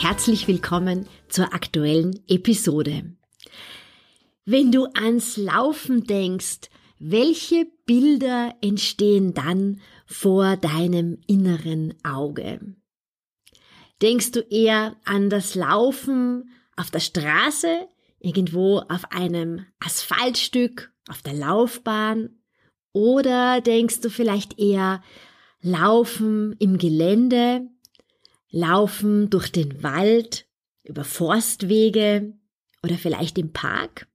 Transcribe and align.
Herzlich 0.00 0.48
willkommen 0.48 1.06
zur 1.28 1.52
aktuellen 1.52 2.26
Episode. 2.26 3.14
Wenn 4.46 4.72
du 4.72 4.86
ans 4.94 5.36
Laufen 5.36 6.04
denkst, 6.04 6.70
welche 6.98 7.66
Bilder 7.84 8.54
entstehen 8.62 9.34
dann 9.34 9.82
vor 10.06 10.56
deinem 10.56 11.18
inneren 11.26 11.92
Auge? 12.02 12.76
Denkst 14.00 14.32
du 14.32 14.40
eher 14.40 14.96
an 15.04 15.28
das 15.28 15.54
Laufen 15.54 16.50
auf 16.76 16.90
der 16.90 17.00
Straße, 17.00 17.86
irgendwo 18.20 18.78
auf 18.78 19.04
einem 19.12 19.66
Asphaltstück, 19.80 20.94
auf 21.10 21.20
der 21.20 21.34
Laufbahn? 21.34 22.40
Oder 22.94 23.60
denkst 23.60 24.00
du 24.00 24.08
vielleicht 24.08 24.58
eher 24.58 25.02
Laufen 25.60 26.56
im 26.58 26.78
Gelände, 26.78 27.68
Laufen 28.50 29.30
durch 29.30 29.52
den 29.52 29.82
Wald, 29.82 30.46
über 30.84 31.04
Forstwege 31.04 32.34
oder 32.82 32.96
vielleicht 32.96 33.38
im 33.38 33.52
Park. 33.52 34.08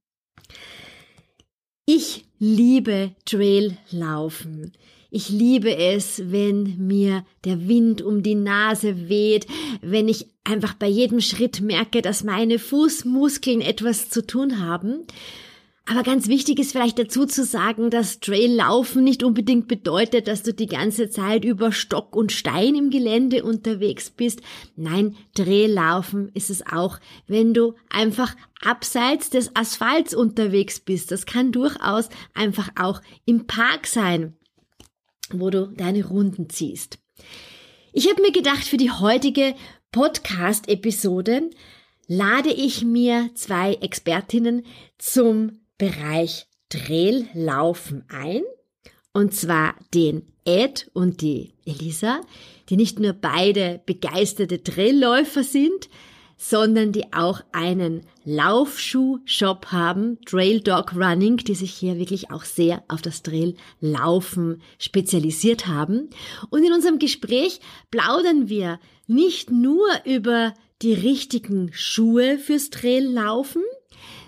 Ich 1.86 2.24
liebe 2.38 3.14
Traillaufen. 3.24 4.72
Ich 5.10 5.30
liebe 5.30 5.76
es, 5.76 6.30
wenn 6.30 6.76
mir 6.86 7.24
der 7.44 7.68
Wind 7.68 8.02
um 8.02 8.22
die 8.22 8.34
Nase 8.34 9.08
weht, 9.08 9.46
wenn 9.80 10.08
ich 10.08 10.26
einfach 10.44 10.74
bei 10.74 10.88
jedem 10.88 11.20
Schritt 11.20 11.60
merke, 11.60 12.02
dass 12.02 12.24
meine 12.24 12.58
Fußmuskeln 12.58 13.60
etwas 13.60 14.10
zu 14.10 14.26
tun 14.26 14.60
haben 14.60 15.06
aber 15.88 16.02
ganz 16.02 16.26
wichtig 16.26 16.58
ist 16.58 16.72
vielleicht 16.72 16.98
dazu 16.98 17.26
zu 17.26 17.44
sagen, 17.44 17.90
dass 17.90 18.18
Traillaufen 18.18 19.04
nicht 19.04 19.22
unbedingt 19.22 19.68
bedeutet, 19.68 20.26
dass 20.26 20.42
du 20.42 20.52
die 20.52 20.66
ganze 20.66 21.10
Zeit 21.10 21.44
über 21.44 21.70
Stock 21.70 22.16
und 22.16 22.32
Stein 22.32 22.74
im 22.74 22.90
Gelände 22.90 23.44
unterwegs 23.44 24.10
bist. 24.10 24.40
Nein, 24.74 25.14
Traillaufen 25.34 26.30
ist 26.34 26.50
es 26.50 26.66
auch, 26.66 26.98
wenn 27.28 27.54
du 27.54 27.74
einfach 27.88 28.34
abseits 28.60 29.30
des 29.30 29.54
Asphalts 29.54 30.12
unterwegs 30.12 30.80
bist. 30.80 31.12
Das 31.12 31.24
kann 31.24 31.52
durchaus 31.52 32.08
einfach 32.34 32.70
auch 32.76 33.00
im 33.24 33.46
Park 33.46 33.86
sein, 33.86 34.34
wo 35.30 35.50
du 35.50 35.68
deine 35.68 36.04
Runden 36.04 36.50
ziehst. 36.50 36.98
Ich 37.92 38.10
habe 38.10 38.22
mir 38.22 38.32
gedacht, 38.32 38.64
für 38.64 38.76
die 38.76 38.90
heutige 38.90 39.54
Podcast-Episode 39.92 41.48
lade 42.08 42.50
ich 42.50 42.84
mir 42.84 43.30
zwei 43.34 43.74
Expertinnen 43.74 44.64
zum 44.98 45.60
Bereich 45.78 46.46
Traillaufen 46.68 48.04
ein. 48.08 48.42
Und 49.12 49.34
zwar 49.34 49.74
den 49.94 50.32
Ed 50.44 50.90
und 50.92 51.20
die 51.20 51.54
Elisa, 51.64 52.20
die 52.68 52.76
nicht 52.76 53.00
nur 53.00 53.12
beide 53.12 53.80
begeisterte 53.86 54.62
Trailläufer 54.62 55.42
sind, 55.42 55.88
sondern 56.38 56.92
die 56.92 57.12
auch 57.12 57.40
einen 57.52 58.02
Laufschuh-Shop 58.24 59.66
haben, 59.72 60.18
Trail 60.26 60.60
Dog 60.60 60.94
Running, 60.94 61.38
die 61.38 61.54
sich 61.54 61.72
hier 61.72 61.98
wirklich 61.98 62.30
auch 62.30 62.44
sehr 62.44 62.84
auf 62.88 63.00
das 63.00 63.22
Traillaufen 63.22 64.60
spezialisiert 64.78 65.66
haben. 65.66 66.10
Und 66.50 66.62
in 66.62 66.72
unserem 66.72 66.98
Gespräch 66.98 67.60
plaudern 67.90 68.48
wir 68.48 68.78
nicht 69.06 69.50
nur 69.50 69.86
über 70.04 70.52
die 70.82 70.92
richtigen 70.92 71.70
Schuhe 71.72 72.38
fürs 72.38 72.68
Traillaufen, 72.68 73.62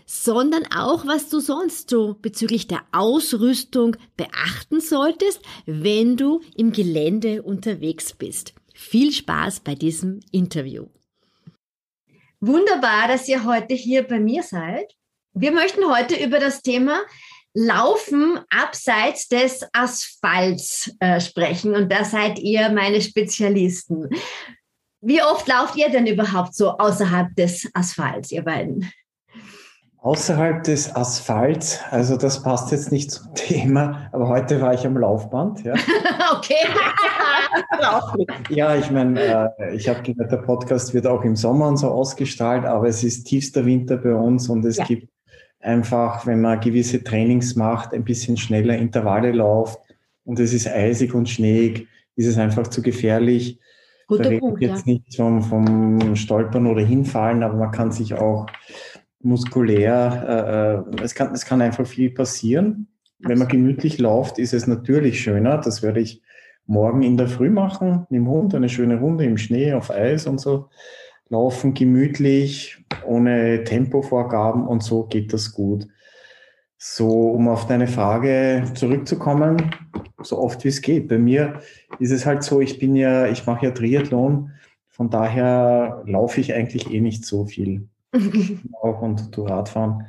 sondern 0.08 0.64
auch, 0.74 1.06
was 1.06 1.28
du 1.28 1.38
sonst 1.38 1.90
so 1.90 2.16
bezüglich 2.20 2.66
der 2.66 2.80
Ausrüstung 2.92 3.96
beachten 4.16 4.80
solltest, 4.80 5.42
wenn 5.66 6.16
du 6.16 6.40
im 6.56 6.72
Gelände 6.72 7.42
unterwegs 7.42 8.14
bist. 8.14 8.54
Viel 8.74 9.12
Spaß 9.12 9.60
bei 9.60 9.74
diesem 9.74 10.20
Interview. 10.32 10.86
Wunderbar, 12.40 13.08
dass 13.08 13.28
ihr 13.28 13.44
heute 13.44 13.74
hier 13.74 14.02
bei 14.02 14.18
mir 14.18 14.42
seid. 14.42 14.94
Wir 15.34 15.52
möchten 15.52 15.84
heute 15.84 16.16
über 16.16 16.38
das 16.38 16.62
Thema 16.62 17.00
Laufen 17.52 18.40
abseits 18.48 19.28
des 19.28 19.66
Asphalts 19.72 20.90
äh, 21.00 21.20
sprechen 21.20 21.74
und 21.74 21.92
da 21.92 22.04
seid 22.04 22.38
ihr 22.38 22.70
meine 22.70 23.02
Spezialisten. 23.02 24.08
Wie 25.02 25.22
oft 25.22 25.46
lauft 25.48 25.76
ihr 25.76 25.90
denn 25.90 26.06
überhaupt 26.06 26.54
so 26.54 26.70
außerhalb 26.70 27.34
des 27.36 27.68
Asphalts, 27.74 28.32
ihr 28.32 28.42
beiden? 28.42 28.90
Außerhalb 30.00 30.62
des 30.62 30.94
Asphalts, 30.94 31.80
also 31.90 32.16
das 32.16 32.40
passt 32.42 32.70
jetzt 32.70 32.92
nicht 32.92 33.10
zum 33.10 33.26
Thema, 33.34 34.08
aber 34.12 34.28
heute 34.28 34.60
war 34.60 34.72
ich 34.72 34.86
am 34.86 34.96
Laufband. 34.96 35.64
Ja. 35.64 35.74
okay. 36.36 36.54
ja, 38.48 38.76
ich 38.76 38.90
meine, 38.92 39.20
äh, 39.58 39.74
ich 39.74 39.88
habe 39.88 40.02
gehört, 40.02 40.30
der 40.30 40.36
Podcast 40.36 40.94
wird 40.94 41.06
auch 41.06 41.24
im 41.24 41.34
Sommer 41.34 41.66
und 41.66 41.78
so 41.78 41.88
ausgestrahlt, 41.88 42.64
aber 42.64 42.86
es 42.86 43.02
ist 43.02 43.24
tiefster 43.24 43.66
Winter 43.66 43.96
bei 43.96 44.14
uns 44.14 44.48
und 44.48 44.64
es 44.64 44.76
ja. 44.76 44.84
gibt 44.84 45.08
einfach, 45.60 46.24
wenn 46.26 46.40
man 46.40 46.60
gewisse 46.60 47.02
Trainings 47.02 47.56
macht, 47.56 47.92
ein 47.92 48.04
bisschen 48.04 48.36
schneller 48.36 48.76
Intervalle 48.76 49.32
läuft 49.32 49.80
und 50.24 50.38
es 50.38 50.52
ist 50.52 50.68
eisig 50.68 51.12
und 51.12 51.28
schneeig, 51.28 51.88
ist 52.14 52.26
es 52.26 52.38
einfach 52.38 52.68
zu 52.68 52.82
gefährlich. 52.82 53.58
Guter 54.06 54.30
da 54.30 54.38
Punkt, 54.38 54.62
jetzt 54.62 54.86
ja. 54.86 54.92
nicht 54.92 55.16
vom, 55.16 55.42
vom 55.42 56.14
Stolpern 56.14 56.66
oder 56.66 56.82
hinfallen, 56.82 57.42
aber 57.42 57.54
man 57.54 57.72
kann 57.72 57.90
sich 57.90 58.14
auch 58.14 58.46
muskulär, 59.20 60.84
äh, 60.92 61.00
äh, 61.00 61.04
es, 61.04 61.14
kann, 61.14 61.32
es 61.34 61.44
kann 61.44 61.60
einfach 61.60 61.86
viel 61.86 62.10
passieren. 62.10 62.88
Absolut. 63.18 63.30
Wenn 63.30 63.38
man 63.38 63.48
gemütlich 63.48 63.98
läuft, 63.98 64.38
ist 64.38 64.54
es 64.54 64.66
natürlich 64.66 65.20
schöner. 65.20 65.58
Das 65.58 65.82
werde 65.82 66.00
ich 66.00 66.22
morgen 66.66 67.02
in 67.02 67.16
der 67.16 67.28
Früh 67.28 67.50
machen, 67.50 68.06
mit 68.10 68.18
dem 68.18 68.28
Hund, 68.28 68.54
eine 68.54 68.68
schöne 68.68 69.00
Runde 69.00 69.24
im 69.24 69.38
Schnee, 69.38 69.72
auf 69.72 69.90
Eis 69.90 70.26
und 70.26 70.40
so. 70.40 70.68
Laufen 71.30 71.74
gemütlich, 71.74 72.84
ohne 73.06 73.64
Tempovorgaben 73.64 74.66
und 74.66 74.82
so 74.82 75.04
geht 75.04 75.32
das 75.32 75.52
gut. 75.52 75.88
So, 76.76 77.30
um 77.30 77.48
auf 77.48 77.66
deine 77.66 77.88
Frage 77.88 78.62
zurückzukommen, 78.74 79.74
so 80.22 80.38
oft 80.38 80.62
wie 80.64 80.68
es 80.68 80.80
geht. 80.80 81.08
Bei 81.08 81.18
mir 81.18 81.60
ist 81.98 82.12
es 82.12 82.24
halt 82.24 82.44
so, 82.44 82.60
ich 82.60 82.78
bin 82.78 82.94
ja, 82.94 83.26
ich 83.26 83.46
mache 83.46 83.66
ja 83.66 83.72
Triathlon, 83.72 84.52
von 84.86 85.10
daher 85.10 86.02
laufe 86.06 86.40
ich 86.40 86.54
eigentlich 86.54 86.92
eh 86.92 87.00
nicht 87.00 87.24
so 87.24 87.46
viel. 87.46 87.88
auch 88.82 89.02
und 89.02 89.36
du 89.36 89.44
Radfahren, 89.44 90.06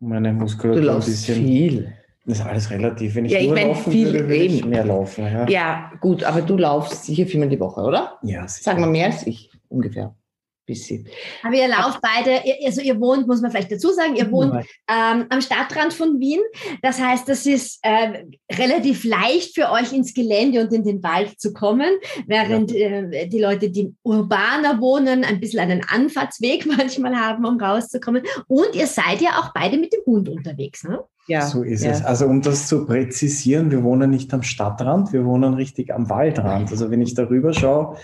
meine 0.00 0.32
Muskulatur 0.32 0.92
ein 0.92 0.96
bisschen. 0.98 1.34
Viel. 1.36 1.92
Das 2.26 2.38
ist 2.38 2.46
alles 2.46 2.70
relativ. 2.70 3.14
Wenn 3.14 3.26
ich 3.26 3.32
ja, 3.32 3.42
nur 3.42 3.48
ich 3.48 3.52
mein, 3.52 3.68
laufen 3.68 3.92
viel 3.92 4.06
würde, 4.06 4.28
würde 4.28 4.44
ich 4.44 4.64
mehr 4.64 4.84
laufen. 4.84 5.24
Ja. 5.24 5.48
ja, 5.48 5.92
gut, 6.00 6.24
aber 6.24 6.40
du 6.40 6.56
laufst 6.56 7.04
sicher 7.04 7.26
viermal 7.26 7.50
die 7.50 7.60
Woche, 7.60 7.82
oder? 7.82 8.18
Ja, 8.22 8.48
sicher. 8.48 8.70
Sagen 8.70 8.80
wir 8.80 8.86
mehr 8.86 9.06
als 9.06 9.26
ich, 9.26 9.50
ungefähr 9.68 10.14
bisschen. 10.66 11.06
Aber 11.42 11.54
ihr 11.54 11.68
lauft 11.68 12.00
beide, 12.00 12.42
also 12.64 12.80
ihr 12.80 13.00
wohnt, 13.00 13.26
muss 13.26 13.40
man 13.40 13.50
vielleicht 13.50 13.72
dazu 13.72 13.92
sagen, 13.92 14.16
ihr 14.16 14.30
wohnt 14.30 14.54
ähm, 14.88 15.26
am 15.28 15.40
Stadtrand 15.40 15.92
von 15.92 16.20
Wien. 16.20 16.40
Das 16.82 17.00
heißt, 17.00 17.28
das 17.28 17.46
ist 17.46 17.80
äh, 17.82 18.24
relativ 18.52 19.04
leicht 19.04 19.54
für 19.54 19.70
euch 19.70 19.92
ins 19.92 20.14
Gelände 20.14 20.60
und 20.60 20.72
in 20.72 20.84
den 20.84 21.02
Wald 21.02 21.40
zu 21.40 21.52
kommen, 21.52 21.90
während 22.26 22.72
ja. 22.72 22.88
äh, 22.88 23.28
die 23.28 23.40
Leute, 23.40 23.70
die 23.70 23.94
urbaner 24.02 24.80
wohnen, 24.80 25.24
ein 25.24 25.40
bisschen 25.40 25.60
einen 25.60 25.82
Anfahrtsweg 25.86 26.66
manchmal 26.78 27.16
haben, 27.16 27.44
um 27.44 27.60
rauszukommen. 27.60 28.22
Und 28.46 28.74
ihr 28.74 28.86
seid 28.86 29.20
ja 29.20 29.40
auch 29.40 29.52
beide 29.54 29.78
mit 29.78 29.92
dem 29.92 30.00
Hund 30.06 30.28
unterwegs, 30.28 30.84
ne? 30.84 31.00
Ja, 31.26 31.46
so 31.46 31.62
ist 31.62 31.84
ja. 31.84 31.92
es. 31.92 32.04
Also 32.04 32.26
um 32.26 32.42
das 32.42 32.68
zu 32.68 32.84
präzisieren, 32.84 33.70
wir 33.70 33.82
wohnen 33.82 34.10
nicht 34.10 34.32
am 34.34 34.42
Stadtrand, 34.42 35.12
wir 35.12 35.24
wohnen 35.24 35.54
richtig 35.54 35.92
am 35.92 36.10
Waldrand. 36.10 36.70
Also 36.70 36.90
wenn 36.90 37.00
ich 37.00 37.14
darüber 37.14 37.54
schaue, 37.54 37.96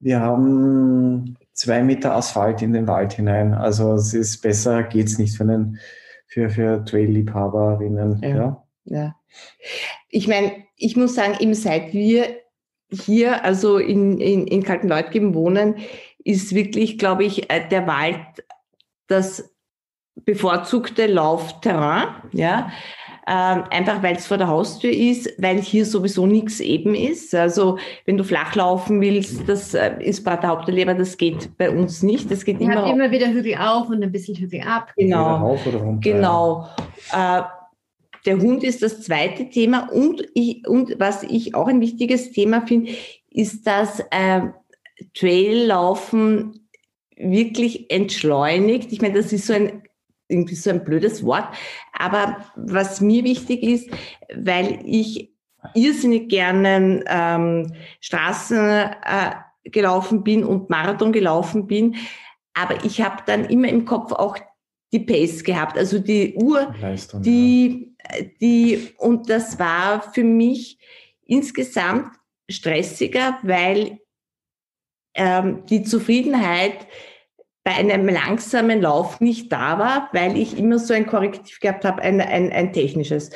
wir 0.00 0.20
haben 0.20 1.36
zwei 1.52 1.82
Meter 1.82 2.14
Asphalt 2.14 2.62
in 2.62 2.72
den 2.72 2.86
Wald 2.86 3.12
hinein. 3.14 3.54
Also 3.54 3.94
es 3.94 4.14
ist 4.14 4.42
besser, 4.42 4.82
geht's 4.82 5.18
nicht 5.18 5.36
für 5.36 5.44
einen, 5.44 5.78
für, 6.26 6.50
für 6.50 6.84
Trail-Liebhaberinnen. 6.84 8.20
Ja. 8.22 8.28
ja. 8.28 8.64
ja. 8.84 9.16
Ich 10.08 10.28
meine, 10.28 10.52
ich 10.76 10.96
muss 10.96 11.14
sagen, 11.14 11.36
eben 11.40 11.54
seit 11.54 11.92
wir 11.92 12.36
hier, 12.90 13.44
also 13.44 13.78
in, 13.78 14.20
in, 14.20 14.46
in 14.46 14.62
Kaltenleutgeben 14.62 15.34
wohnen, 15.34 15.76
ist 16.24 16.54
wirklich, 16.54 16.98
glaube 16.98 17.24
ich, 17.24 17.50
äh, 17.50 17.66
der 17.68 17.86
Wald 17.86 18.44
das 19.06 19.54
bevorzugte 20.14 21.06
Laufterrain. 21.06 22.08
Ja. 22.32 22.70
Ähm, 23.26 23.64
einfach 23.70 24.02
weil 24.02 24.16
es 24.16 24.26
vor 24.26 24.36
der 24.36 24.48
Haustür 24.48 24.90
ist, 24.90 25.32
weil 25.38 25.60
hier 25.60 25.86
sowieso 25.86 26.26
nichts 26.26 26.58
eben 26.58 26.94
ist. 26.94 27.34
Also 27.34 27.78
wenn 28.04 28.16
du 28.16 28.24
flach 28.24 28.54
laufen 28.56 29.00
willst, 29.00 29.48
das 29.48 29.74
äh, 29.74 29.92
ist 30.00 30.24
Prater 30.24 30.48
Hauptleber, 30.48 30.94
das 30.94 31.16
geht 31.16 31.56
bei 31.56 31.70
uns 31.70 32.02
nicht. 32.02 32.30
Das 32.30 32.44
geht 32.44 32.60
Ihr 32.60 32.66
immer, 32.66 32.82
habt 32.82 32.90
immer 32.90 33.10
wieder 33.12 33.28
Hügel 33.28 33.56
auf 33.56 33.88
und 33.90 34.02
ein 34.02 34.10
bisschen 34.10 34.36
Hügel 34.36 34.62
ab. 34.62 34.92
Genau. 34.96 35.36
rauf 35.36 35.66
oder 35.66 35.78
runter. 35.78 36.10
Genau. 36.10 36.68
Äh, 37.12 37.42
der 38.26 38.38
Hund 38.38 38.64
ist 38.64 38.82
das 38.82 39.02
zweite 39.02 39.48
Thema 39.48 39.88
und, 39.92 40.24
ich, 40.34 40.66
und 40.66 40.98
was 40.98 41.22
ich 41.22 41.54
auch 41.54 41.68
ein 41.68 41.80
wichtiges 41.80 42.32
Thema 42.32 42.66
finde, 42.66 42.92
ist, 43.30 43.66
dass 43.66 44.00
äh, 44.10 44.42
Traillaufen 45.14 46.68
wirklich 47.16 47.90
entschleunigt. 47.90 48.92
Ich 48.92 49.00
meine, 49.00 49.14
das 49.14 49.32
ist 49.32 49.46
so 49.46 49.52
ein 49.52 49.82
irgendwie 50.32 50.54
so 50.54 50.70
ein 50.70 50.84
blödes 50.84 51.24
Wort, 51.24 51.48
aber 51.92 52.44
was 52.56 53.00
mir 53.00 53.24
wichtig 53.24 53.62
ist, 53.62 53.90
weil 54.34 54.80
ich 54.84 55.32
irrsinnig 55.74 56.28
gerne 56.28 57.04
ähm, 57.06 57.72
Straßen 58.00 58.58
äh, 58.58 58.90
gelaufen 59.64 60.24
bin 60.24 60.44
und 60.44 60.70
Marathon 60.70 61.12
gelaufen 61.12 61.66
bin, 61.66 61.96
aber 62.54 62.84
ich 62.84 63.00
habe 63.00 63.22
dann 63.26 63.44
immer 63.44 63.68
im 63.68 63.84
Kopf 63.84 64.12
auch 64.12 64.36
die 64.92 65.00
Pace 65.00 65.42
gehabt, 65.44 65.78
also 65.78 65.98
die 65.98 66.34
Uhr, 66.34 66.74
Leistung, 66.80 67.22
die, 67.22 67.96
die, 68.40 68.90
und 68.98 69.30
das 69.30 69.58
war 69.58 70.02
für 70.12 70.24
mich 70.24 70.78
insgesamt 71.24 72.14
stressiger, 72.50 73.38
weil 73.42 74.00
ähm, 75.14 75.64
die 75.66 75.82
Zufriedenheit 75.82 76.86
bei 77.64 77.72
einem 77.72 78.08
langsamen 78.08 78.80
Lauf 78.80 79.20
nicht 79.20 79.52
da 79.52 79.78
war, 79.78 80.08
weil 80.12 80.36
ich 80.36 80.58
immer 80.58 80.78
so 80.78 80.94
ein 80.94 81.06
Korrektiv 81.06 81.60
gehabt 81.60 81.84
habe, 81.84 82.02
ein, 82.02 82.20
ein, 82.20 82.50
ein 82.50 82.72
technisches. 82.72 83.30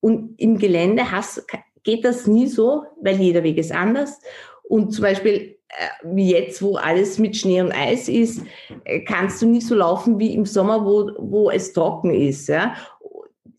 Und 0.00 0.40
im 0.40 0.58
Gelände 0.58 1.10
hast, 1.10 1.44
geht 1.82 2.04
das 2.04 2.26
nie 2.26 2.46
so, 2.46 2.84
weil 3.00 3.16
jeder 3.16 3.42
Weg 3.42 3.58
ist 3.58 3.72
anders. 3.72 4.20
Und 4.62 4.92
zum 4.92 5.02
Beispiel 5.02 5.56
äh, 5.68 5.88
wie 6.04 6.30
jetzt, 6.30 6.62
wo 6.62 6.76
alles 6.76 7.18
mit 7.18 7.36
Schnee 7.36 7.60
und 7.60 7.72
Eis 7.72 8.08
ist, 8.08 8.42
äh, 8.84 9.00
kannst 9.00 9.42
du 9.42 9.46
nicht 9.46 9.66
so 9.66 9.74
laufen 9.74 10.18
wie 10.18 10.34
im 10.34 10.46
Sommer, 10.46 10.84
wo, 10.84 11.10
wo 11.18 11.50
es 11.50 11.72
trocken 11.72 12.14
ist. 12.14 12.48
Ja? 12.48 12.74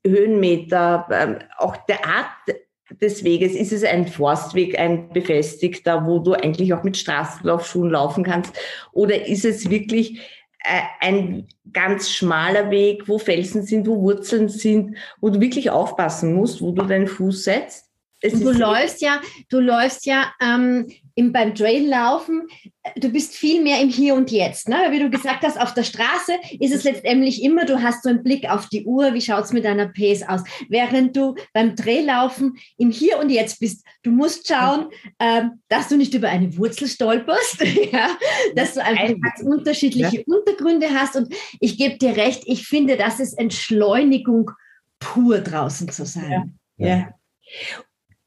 Höhenmeter, 0.06 1.06
ähm, 1.12 1.40
auch 1.58 1.76
der 1.86 2.06
Art 2.06 2.58
des 3.02 3.24
Weges, 3.24 3.54
ist 3.54 3.74
es 3.74 3.84
ein 3.84 4.08
Forstweg, 4.08 4.80
ein 4.80 5.10
befestigter, 5.10 6.06
wo 6.06 6.20
du 6.20 6.34
eigentlich 6.34 6.74
auch 6.74 6.84
mit 6.84 6.98
Straßenlaufschuhen 6.98 7.92
laufen 7.92 8.24
kannst? 8.24 8.54
Oder 8.92 9.28
ist 9.28 9.46
es 9.46 9.70
wirklich 9.70 10.20
äh, 10.64 10.82
ein 11.02 11.48
ganz 11.74 12.10
schmaler 12.10 12.72
Weg, 12.72 13.08
wo 13.08 13.20
Felsen 13.20 13.64
sind, 13.64 13.88
wo 13.88 14.02
Wurzeln 14.02 14.50
sind, 14.50 14.98
wo 15.20 15.30
du 15.30 15.40
wirklich 15.40 15.70
aufpassen 15.70 16.34
musst, 16.34 16.62
wo 16.62 16.72
du 16.72 16.84
deinen 16.86 17.08
Fuß 17.08 17.44
setzt? 17.44 17.90
Es 18.22 18.40
du 18.40 18.52
läufst 18.52 19.02
ja, 19.02 19.22
du 19.50 19.60
läufst 19.60 20.06
ja 20.06 20.32
ähm, 20.42 20.88
im, 21.18 21.32
beim 21.32 21.56
Traillaufen, 21.56 22.48
äh, 22.84 23.00
du 23.00 23.10
bist 23.10 23.36
viel 23.36 23.64
mehr 23.64 23.82
im 23.82 23.90
Hier 23.90 24.14
und 24.14 24.30
Jetzt. 24.30 24.70
Ne? 24.70 24.78
Wie 24.92 25.00
du 25.00 25.10
gesagt 25.10 25.44
hast, 25.44 25.60
auf 25.60 25.74
der 25.74 25.82
Straße 25.84 26.34
ist 26.60 26.74
es 26.74 26.84
letztendlich 26.84 27.44
immer, 27.44 27.66
du 27.66 27.82
hast 27.82 28.04
so 28.04 28.10
einen 28.10 28.22
Blick 28.22 28.48
auf 28.48 28.70
die 28.70 28.86
Uhr, 28.86 29.16
wie 29.16 29.22
schaut 29.22 29.46
es 29.46 29.52
mit 29.52 29.66
deiner 29.66 29.88
Pace 29.88 30.22
aus. 30.28 30.42
Während 30.70 31.18
du 31.18 31.34
beim 31.54 31.76
Traillaufen 31.76 32.56
im 32.78 32.92
Hier 32.92 33.18
und 33.18 33.32
Jetzt 33.32 33.60
bist, 33.60 33.84
du 34.04 34.12
musst 34.12 34.48
schauen, 34.48 34.90
ähm, 35.20 35.64
dass 35.70 35.88
du 35.88 35.98
nicht 35.98 36.14
über 36.14 36.30
eine 36.30 36.56
Wurzel 36.56 36.88
stolperst, 36.88 37.64
ja? 37.92 38.16
dass 38.56 38.76
du 38.76 38.84
einfach 38.84 39.06
Ein- 39.06 39.20
ganz 39.22 39.42
unterschiedliche 39.42 40.24
Untergründe 40.26 40.90
hast. 40.94 41.16
Und 41.16 41.34
ich 41.60 41.80
gebe 41.80 41.98
dir 41.98 42.16
recht, 42.16 42.44
ich 42.46 42.68
finde, 42.68 42.96
das 42.96 43.20
ist 43.20 43.34
Entschleunigung 43.40 44.52
pur 45.00 45.40
draußen 45.40 45.90
zu 45.90 46.06
sein. 46.06 46.60
Ja. 46.78 47.10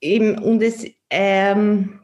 Eben, 0.00 0.38
und 0.38 0.60
es, 0.60 0.84
ähm, 1.08 1.99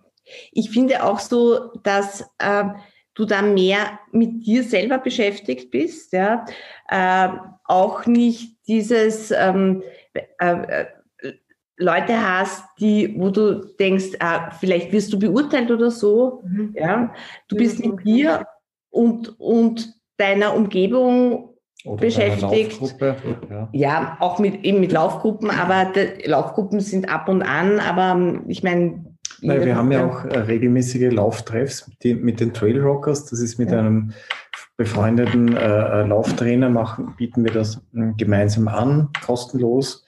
ich 0.52 0.70
finde 0.70 1.05
auch 1.05 1.19
so, 1.19 1.73
dass 1.82 2.25
ähm, 2.40 2.76
du 3.14 3.25
da 3.25 3.43
mehr 3.43 3.99
mit 4.12 4.46
dir 4.46 4.62
selber 4.62 4.99
beschäftigt 4.99 5.70
bist, 5.70 6.12
ja, 6.12 6.44
ähm, 6.90 7.40
auch 7.64 8.06
nicht 8.06 8.56
dieses 8.67 9.31
ähm, 9.31 9.82
äh, 10.14 10.23
äh, 10.38 10.87
Leute 11.78 12.14
hast, 12.20 12.64
die, 12.81 13.14
wo 13.19 13.31
du 13.31 13.67
denkst, 13.78 14.17
ah, 14.20 14.50
vielleicht 14.50 14.93
wirst 14.93 15.12
du 15.12 15.19
beurteilt 15.19 15.70
oder 15.70 15.90
so, 15.90 16.43
Mhm. 16.44 16.75
ja, 16.75 17.12
du 17.49 17.56
Ja, 17.56 17.62
bist 17.62 17.81
mit 17.81 17.93
okay. 17.93 18.05
dir 18.05 18.46
und, 18.90 19.38
und 19.38 19.94
deiner 20.17 20.55
Umgebung 20.55 21.50
Oder 21.84 22.00
beschäftigt. 22.00 22.81
Ja. 23.50 23.69
ja, 23.73 24.17
auch 24.20 24.38
mit, 24.38 24.64
eben 24.64 24.81
mit 24.81 24.93
Laufgruppen, 24.93 25.50
aber 25.50 25.93
die 25.93 26.26
Laufgruppen 26.28 26.81
sind 26.81 27.08
ab 27.11 27.28
und 27.28 27.43
an, 27.43 27.78
aber 27.81 28.12
ähm, 28.12 28.44
ich 28.49 28.62
meine. 28.62 29.05
Nein, 29.43 29.65
wir 29.65 29.77
haben 29.77 29.93
ja 29.93 30.06
auch 30.06 30.25
äh, 30.25 30.38
regelmäßige 30.38 31.12
Lauftreffs 31.12 31.91
mit 32.03 32.41
den 32.41 32.53
Trail 32.55 32.81
Rockers. 32.81 33.27
Das 33.27 33.41
ist 33.41 33.59
mit 33.59 33.71
Ja. 33.71 33.81
einem 33.81 34.12
befreundeten 34.77 35.56
äh, 35.56 36.03
äh, 36.03 36.06
Lauftrainer 36.06 36.69
machen, 36.69 37.15
bieten 37.17 37.44
wir 37.44 37.53
das 37.53 37.77
äh, 37.94 38.12
gemeinsam 38.17 38.69
an, 38.69 39.09
kostenlos. 39.25 40.05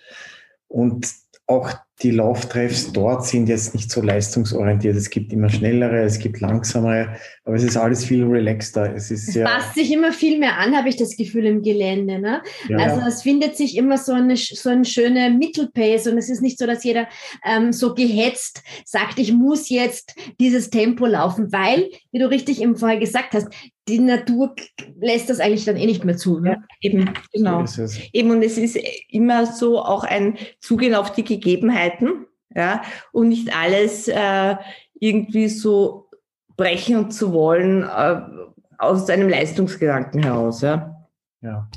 Und 0.68 1.08
auch 1.48 1.72
die 2.02 2.10
Lauftreffs 2.10 2.92
dort 2.92 3.26
sind 3.26 3.48
jetzt 3.48 3.74
nicht 3.74 3.90
so 3.90 4.02
leistungsorientiert. 4.02 4.94
Es 4.94 5.10
gibt 5.10 5.32
immer 5.32 5.48
schnellere, 5.48 6.02
es 6.02 6.18
gibt 6.18 6.40
langsamere, 6.40 7.16
aber 7.44 7.56
es 7.56 7.64
ist 7.64 7.76
alles 7.76 8.04
viel 8.04 8.24
relaxter. 8.24 8.94
Es 8.94 9.10
ist 9.10 9.34
Es 9.34 9.42
passt 9.42 9.74
sich 9.74 9.90
immer 9.90 10.12
viel 10.12 10.38
mehr 10.38 10.58
an, 10.58 10.76
habe 10.76 10.90
ich 10.90 10.96
das 10.96 11.16
Gefühl 11.16 11.46
im 11.46 11.62
Gelände. 11.62 12.20
Ne? 12.20 12.42
ja, 12.68 12.76
Also 12.76 13.00
es 13.04 13.22
findet 13.22 13.56
sich 13.56 13.76
immer 13.76 13.96
so 13.96 14.12
eine, 14.12 14.36
so 14.36 14.68
eine 14.68 14.84
schöne 14.84 15.30
Mittelpace 15.30 16.06
und 16.06 16.18
es 16.18 16.28
ist 16.28 16.42
nicht 16.42 16.58
so, 16.58 16.66
dass 16.66 16.84
jeder 16.84 17.08
ähm, 17.44 17.72
so 17.72 17.94
gehetzt 17.94 18.62
sagt, 18.84 19.18
ich 19.18 19.32
muss 19.32 19.70
jetzt 19.70 20.14
dieses 20.38 20.70
Tempo 20.70 21.06
laufen, 21.06 21.50
weil, 21.50 21.90
wie 22.12 22.18
du 22.18 22.30
richtig 22.30 22.62
eben 22.62 22.76
vorher 22.76 23.00
gesagt 23.00 23.32
hast, 23.32 23.48
die 23.88 23.98
Natur 23.98 24.54
lässt 25.00 25.30
das 25.30 25.40
eigentlich 25.40 25.64
dann 25.64 25.76
eh 25.76 25.86
nicht 25.86 26.04
mehr 26.04 26.16
zu. 26.16 26.40
Ne? 26.40 26.62
Eben, 26.80 27.10
genau. 27.32 27.66
so 27.66 27.82
ist 27.82 27.96
es. 27.96 28.00
Eben, 28.12 28.30
und 28.30 28.42
es 28.42 28.58
ist 28.58 28.78
immer 29.08 29.46
so 29.46 29.80
auch 29.80 30.04
ein 30.04 30.36
Zugehen 30.60 30.94
auf 30.94 31.12
die 31.12 31.24
Gegebenheiten, 31.24 32.26
ja, 32.54 32.82
und 33.12 33.28
nicht 33.28 33.54
alles 33.56 34.08
äh, 34.08 34.56
irgendwie 34.98 35.48
so 35.48 36.08
brechen 36.56 36.96
und 36.96 37.12
zu 37.12 37.32
wollen 37.32 37.82
äh, 37.82 38.20
aus 38.78 39.08
einem 39.10 39.28
Leistungsgedanken 39.28 40.22
heraus, 40.22 40.60
ja. 40.62 40.94
Ja. 41.40 41.68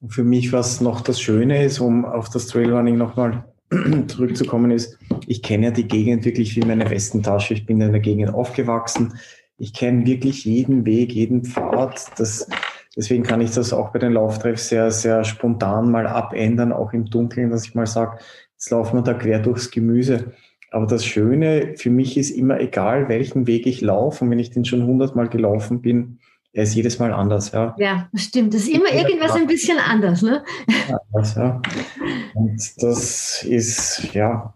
Und 0.00 0.12
für 0.12 0.24
mich, 0.24 0.52
was 0.52 0.80
noch 0.80 1.00
das 1.00 1.20
Schöne 1.20 1.64
ist, 1.64 1.80
um 1.80 2.04
auf 2.04 2.30
das 2.30 2.46
Trailrunning 2.46 2.96
nochmal 2.96 3.44
zurückzukommen, 4.08 4.70
ist, 4.70 4.98
ich 5.26 5.42
kenne 5.42 5.66
ja 5.66 5.70
die 5.70 5.86
Gegend 5.86 6.24
wirklich 6.24 6.56
wie 6.56 6.64
meine 6.64 6.88
Westentasche. 6.90 7.54
Ich 7.54 7.66
bin 7.66 7.80
in 7.80 7.92
der 7.92 8.00
Gegend 8.00 8.32
aufgewachsen. 8.34 9.14
Ich 9.60 9.74
kenne 9.74 10.06
wirklich 10.06 10.46
jeden 10.46 10.86
Weg, 10.86 11.12
jeden 11.12 11.44
Pfad. 11.44 12.18
Das, 12.18 12.48
deswegen 12.96 13.22
kann 13.22 13.42
ich 13.42 13.50
das 13.50 13.74
auch 13.74 13.90
bei 13.90 13.98
den 13.98 14.14
Lauftreffs 14.14 14.70
sehr, 14.70 14.90
sehr 14.90 15.22
spontan 15.22 15.90
mal 15.90 16.06
abändern, 16.06 16.72
auch 16.72 16.94
im 16.94 17.04
Dunkeln, 17.04 17.50
dass 17.50 17.66
ich 17.66 17.74
mal 17.74 17.86
sage, 17.86 18.18
jetzt 18.52 18.70
laufen 18.70 18.96
wir 18.96 19.02
da 19.02 19.12
quer 19.12 19.38
durchs 19.38 19.70
Gemüse. 19.70 20.32
Aber 20.70 20.86
das 20.86 21.04
Schöne 21.04 21.74
für 21.76 21.90
mich 21.90 22.16
ist 22.16 22.30
immer 22.30 22.58
egal, 22.58 23.10
welchen 23.10 23.46
Weg 23.46 23.66
ich 23.66 23.82
laufe. 23.82 24.24
Und 24.24 24.30
wenn 24.30 24.38
ich 24.38 24.50
den 24.50 24.64
schon 24.64 24.86
hundertmal 24.86 25.28
gelaufen 25.28 25.82
bin, 25.82 26.20
er 26.54 26.62
ist 26.62 26.74
jedes 26.74 26.98
Mal 26.98 27.12
anders, 27.12 27.52
ja. 27.52 27.76
Ja, 27.78 28.08
stimmt. 28.14 28.54
Das 28.54 28.62
ist 28.62 28.70
immer 28.70 28.90
irgendwas 28.90 29.32
ein 29.32 29.46
bisschen 29.46 29.78
anders. 29.78 30.22
Ne? 30.22 30.42
anders, 31.12 31.34
ja. 31.34 31.60
Und 32.34 32.82
das 32.82 33.44
ist, 33.44 34.14
ja, 34.14 34.54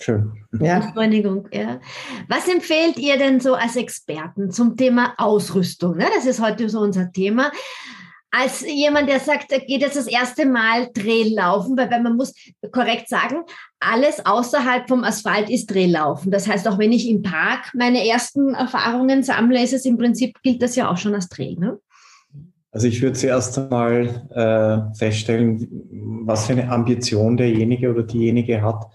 schön. 0.00 0.32
Ja, 0.60 0.80
Beschleunigung, 0.80 1.48
ja. 1.52 1.80
Was 2.28 2.48
empfehlt 2.48 2.98
ihr 2.98 3.18
denn 3.18 3.40
so 3.40 3.54
als 3.54 3.76
Experten 3.76 4.50
zum 4.50 4.76
Thema 4.76 5.14
Ausrüstung? 5.18 5.96
Ne? 5.96 6.06
Das 6.14 6.26
ist 6.26 6.40
heute 6.40 6.68
so 6.68 6.80
unser 6.80 7.12
Thema. 7.12 7.52
Als 8.32 8.60
jemand, 8.60 9.08
der 9.08 9.18
sagt, 9.18 9.50
er 9.50 9.58
geht 9.58 9.80
jetzt 9.80 9.96
das 9.96 10.06
erste 10.06 10.46
Mal 10.46 10.88
Drehlaufen, 10.94 11.76
weil, 11.76 11.90
weil 11.90 12.02
man 12.02 12.16
muss 12.16 12.32
korrekt 12.70 13.08
sagen, 13.08 13.42
alles 13.80 14.24
außerhalb 14.24 14.88
vom 14.88 15.02
Asphalt 15.02 15.50
ist 15.50 15.66
Drehlaufen. 15.66 16.30
Das 16.30 16.46
heißt, 16.46 16.68
auch 16.68 16.78
wenn 16.78 16.92
ich 16.92 17.08
im 17.08 17.22
Park 17.22 17.72
meine 17.74 18.06
ersten 18.06 18.54
Erfahrungen 18.54 19.24
sammle, 19.24 19.62
ist 19.62 19.72
es 19.72 19.84
im 19.84 19.98
Prinzip, 19.98 20.36
gilt 20.42 20.62
das 20.62 20.76
ja 20.76 20.90
auch 20.90 20.96
schon 20.96 21.14
als 21.14 21.28
Dreh. 21.28 21.56
Ne? 21.56 21.78
Also 22.72 22.86
ich 22.86 23.02
würde 23.02 23.18
zuerst 23.18 23.58
einmal 23.58 24.28
äh, 24.30 24.94
feststellen, 24.96 25.66
was 26.24 26.46
für 26.46 26.52
eine 26.52 26.70
Ambition 26.70 27.36
derjenige 27.36 27.90
oder 27.90 28.04
diejenige 28.04 28.62
hat. 28.62 28.86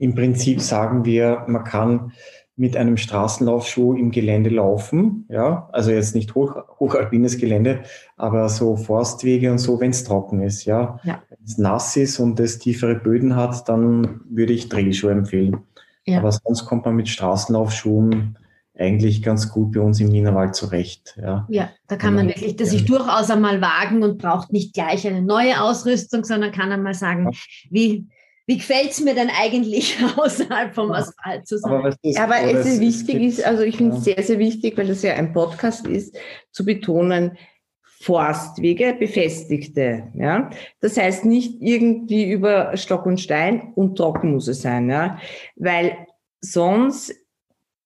Im 0.00 0.14
Prinzip 0.14 0.62
sagen 0.62 1.04
wir, 1.04 1.44
man 1.46 1.62
kann 1.62 2.12
mit 2.56 2.76
einem 2.76 2.96
Straßenlaufschuh 2.96 3.94
im 3.94 4.10
Gelände 4.10 4.48
laufen, 4.50 5.26
ja, 5.28 5.68
also 5.72 5.90
jetzt 5.90 6.14
nicht 6.14 6.34
hoch, 6.34 6.56
hochalpines 6.78 7.38
Gelände, 7.38 7.80
aber 8.16 8.48
so 8.48 8.76
Forstwege 8.76 9.50
und 9.50 9.58
so, 9.58 9.78
wenn 9.78 9.90
es 9.90 10.04
trocken 10.04 10.42
ist, 10.42 10.64
ja. 10.64 10.98
Ja. 11.04 11.22
Wenn 11.28 11.44
es 11.44 11.58
nass 11.58 11.96
ist 11.96 12.18
und 12.18 12.40
es 12.40 12.58
tiefere 12.58 12.94
Böden 12.94 13.36
hat, 13.36 13.68
dann 13.68 14.22
würde 14.28 14.54
ich 14.54 14.70
Drehschuhe 14.70 15.12
empfehlen. 15.12 15.58
Ja. 16.06 16.18
Aber 16.18 16.32
sonst 16.32 16.64
kommt 16.64 16.86
man 16.86 16.96
mit 16.96 17.08
Straßenlaufschuhen 17.08 18.38
eigentlich 18.78 19.22
ganz 19.22 19.50
gut 19.50 19.72
bei 19.72 19.80
uns 19.80 20.00
im 20.00 20.12
Wienerwald 20.12 20.54
zurecht. 20.54 21.18
Ja, 21.20 21.46
ja 21.50 21.70
da 21.88 21.96
kann 21.96 22.14
man 22.14 22.28
wirklich 22.28 22.56
das 22.56 22.70
sich 22.70 22.86
durchaus 22.86 23.30
einmal 23.30 23.60
wagen 23.60 24.02
und 24.02 24.16
braucht 24.16 24.52
nicht 24.52 24.72
gleich 24.72 25.06
eine 25.06 25.20
neue 25.20 25.60
Ausrüstung, 25.60 26.24
sondern 26.24 26.52
kann 26.52 26.72
einmal 26.72 26.94
sagen, 26.94 27.30
wie, 27.68 28.06
wie 28.50 28.56
gefällt 28.56 28.90
es 28.90 29.00
mir 29.00 29.14
denn 29.14 29.30
eigentlich 29.30 29.96
außerhalb 30.16 30.74
vom 30.74 30.90
Asphalt 30.90 31.46
zu 31.46 31.56
sein? 31.56 31.72
Aber, 31.72 31.94
ist, 32.02 32.18
Aber 32.18 32.42
es 32.42 32.66
ist 32.66 32.80
wichtig, 32.80 33.22
ist, 33.22 33.44
also 33.44 33.62
ich 33.62 33.76
finde 33.76 33.96
es 33.96 34.04
ja. 34.04 34.14
sehr, 34.14 34.24
sehr 34.24 34.38
wichtig, 34.40 34.76
weil 34.76 34.88
das 34.88 35.04
ja 35.04 35.14
ein 35.14 35.32
Podcast 35.32 35.86
ist, 35.86 36.18
zu 36.50 36.64
betonen, 36.64 37.38
Forstwege, 37.84 38.96
befestigte. 38.98 40.08
Ja? 40.14 40.50
Das 40.80 40.96
heißt 40.96 41.24
nicht 41.24 41.62
irgendwie 41.62 42.28
über 42.28 42.76
Stock 42.76 43.06
und 43.06 43.20
Stein 43.20 43.70
und 43.76 43.96
trocken 43.96 44.32
muss 44.32 44.48
es 44.48 44.62
sein, 44.62 44.90
ja? 44.90 45.20
weil 45.54 45.96
sonst 46.40 47.14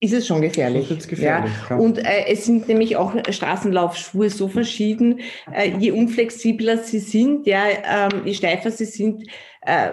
ist 0.00 0.14
es 0.14 0.26
schon 0.26 0.40
gefährlich. 0.40 0.88
gefährlich 0.88 1.52
ja. 1.68 1.76
Und 1.76 1.98
äh, 1.98 2.26
es 2.28 2.46
sind 2.46 2.68
nämlich 2.68 2.96
auch 2.96 3.12
Straßenlaufschuhe 3.28 4.30
so 4.30 4.48
verschieden. 4.48 5.20
Äh, 5.52 5.76
je 5.78 5.90
unflexibler 5.90 6.78
sie 6.78 7.00
sind, 7.00 7.46
ja, 7.46 7.64
ähm, 7.68 8.22
je 8.24 8.32
steifer 8.32 8.70
sie 8.70 8.86
sind, 8.86 9.24
äh, 9.60 9.92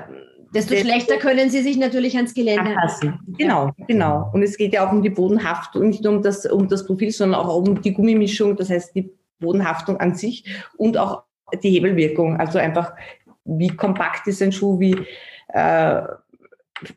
desto 0.54 0.76
schlechter 0.76 1.18
können 1.18 1.50
sie 1.50 1.62
sich 1.62 1.78
natürlich 1.78 2.16
ans 2.16 2.34
Gelände 2.34 2.72
anpassen. 2.72 3.20
Genau, 3.38 3.68
ja. 3.78 3.86
genau. 3.88 4.30
Und 4.34 4.44
es 4.44 4.58
geht 4.58 4.74
ja 4.74 4.88
auch 4.88 4.92
um 4.92 5.02
die 5.02 5.10
Bodenhaftung, 5.10 5.90
nicht 5.90 6.04
nur 6.04 6.14
um 6.14 6.22
das, 6.22 6.46
um 6.46 6.68
das 6.68 6.86
Profil, 6.86 7.12
sondern 7.12 7.40
auch 7.40 7.56
um 7.56 7.82
die 7.82 7.94
Gummimischung, 7.94 8.56
das 8.56 8.70
heißt 8.70 8.96
die 8.96 9.12
Bodenhaftung 9.40 9.98
an 9.98 10.16
sich 10.16 10.46
und 10.78 10.98
auch 10.98 11.24
die 11.64 11.72
Hebelwirkung. 11.72 12.38
Also 12.38 12.60
einfach, 12.60 12.94
wie 13.46 13.70
kompakt 13.70 14.28
ist 14.28 14.42
ein 14.42 14.52
Schuh, 14.52 14.80
wie 14.80 14.96
äh, 15.50 16.02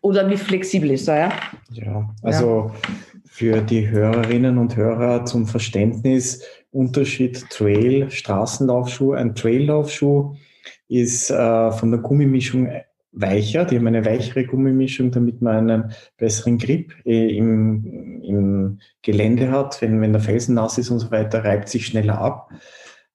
oder 0.01 0.29
wie 0.31 0.37
flexibel 0.37 0.93
ist 0.93 1.09
er, 1.09 1.19
ja? 1.19 1.33
Ja, 1.73 2.15
also 2.23 2.71
ja. 2.73 2.91
für 3.27 3.61
die 3.61 3.89
Hörerinnen 3.89 4.59
und 4.59 4.77
Hörer 4.77 5.25
zum 5.27 5.47
Verständnis, 5.47 6.43
Unterschied 6.71 7.49
Trail, 7.51 8.11
Straßenlaufschuh. 8.11 9.13
Ein 9.13 9.35
Traillaufschuh 9.35 10.37
ist 10.89 11.31
äh, 11.31 11.73
von 11.73 11.91
der 11.91 12.01
Gummimischung 12.01 12.69
weicher, 13.15 13.65
die 13.65 13.77
haben 13.77 13.87
eine 13.87 14.05
weichere 14.05 14.45
Gummimischung, 14.45 15.11
damit 15.11 15.41
man 15.41 15.71
einen 15.71 15.93
besseren 16.17 16.59
Grip 16.59 16.93
äh, 17.05 17.37
im, 17.37 18.23
im 18.23 18.79
Gelände 19.03 19.51
hat. 19.51 19.81
Wenn, 19.81 20.01
wenn 20.01 20.13
der 20.13 20.23
Felsen 20.23 20.55
nass 20.55 20.79
ist 20.79 20.91
und 20.91 20.99
so 20.99 21.11
weiter, 21.11 21.45
reibt 21.45 21.69
sich 21.69 21.87
schneller 21.87 22.19
ab 22.19 22.51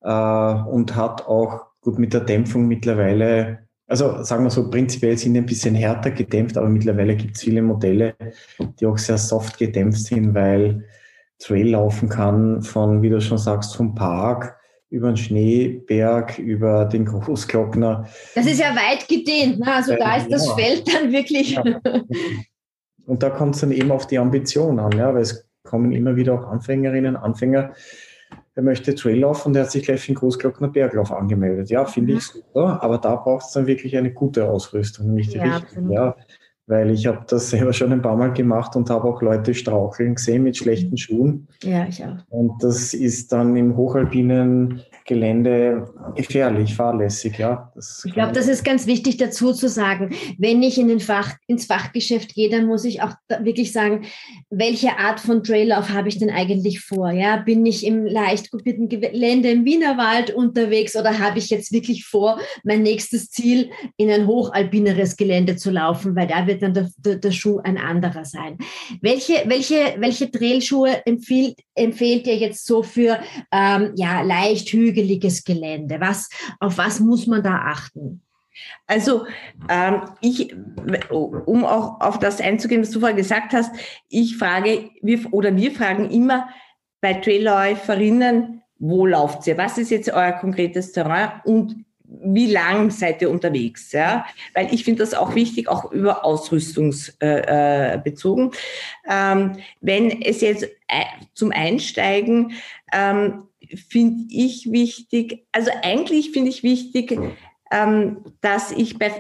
äh, 0.01 0.69
und 0.69 0.95
hat 0.95 1.27
auch 1.27 1.65
gut 1.81 1.99
mit 1.99 2.13
der 2.13 2.21
Dämpfung 2.21 2.67
mittlerweile 2.67 3.69
also 3.89 4.21
sagen 4.21 4.43
wir 4.43 4.51
so, 4.51 4.69
prinzipiell 4.69 5.17
sind 5.17 5.33
die 5.33 5.39
ein 5.39 5.47
bisschen 5.47 5.73
härter 5.73 6.11
gedämpft, 6.11 6.57
aber 6.57 6.69
mittlerweile 6.69 7.15
gibt 7.15 7.35
es 7.35 7.41
viele 7.41 7.63
Modelle, 7.63 8.15
die 8.79 8.85
auch 8.85 8.99
sehr 8.99 9.17
soft 9.17 9.57
gedämpft 9.57 10.01
sind, 10.01 10.35
weil 10.35 10.85
Trail 11.39 11.69
laufen 11.69 12.07
kann 12.07 12.61
von, 12.61 13.01
wie 13.01 13.09
du 13.09 13.19
schon 13.19 13.39
sagst, 13.39 13.75
vom 13.75 13.95
Park 13.95 14.58
über 14.89 15.12
den 15.12 15.17
Schneeberg, 15.17 16.39
über 16.39 16.86
den 16.86 17.05
Großglockner. 17.05 18.08
Das 18.36 18.46
ist 18.46 18.60
ja 18.60 18.75
weit 18.75 19.08
gedehnt, 19.08 19.60
ne? 19.60 19.74
also 19.74 19.96
da 19.96 20.17
ist 20.17 20.31
das 20.31 20.48
ja. 20.48 20.55
Feld 20.55 20.93
dann 20.93 21.12
wirklich. 21.12 21.51
Ja. 21.51 21.63
Und 23.05 23.24
da 23.24 23.29
kommt 23.29 23.55
es 23.55 23.62
dann 23.62 23.72
eben 23.72 23.91
auf 23.91 24.08
die 24.08 24.17
Ambition 24.17 24.79
an, 24.79 24.91
ja, 24.98 25.13
weil 25.13 25.22
es 25.22 25.48
kommen 25.63 25.91
immer 25.91 26.15
wieder 26.15 26.34
auch 26.34 26.48
Anfängerinnen, 26.48 27.15
Anfänger, 27.15 27.74
der 28.55 28.63
möchte 28.63 28.96
Traillauf 28.96 29.46
und 29.46 29.53
der 29.53 29.63
hat 29.63 29.72
sich 29.72 29.84
gleich 29.84 30.01
für 30.01 30.08
den 30.08 30.15
Großglockner 30.15 30.67
Berglauf 30.67 31.12
angemeldet. 31.12 31.69
Ja, 31.69 31.86
finde 31.86 32.13
mhm. 32.13 32.17
ich 32.17 32.25
super, 32.25 32.84
aber 32.84 32.98
da 32.98 33.15
braucht 33.15 33.46
es 33.46 33.51
dann 33.51 33.67
wirklich 33.67 33.96
eine 33.96 34.12
gute 34.12 34.50
Ausrüstung, 34.50 35.08
nämlich 35.08 35.29
die 35.29 35.38
ja, 35.38 35.58
richtige. 35.58 35.93
Ja, 35.93 36.15
weil 36.69 36.91
ich 36.91 37.07
habe 37.07 37.25
das 37.27 37.49
selber 37.49 37.73
schon 37.73 37.91
ein 37.91 38.01
paar 38.01 38.15
Mal 38.15 38.31
gemacht 38.31 38.75
und 38.75 38.89
habe 38.89 39.07
auch 39.07 39.21
Leute 39.21 39.53
straucheln 39.53 40.15
gesehen 40.15 40.43
mit 40.43 40.55
schlechten 40.55 40.97
Schuhen. 40.97 41.47
Ja, 41.63 41.88
ich 41.88 42.05
auch. 42.05 42.17
Und 42.29 42.63
das 42.63 42.93
ist 42.93 43.31
dann 43.33 43.55
im 43.55 43.75
hochalpinen 43.75 44.81
Gelände 45.09 45.89
gefährlich, 46.15 46.75
fahrlässig, 46.75 47.39
ja. 47.39 47.71
Das 47.73 48.03
ich 48.05 48.13
glaube, 48.13 48.31
das 48.31 48.47
ist 48.47 48.63
ganz 48.63 48.85
wichtig 48.85 49.17
dazu 49.17 49.53
zu 49.53 49.67
sagen. 49.67 50.15
Wenn 50.37 50.61
ich 50.61 50.77
in 50.77 50.87
den 50.87 50.99
Fach, 50.99 51.33
ins 51.47 51.65
Fachgeschäft 51.65 52.35
gehe, 52.35 52.47
dann 52.47 52.67
muss 52.67 52.85
ich 52.85 53.01
auch 53.01 53.13
wirklich 53.41 53.73
sagen, 53.73 54.05
welche 54.51 54.99
Art 54.99 55.19
von 55.19 55.43
Traillauf 55.43 55.89
habe 55.89 56.09
ich 56.09 56.19
denn 56.19 56.29
eigentlich 56.29 56.81
vor? 56.81 57.09
Ja, 57.09 57.37
bin 57.37 57.65
ich 57.65 57.87
im 57.87 58.05
leicht 58.05 58.51
kopierten 58.51 58.87
Gelände 58.87 59.49
im 59.49 59.65
Wienerwald 59.65 60.29
unterwegs 60.29 60.95
oder 60.95 61.17
habe 61.17 61.39
ich 61.39 61.49
jetzt 61.49 61.71
wirklich 61.71 62.05
vor, 62.05 62.39
mein 62.63 62.83
nächstes 62.83 63.31
Ziel 63.31 63.71
in 63.97 64.11
ein 64.11 64.27
hochalpineres 64.27 65.17
Gelände 65.17 65.55
zu 65.55 65.71
laufen, 65.71 66.15
weil 66.15 66.27
da 66.27 66.45
wird 66.45 66.61
dann 66.61 66.75
der, 66.75 66.87
der, 66.97 67.15
der 67.15 67.31
Schuh 67.31 67.57
ein 67.63 67.79
anderer 67.79 68.25
sein. 68.25 68.59
Welche, 69.01 69.33
welche, 69.47 69.95
welche 69.97 70.29
Trailschuhe 70.29 71.03
empfiehlt, 71.07 71.57
empfehlt 71.73 72.27
ihr 72.27 72.37
jetzt 72.37 72.67
so 72.67 72.83
für 72.83 73.19
ähm, 73.51 73.93
ja, 73.95 74.21
leicht 74.21 74.69
hügel 74.69 74.98
hügeliges 74.99 75.43
Gelände? 75.43 75.99
Was, 75.99 76.29
auf 76.59 76.77
was 76.77 76.99
muss 76.99 77.25
man 77.27 77.43
da 77.43 77.63
achten? 77.65 78.21
Also 78.87 79.25
ähm, 79.69 80.01
ich, 80.21 80.53
um 81.09 81.63
auch 81.63 82.01
auf 82.01 82.19
das 82.19 82.41
einzugehen, 82.41 82.81
was 82.81 82.91
du 82.91 82.99
vorher 82.99 83.15
gesagt 83.15 83.53
hast, 83.53 83.71
ich 84.09 84.37
frage, 84.37 84.89
wir, 85.01 85.33
oder 85.33 85.55
wir 85.55 85.71
fragen 85.71 86.09
immer 86.09 86.49
bei 86.99 87.13
Trailläuferinnen, 87.13 88.61
wo 88.77 89.05
lauft 89.05 89.47
ihr? 89.47 89.57
Was 89.57 89.77
ist 89.77 89.91
jetzt 89.91 90.11
euer 90.11 90.33
konkretes 90.33 90.91
Terrain 90.91 91.31
und 91.45 91.85
wie 92.11 92.51
lang 92.51 92.89
seid 92.89 93.21
ihr 93.21 93.29
unterwegs? 93.29 93.91
Ja? 93.91 94.25
Weil 94.53 94.73
ich 94.73 94.83
finde 94.83 95.03
das 95.03 95.13
auch 95.13 95.35
wichtig, 95.35 95.69
auch 95.69 95.91
über 95.91 96.25
Ausrüstungsbezogen. 96.25 98.47
Äh, 98.51 98.51
äh 98.51 98.53
ähm, 99.09 99.57
wenn 99.79 100.21
es 100.21 100.41
jetzt 100.41 100.63
äh, 100.63 101.05
zum 101.33 101.51
Einsteigen 101.51 102.53
ähm, 102.91 103.43
finde 103.75 104.25
ich 104.29 104.71
wichtig, 104.71 105.45
also 105.51 105.71
eigentlich 105.83 106.31
finde 106.31 106.49
ich 106.49 106.63
wichtig, 106.63 107.19
ähm, 107.71 108.23
dass 108.41 108.71
ich 108.71 108.97
bei 108.97 109.11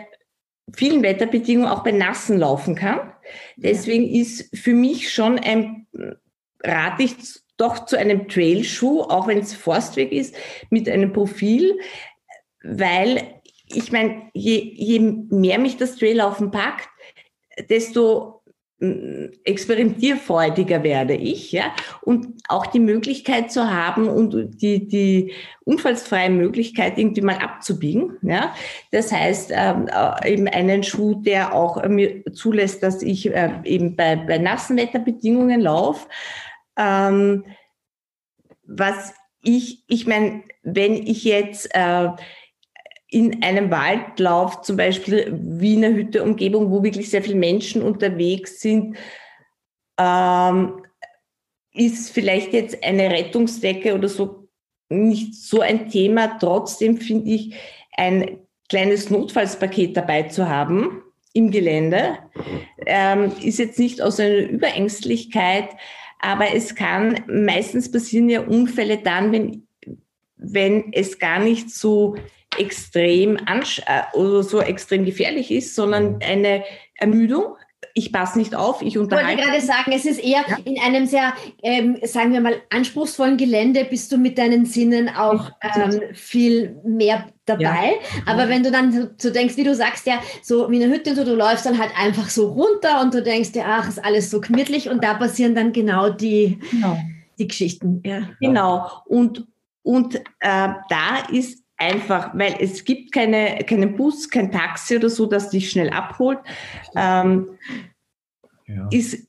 vielen 0.73 1.03
Wetterbedingungen 1.03 1.69
auch 1.69 1.83
bei 1.83 1.91
Nassen 1.91 2.37
laufen 2.37 2.75
kann. 2.75 3.13
Deswegen 3.55 4.07
ist 4.07 4.55
für 4.57 4.73
mich 4.73 5.13
schon 5.13 5.39
ein, 5.39 5.87
rate 6.63 7.03
ich 7.03 7.15
doch 7.57 7.85
zu 7.85 7.97
einem 7.97 8.27
Trailschuh, 8.27 9.01
auch 9.01 9.27
wenn 9.27 9.39
es 9.39 9.53
Forstweg 9.53 10.11
ist, 10.11 10.35
mit 10.69 10.87
einem 10.87 11.11
Profil, 11.11 11.77
weil 12.63 13.35
ich 13.67 13.91
meine, 13.91 14.29
je, 14.33 14.73
je 14.75 14.99
mehr 14.99 15.59
mich 15.59 15.77
das 15.77 15.95
Traillaufen 15.95 16.51
packt, 16.51 16.89
desto 17.69 18.38
experimentierfreudiger 18.81 20.83
werde 20.83 21.13
ich, 21.13 21.51
ja, 21.51 21.73
und 22.01 22.27
auch 22.47 22.65
die 22.65 22.79
Möglichkeit 22.79 23.51
zu 23.51 23.69
haben 23.69 24.07
und 24.07 24.61
die, 24.61 24.87
die 24.87 25.33
unfallsfreie 25.65 26.29
Möglichkeit 26.29 26.97
irgendwie 26.97 27.21
mal 27.21 27.37
abzubiegen, 27.37 28.17
ja. 28.21 28.55
Das 28.91 29.11
heißt, 29.11 29.51
ähm, 29.53 29.87
äh, 29.87 30.33
eben 30.33 30.47
einen 30.47 30.83
Schuh, 30.83 31.15
der 31.15 31.53
auch 31.53 31.85
mir 31.87 32.23
zulässt, 32.31 32.81
dass 32.81 33.01
ich 33.01 33.33
äh, 33.33 33.51
eben 33.65 33.97
bei, 33.97 34.15
bei 34.15 34.37
nassen 34.37 34.77
Wetterbedingungen 34.77 35.59
laufe, 35.59 36.07
ähm, 36.77 37.43
was 38.63 39.13
ich, 39.41 39.83
ich 39.87 40.07
meine, 40.07 40.43
wenn 40.63 40.93
ich 40.93 41.25
jetzt 41.25 41.69
äh, 41.73 42.09
in 43.11 43.41
einem 43.43 43.71
Waldlauf, 43.71 44.61
zum 44.61 44.77
Beispiel 44.77 45.27
Wiener 45.31 45.89
Hütte 45.89 46.23
Umgebung, 46.23 46.71
wo 46.71 46.83
wirklich 46.83 47.09
sehr 47.09 47.23
viele 47.23 47.37
Menschen 47.37 47.81
unterwegs 47.81 48.61
sind, 48.61 48.97
ähm, 49.99 50.83
ist 51.73 52.11
vielleicht 52.11 52.53
jetzt 52.53 52.83
eine 52.83 53.09
Rettungsdecke 53.09 53.95
oder 53.95 54.09
so 54.09 54.47
nicht 54.89 55.35
so 55.35 55.61
ein 55.61 55.89
Thema. 55.89 56.37
Trotzdem 56.39 56.97
finde 56.97 57.31
ich 57.31 57.55
ein 57.95 58.39
kleines 58.69 59.09
Notfallspaket 59.09 59.97
dabei 59.97 60.23
zu 60.23 60.47
haben 60.47 61.03
im 61.33 61.51
Gelände. 61.51 62.19
Ähm, 62.85 63.31
ist 63.41 63.59
jetzt 63.59 63.79
nicht 63.79 64.01
aus 64.01 64.19
einer 64.19 64.49
Überängstlichkeit, 64.49 65.69
aber 66.19 66.53
es 66.53 66.75
kann 66.75 67.21
meistens 67.27 67.91
passieren 67.91 68.29
ja 68.29 68.41
Unfälle 68.41 68.97
dann, 68.97 69.31
wenn, 69.31 69.67
wenn 70.37 70.91
es 70.93 71.19
gar 71.19 71.39
nicht 71.39 71.69
so 71.69 72.15
extrem 72.57 73.37
äh, 73.37 74.17
oder 74.17 74.43
so 74.43 74.61
extrem 74.61 75.05
gefährlich 75.05 75.51
ist, 75.51 75.75
sondern 75.75 76.13
mhm. 76.13 76.19
eine 76.21 76.63
Ermüdung. 76.95 77.55
Ich 77.93 78.11
passe 78.11 78.37
nicht 78.37 78.55
auf, 78.55 78.81
ich 78.81 78.97
unterhalte. 78.97 79.31
Ich 79.31 79.37
wollte 79.37 79.51
gerade 79.51 79.65
sagen, 79.65 79.91
es 79.93 80.05
ist 80.05 80.23
eher 80.23 80.43
ja. 80.47 80.57
in 80.65 80.79
einem 80.81 81.05
sehr, 81.05 81.33
ähm, 81.63 81.97
sagen 82.03 82.33
wir 82.33 82.41
mal, 82.41 82.55
anspruchsvollen 82.69 83.37
Gelände 83.37 83.85
bist 83.85 84.11
du 84.11 84.17
mit 84.17 84.37
deinen 84.37 84.65
Sinnen 84.65 85.09
auch 85.09 85.51
ähm, 85.61 86.01
viel 86.13 86.75
mehr 86.83 87.27
dabei. 87.45 87.63
Ja. 87.63 88.21
Aber 88.25 88.49
wenn 88.49 88.63
du 88.63 88.71
dann 88.71 89.11
so, 89.17 89.29
denkst, 89.29 89.57
wie 89.57 89.63
du 89.63 89.73
sagst, 89.73 90.05
ja, 90.05 90.21
so 90.43 90.69
wie 90.69 90.83
eine 90.83 90.93
Hütte 90.93 91.11
und 91.11 91.15
so, 91.15 91.23
du 91.23 91.35
läufst 91.35 91.65
dann 91.65 91.79
halt 91.79 91.91
einfach 91.97 92.29
so 92.29 92.49
runter 92.49 93.01
und 93.01 93.13
du 93.13 93.23
denkst 93.23 93.51
ja, 93.53 93.63
ach, 93.65 93.87
ist 93.87 94.03
alles 94.03 94.29
so 94.29 94.41
gemütlich 94.41 94.89
und 94.89 95.03
da 95.03 95.13
passieren 95.13 95.55
dann 95.55 95.71
genau 95.71 96.09
die, 96.09 96.59
genau. 96.71 96.97
die 97.37 97.47
Geschichten. 97.47 98.03
Ja. 98.05 98.29
Genau. 98.39 98.87
Und, 99.05 99.47
und 99.83 100.15
äh, 100.15 100.19
da 100.41 101.25
ist 101.31 101.58
einfach, 101.79 102.31
weil 102.33 102.57
es 102.59 102.83
gibt 102.83 103.11
keine, 103.11 103.63
keinen 103.65 103.95
Bus, 103.95 104.29
kein 104.29 104.51
Taxi 104.51 104.97
oder 104.97 105.09
so, 105.09 105.25
das 105.25 105.49
dich 105.49 105.71
schnell 105.71 105.89
abholt, 105.89 106.39
ähm, 106.95 107.57
ja. 108.67 108.87
ist 108.91 109.27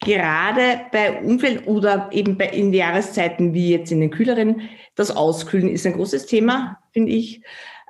gerade 0.00 0.80
bei 0.90 1.22
Unfällen 1.22 1.64
oder 1.64 2.08
eben 2.10 2.38
bei, 2.38 2.48
in 2.48 2.72
Jahreszeiten 2.72 3.52
wie 3.52 3.70
jetzt 3.70 3.92
in 3.92 4.00
den 4.00 4.10
kühleren, 4.10 4.62
das 4.94 5.10
Auskühlen 5.14 5.68
ist 5.68 5.86
ein 5.86 5.92
großes 5.92 6.26
Thema, 6.26 6.78
finde 6.92 7.12
ich. 7.12 7.42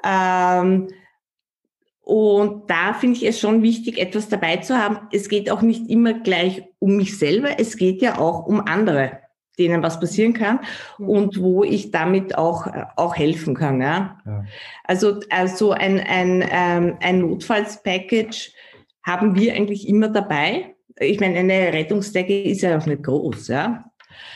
Ähm, 0.05 0.89
und 2.03 2.69
da 2.69 2.93
finde 2.93 3.19
ich 3.19 3.25
es 3.25 3.39
schon 3.39 3.63
wichtig, 3.63 3.99
etwas 3.99 4.29
dabei 4.29 4.57
zu 4.57 4.77
haben. 4.77 5.07
Es 5.13 5.29
geht 5.29 5.49
auch 5.49 5.63
nicht 5.63 5.89
immer 5.89 6.15
gleich 6.15 6.65
um 6.81 6.97
mich 6.97 7.17
selber, 7.17 7.61
es 7.61 7.77
geht 7.77 8.03
ja 8.03 8.19
auch 8.19 8.47
um 8.47 8.61
andere, 8.61 9.21
denen 9.61 9.83
was 9.83 10.01
passieren 10.01 10.33
kann 10.33 10.61
und 10.99 11.41
wo 11.41 11.63
ich 11.63 11.91
damit 11.91 12.37
auch, 12.37 12.67
auch 12.97 13.15
helfen 13.15 13.55
kann. 13.55 13.81
Ja. 13.81 14.19
ja. 14.27 14.45
Also, 14.85 15.21
also 15.31 15.73
ein, 15.73 16.01
ein, 16.01 16.45
ähm, 16.51 16.97
ein 17.01 17.21
Notfallspackage 17.21 18.53
haben 19.05 19.35
wir 19.35 19.55
eigentlich 19.55 19.89
immer 19.89 20.09
dabei. 20.09 20.75
Ich 20.99 21.21
meine, 21.21 21.39
eine 21.39 21.73
Rettungsdecke 21.73 22.43
ist 22.43 22.63
ja 22.63 22.77
auch 22.77 22.87
nicht 22.87 23.03
groß, 23.03 23.49
ja. 23.49 23.85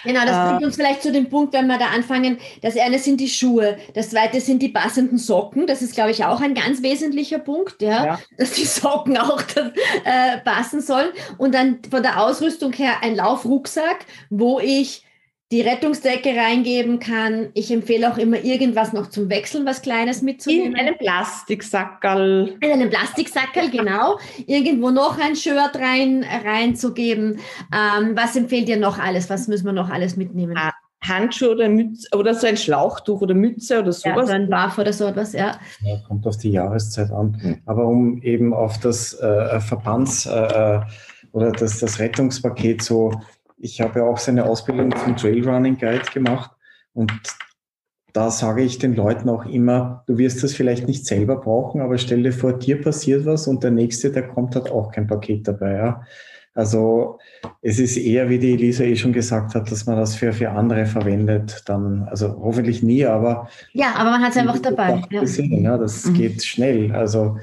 Genau, 0.04 0.24
das 0.24 0.48
bringt 0.48 0.62
äh, 0.62 0.66
uns 0.66 0.76
vielleicht 0.76 1.02
zu 1.02 1.12
dem 1.12 1.28
Punkt, 1.28 1.52
wenn 1.54 1.66
wir 1.66 1.78
da 1.78 1.86
anfangen. 1.86 2.38
Das 2.62 2.76
eine 2.76 2.98
sind 2.98 3.20
die 3.20 3.28
Schuhe, 3.28 3.76
das 3.94 4.10
zweite 4.10 4.40
sind 4.40 4.60
die 4.62 4.68
passenden 4.68 5.18
Socken. 5.18 5.66
Das 5.66 5.82
ist, 5.82 5.94
glaube 5.94 6.10
ich, 6.10 6.24
auch 6.24 6.40
ein 6.40 6.54
ganz 6.54 6.82
wesentlicher 6.82 7.38
Punkt, 7.38 7.80
ja, 7.82 8.06
ja. 8.06 8.18
dass 8.36 8.52
die 8.52 8.64
Socken 8.64 9.16
auch 9.16 9.42
äh, 10.04 10.38
passen 10.44 10.80
sollen. 10.80 11.10
Und 11.38 11.54
dann 11.54 11.78
von 11.90 12.02
der 12.02 12.22
Ausrüstung 12.22 12.72
her 12.72 13.02
ein 13.02 13.16
Laufrucksack, 13.16 14.04
wo 14.30 14.60
ich 14.60 15.04
die 15.52 15.60
Rettungsdecke 15.60 16.30
reingeben 16.30 16.98
kann. 16.98 17.50
Ich 17.54 17.70
empfehle 17.70 18.10
auch 18.10 18.18
immer 18.18 18.42
irgendwas 18.42 18.92
noch 18.92 19.10
zum 19.10 19.28
Wechseln, 19.28 19.66
was 19.66 19.82
Kleines 19.82 20.22
mitzunehmen. 20.22 20.72
In 20.72 20.76
einen 20.76 20.98
Plastiksackerl. 20.98 22.56
In 22.60 22.72
einen 22.72 22.90
Plastiksackerl, 22.90 23.70
genau. 23.70 24.18
Irgendwo 24.46 24.90
noch 24.90 25.18
ein 25.18 25.36
Shirt 25.36 25.76
rein, 25.76 26.24
reinzugeben. 26.44 27.38
Ähm, 27.72 28.16
was 28.16 28.36
empfehlt 28.36 28.68
ihr 28.68 28.78
noch 28.78 28.98
alles? 28.98 29.30
Was 29.30 29.46
müssen 29.46 29.66
wir 29.66 29.72
noch 29.72 29.90
alles 29.90 30.16
mitnehmen? 30.16 30.56
Ah, 30.56 30.72
Handschuhe 31.06 31.50
oder 31.50 31.68
Mütze 31.68 32.08
oder 32.16 32.34
so 32.34 32.46
ein 32.46 32.56
Schlauchtuch 32.56 33.20
oder 33.20 33.34
Mütze 33.34 33.80
oder 33.80 33.92
sowas. 33.92 34.16
Ja, 34.16 34.26
so 34.26 34.32
ein 34.32 34.48
Buff 34.48 34.78
oder 34.78 34.92
so 34.92 35.06
etwas, 35.06 35.34
ja. 35.34 35.58
ja. 35.82 35.98
Kommt 36.08 36.26
auf 36.26 36.38
die 36.38 36.50
Jahreszeit 36.50 37.10
an. 37.12 37.38
Hm. 37.40 37.60
Aber 37.66 37.86
um 37.86 38.20
eben 38.22 38.54
auf 38.54 38.80
das 38.80 39.14
äh, 39.20 39.60
Verbands- 39.60 40.26
äh, 40.26 40.78
äh, 40.78 40.80
oder 41.32 41.50
das, 41.52 41.80
das 41.80 41.98
Rettungspaket 41.98 42.80
so 42.82 43.12
ich 43.56 43.80
habe 43.80 44.00
ja 44.00 44.06
auch 44.06 44.18
seine 44.18 44.44
Ausbildung 44.44 44.94
zum 44.96 45.16
Trailrunning 45.16 45.78
Guide 45.78 46.10
gemacht 46.12 46.50
und 46.92 47.12
da 48.12 48.30
sage 48.30 48.62
ich 48.62 48.78
den 48.78 48.94
Leuten 48.94 49.28
auch 49.28 49.44
immer, 49.44 50.04
du 50.06 50.18
wirst 50.18 50.44
das 50.44 50.54
vielleicht 50.54 50.86
nicht 50.86 51.04
selber 51.04 51.36
brauchen, 51.36 51.80
aber 51.80 51.98
stell 51.98 52.22
dir 52.22 52.32
vor, 52.32 52.52
dir 52.52 52.80
passiert 52.80 53.26
was 53.26 53.48
und 53.48 53.64
der 53.64 53.72
nächste, 53.72 54.12
der 54.12 54.28
kommt, 54.28 54.54
hat 54.54 54.70
auch 54.70 54.92
kein 54.92 55.08
Paket 55.08 55.48
dabei. 55.48 55.72
Ja? 55.72 56.02
Also 56.54 57.18
es 57.60 57.80
ist 57.80 57.96
eher, 57.96 58.28
wie 58.28 58.38
die 58.38 58.52
Elisa 58.52 58.84
eh 58.84 58.94
schon 58.94 59.12
gesagt 59.12 59.56
hat, 59.56 59.70
dass 59.70 59.86
man 59.86 59.96
das 59.96 60.14
für, 60.14 60.32
für 60.32 60.50
andere 60.50 60.86
verwendet. 60.86 61.62
Dann, 61.66 62.04
also 62.04 62.40
hoffentlich 62.40 62.84
nie, 62.84 63.04
aber. 63.04 63.48
Ja, 63.72 63.94
aber 63.96 64.12
man 64.12 64.22
hat 64.22 64.30
es 64.30 64.36
einfach 64.36 64.60
dabei. 64.60 65.02
Ja. 65.10 65.20
Gesehen, 65.20 65.64
ja, 65.64 65.76
das 65.76 66.06
mhm. 66.06 66.14
geht 66.14 66.44
schnell. 66.44 66.94
Also 66.94 67.38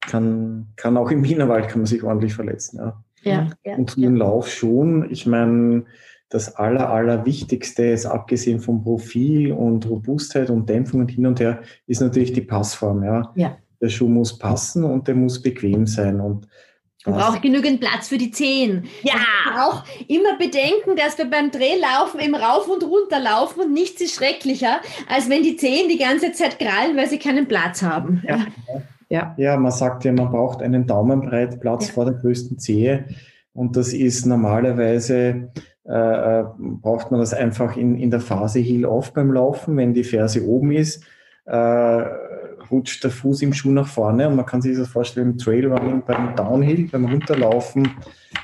kann, 0.00 0.68
kann 0.76 0.96
auch 0.96 1.10
im 1.10 1.24
Wienerwald 1.24 1.68
kann 1.68 1.80
man 1.80 1.86
sich 1.86 2.04
ordentlich 2.04 2.34
verletzen. 2.34 2.78
Ja. 2.78 3.02
Ja, 3.22 3.50
ja, 3.64 3.76
und 3.76 3.90
zum 3.90 4.02
ja. 4.02 4.10
Lauf 4.10 4.48
schon. 4.48 5.10
Ich 5.10 5.26
meine, 5.26 5.84
das 6.28 6.56
Aller, 6.56 6.88
Allerwichtigste 6.88 7.84
ist, 7.84 8.06
abgesehen 8.06 8.60
vom 8.60 8.82
Profil 8.82 9.52
und 9.52 9.88
Robustheit 9.88 10.50
und 10.50 10.68
Dämpfung 10.68 11.00
und 11.00 11.10
hin 11.10 11.26
und 11.26 11.40
her, 11.40 11.62
ist 11.86 12.00
natürlich 12.00 12.32
die 12.32 12.40
Passform. 12.40 13.04
Ja. 13.04 13.32
ja. 13.34 13.56
Der 13.80 13.88
Schuh 13.88 14.08
muss 14.08 14.38
passen 14.38 14.84
und 14.84 15.08
der 15.08 15.14
muss 15.14 15.42
bequem 15.42 15.86
sein. 15.86 16.20
Und 16.20 16.46
man 17.04 17.16
braucht 17.16 17.42
genügend 17.42 17.80
Platz 17.80 18.08
für 18.08 18.18
die 18.18 18.30
Zehen. 18.30 18.86
Ja. 19.02 19.14
Auch 19.58 19.84
immer 20.06 20.38
bedenken, 20.38 20.96
dass 20.96 21.18
wir 21.18 21.24
beim 21.24 21.50
Drehlaufen 21.50 22.20
im 22.20 22.34
Rauf 22.34 22.68
und 22.68 22.84
runter 22.84 23.18
laufen 23.18 23.60
und 23.60 23.72
nichts 23.72 24.00
ist 24.00 24.14
schrecklicher, 24.14 24.80
als 25.08 25.28
wenn 25.28 25.42
die 25.42 25.56
Zehen 25.56 25.88
die 25.88 25.98
ganze 25.98 26.32
Zeit 26.32 26.58
krallen, 26.58 26.96
weil 26.96 27.08
sie 27.08 27.18
keinen 27.18 27.48
Platz 27.48 27.82
haben. 27.82 28.22
Ja. 28.26 28.46
Ja. 29.12 29.34
ja, 29.36 29.58
man 29.58 29.72
sagt 29.72 30.04
ja, 30.04 30.12
man 30.12 30.30
braucht 30.30 30.62
einen 30.62 30.86
Daumenbreit 30.86 31.60
Platz 31.60 31.88
ja. 31.88 31.92
vor 31.92 32.06
der 32.06 32.14
größten 32.14 32.58
Zehe. 32.58 33.04
Und 33.52 33.76
das 33.76 33.92
ist 33.92 34.24
normalerweise, 34.24 35.50
äh, 35.84 36.40
äh, 36.40 36.44
braucht 36.56 37.10
man 37.10 37.20
das 37.20 37.34
einfach 37.34 37.76
in, 37.76 37.94
in 37.94 38.10
der 38.10 38.20
Phase 38.20 38.60
Heel 38.60 38.86
off 38.86 39.12
beim 39.12 39.30
Laufen. 39.30 39.76
Wenn 39.76 39.92
die 39.92 40.04
Ferse 40.04 40.46
oben 40.46 40.72
ist, 40.72 41.04
äh, 41.44 41.56
rutscht 42.70 43.04
der 43.04 43.10
Fuß 43.10 43.42
im 43.42 43.52
Schuh 43.52 43.72
nach 43.72 43.86
vorne. 43.86 44.28
Und 44.28 44.36
man 44.36 44.46
kann 44.46 44.62
sich 44.62 44.78
das 44.78 44.88
vorstellen 44.88 45.32
im 45.32 45.36
Trailrunning, 45.36 46.04
beim 46.06 46.34
Downhill, 46.34 46.88
beim 46.90 47.04
Runterlaufen. 47.04 47.90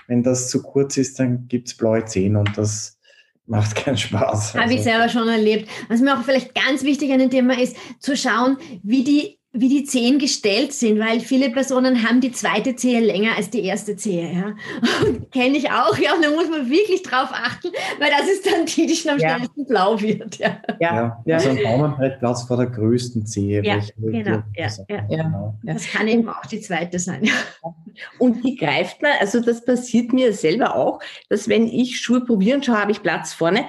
Wenn 0.07 0.23
das 0.23 0.51
zu 0.51 0.63
kurz 0.63 0.99
ist, 0.99 1.19
dann 1.19 1.49
gibt 1.49 1.69
es 1.69 1.79
blaue 1.79 2.05
Zehen 2.05 2.37
und 2.37 2.59
das 2.59 2.99
macht 3.47 3.75
keinen 3.75 3.97
Spaß. 3.97 4.53
Habe 4.53 4.65
also. 4.65 4.77
ich 4.77 4.83
selber 4.83 5.09
schon 5.09 5.29
erlebt. 5.29 5.71
Was 5.89 6.03
mir 6.03 6.15
auch 6.15 6.25
vielleicht 6.25 6.55
ganz 6.55 6.85
wichtig 6.85 7.11
an 7.11 7.21
dem 7.21 7.31
Thema 7.31 7.59
ist, 7.59 7.75
zu 8.01 8.19
schauen, 8.19 8.59
wie 8.83 9.03
die 9.03 9.38
wie 9.53 9.69
die 9.71 9.85
Zehen 9.85 10.19
gestellt 10.19 10.75
sind, 10.75 10.99
weil 11.01 11.21
viele 11.21 11.49
Personen 11.49 12.07
haben 12.07 12.21
die 12.21 12.33
zweite 12.33 12.77
Zehe 12.77 13.01
länger 13.01 13.35
als 13.37 13.49
die 13.49 13.65
erste 13.65 13.97
Zehe. 13.97 14.31
Ja? 14.31 14.55
Kenne 15.33 15.57
ich 15.57 15.71
auch, 15.71 15.97
ja, 15.97 16.15
und 16.15 16.23
da 16.23 16.31
muss 16.31 16.51
man 16.51 16.69
wirklich 16.69 17.03
drauf 17.03 17.31
achten, 17.33 17.69
weil 17.99 18.11
das 18.11 18.29
ist 18.29 18.47
dann 18.47 18.67
die, 18.67 18.87
die 18.87 18.95
schon 18.95 19.13
am 19.13 19.19
ja. 19.19 19.37
schnellsten 19.37 19.67
blau 19.67 19.99
wird. 20.01 20.37
Ja, 20.37 20.61
ja. 20.81 21.23
ja. 21.25 21.37
also 21.37 21.49
ein 21.49 21.63
Bauernbrettplatz 21.63 22.43
vor 22.43 22.59
der 22.59 22.67
größten 22.67 23.25
Zehe. 23.25 23.65
Ja, 23.65 23.81
genau. 23.97 24.43
Ja, 24.55 24.69
ja, 24.89 25.01
genau. 25.09 25.55
Das 25.63 25.87
kann 25.89 26.09
eben 26.09 26.29
auch 26.29 26.45
die 26.45 26.61
zweite 26.61 26.99
sein. 26.99 27.29
Und 28.19 28.45
die 28.45 28.55
greift 28.55 29.01
man, 29.01 29.13
also 29.19 29.41
das 29.41 29.65
passiert 29.65 30.13
mir 30.13 30.33
selber 30.35 30.77
auch, 30.77 31.01
dass 31.31 31.49
wenn 31.49 31.67
ich 31.67 31.99
Schuhe 31.99 32.21
probieren 32.21 32.63
schaue, 32.63 32.79
habe 32.79 32.93
ich 32.93 33.03
Platz 33.03 33.33
vorne, 33.33 33.67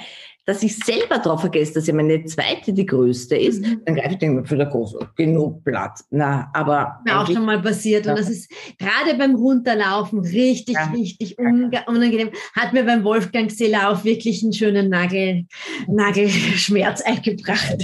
dass 0.49 0.63
ich 0.63 0.75
selber 0.77 1.19
darauf 1.19 1.41
vergesse, 1.41 1.75
dass 1.75 1.85
ja 1.85 1.93
meine 1.93 2.25
zweite 2.25 2.73
die 2.73 2.85
größte 2.87 3.37
ist, 3.37 3.63
mhm. 3.63 3.83
dann 3.85 3.95
greife 3.95 4.13
ich 4.13 4.17
den 4.17 4.43
für 4.47 4.57
der 4.57 4.65
große 4.65 4.97
genug 5.15 5.63
Platz. 5.63 6.03
Na, 6.09 6.49
aber 6.55 7.01
mir 7.05 7.19
auch 7.19 7.27
schon 7.27 7.45
mal 7.45 7.61
passiert 7.61 8.07
und 8.07 8.17
das 8.17 8.31
ist 8.31 8.51
gerade 8.79 9.15
beim 9.15 9.35
Runterlaufen 9.35 10.21
richtig, 10.21 10.73
ja. 10.73 10.85
richtig 10.85 11.37
unangenehm. 11.37 12.31
Hat 12.55 12.73
mir 12.73 12.83
beim 12.83 13.03
Wolfgang 13.03 13.51
Seeler 13.51 13.91
auch 13.91 14.03
wirklich 14.03 14.41
einen 14.41 14.51
schönen 14.51 14.89
Nagel, 14.89 15.45
Nagelschmerz 15.87 17.01
eingebracht. 17.01 17.77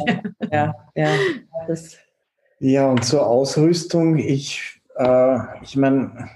Ja, 0.52 0.74
ja, 0.96 1.14
das. 1.68 1.98
Ja, 2.60 2.90
und 2.90 3.06
zur 3.06 3.28
Ausrüstung, 3.28 4.18
ich, 4.18 4.82
äh, 4.96 5.38
ich 5.62 5.76
meine, 5.76 6.32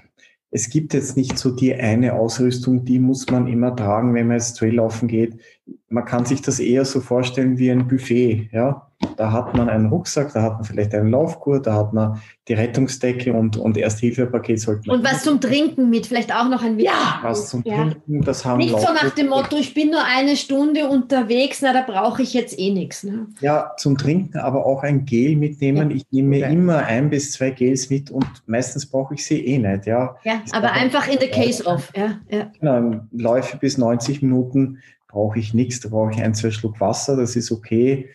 es 0.50 0.68
gibt 0.68 0.94
jetzt 0.94 1.16
nicht 1.16 1.38
so 1.38 1.50
die 1.50 1.74
eine 1.74 2.14
Ausrüstung, 2.14 2.84
die 2.84 2.98
muss 2.98 3.30
man 3.30 3.46
immer 3.46 3.74
tragen, 3.74 4.14
wenn 4.14 4.26
man 4.26 4.38
jetzt 4.38 4.54
Trail 4.54 4.74
laufen 4.74 5.06
geht. 5.08 5.40
Man 5.88 6.04
kann 6.04 6.24
sich 6.26 6.42
das 6.42 6.58
eher 6.58 6.84
so 6.84 7.00
vorstellen 7.00 7.58
wie 7.58 7.70
ein 7.70 7.86
Buffet, 7.86 8.48
ja. 8.52 8.89
Da 9.16 9.32
hat 9.32 9.56
man 9.56 9.70
einen 9.70 9.86
Rucksack, 9.86 10.32
da 10.34 10.42
hat 10.42 10.54
man 10.54 10.64
vielleicht 10.64 10.94
einen 10.94 11.10
Laufgurt, 11.10 11.66
da 11.66 11.74
hat 11.74 11.94
man 11.94 12.20
die 12.48 12.52
Rettungsdecke 12.52 13.32
und, 13.32 13.56
und 13.56 13.78
Erste-Hilfe-Paket 13.78 14.60
sollte 14.60 14.88
man. 14.88 14.98
Und 14.98 15.04
was 15.04 15.22
zum 15.22 15.40
Trinken 15.40 15.88
mit, 15.88 16.06
vielleicht 16.06 16.34
auch 16.34 16.48
noch 16.50 16.62
ein 16.62 16.78
Ja, 16.78 17.18
was 17.22 17.48
zum 17.48 17.62
ja. 17.64 17.76
Trinken, 17.76 18.20
das 18.22 18.44
haben 18.44 18.58
Nicht 18.58 18.78
so 18.78 18.92
nach 18.92 19.10
dem 19.10 19.28
Motto, 19.28 19.56
ich 19.56 19.72
bin 19.72 19.90
nur 19.90 20.04
eine 20.04 20.36
Stunde 20.36 20.86
unterwegs, 20.86 21.62
na, 21.62 21.72
da 21.72 21.82
brauche 21.82 22.22
ich 22.22 22.34
jetzt 22.34 22.58
eh 22.58 22.72
nichts. 22.72 23.02
Ne? 23.02 23.26
Ja, 23.40 23.72
zum 23.78 23.96
Trinken, 23.96 24.38
aber 24.38 24.66
auch 24.66 24.82
ein 24.82 25.06
Gel 25.06 25.36
mitnehmen. 25.36 25.90
Ja. 25.90 25.96
Ich 25.96 26.04
nehme 26.10 26.28
mir 26.28 26.44
okay. 26.44 26.54
immer 26.54 26.78
ein 26.78 27.08
bis 27.08 27.32
zwei 27.32 27.50
Gels 27.50 27.88
mit 27.88 28.10
und 28.10 28.26
meistens 28.46 28.84
brauche 28.84 29.14
ich 29.14 29.24
sie 29.24 29.46
eh 29.46 29.58
nicht. 29.58 29.86
Ja, 29.86 30.16
ja 30.24 30.42
aber 30.52 30.72
einfach 30.72 31.08
in 31.08 31.18
the 31.20 31.28
case 31.28 31.64
of. 31.64 31.90
Ja, 31.96 32.18
ja. 32.28 32.50
Genau, 32.60 33.00
Läufe 33.12 33.56
bis 33.56 33.78
90 33.78 34.20
Minuten 34.20 34.78
brauche 35.08 35.38
ich 35.38 35.54
nichts, 35.54 35.80
da 35.80 35.88
brauche 35.88 36.12
ich 36.12 36.22
ein, 36.22 36.34
zwei 36.34 36.50
Schluck 36.50 36.80
Wasser, 36.80 37.16
das 37.16 37.34
ist 37.36 37.50
okay. 37.50 38.08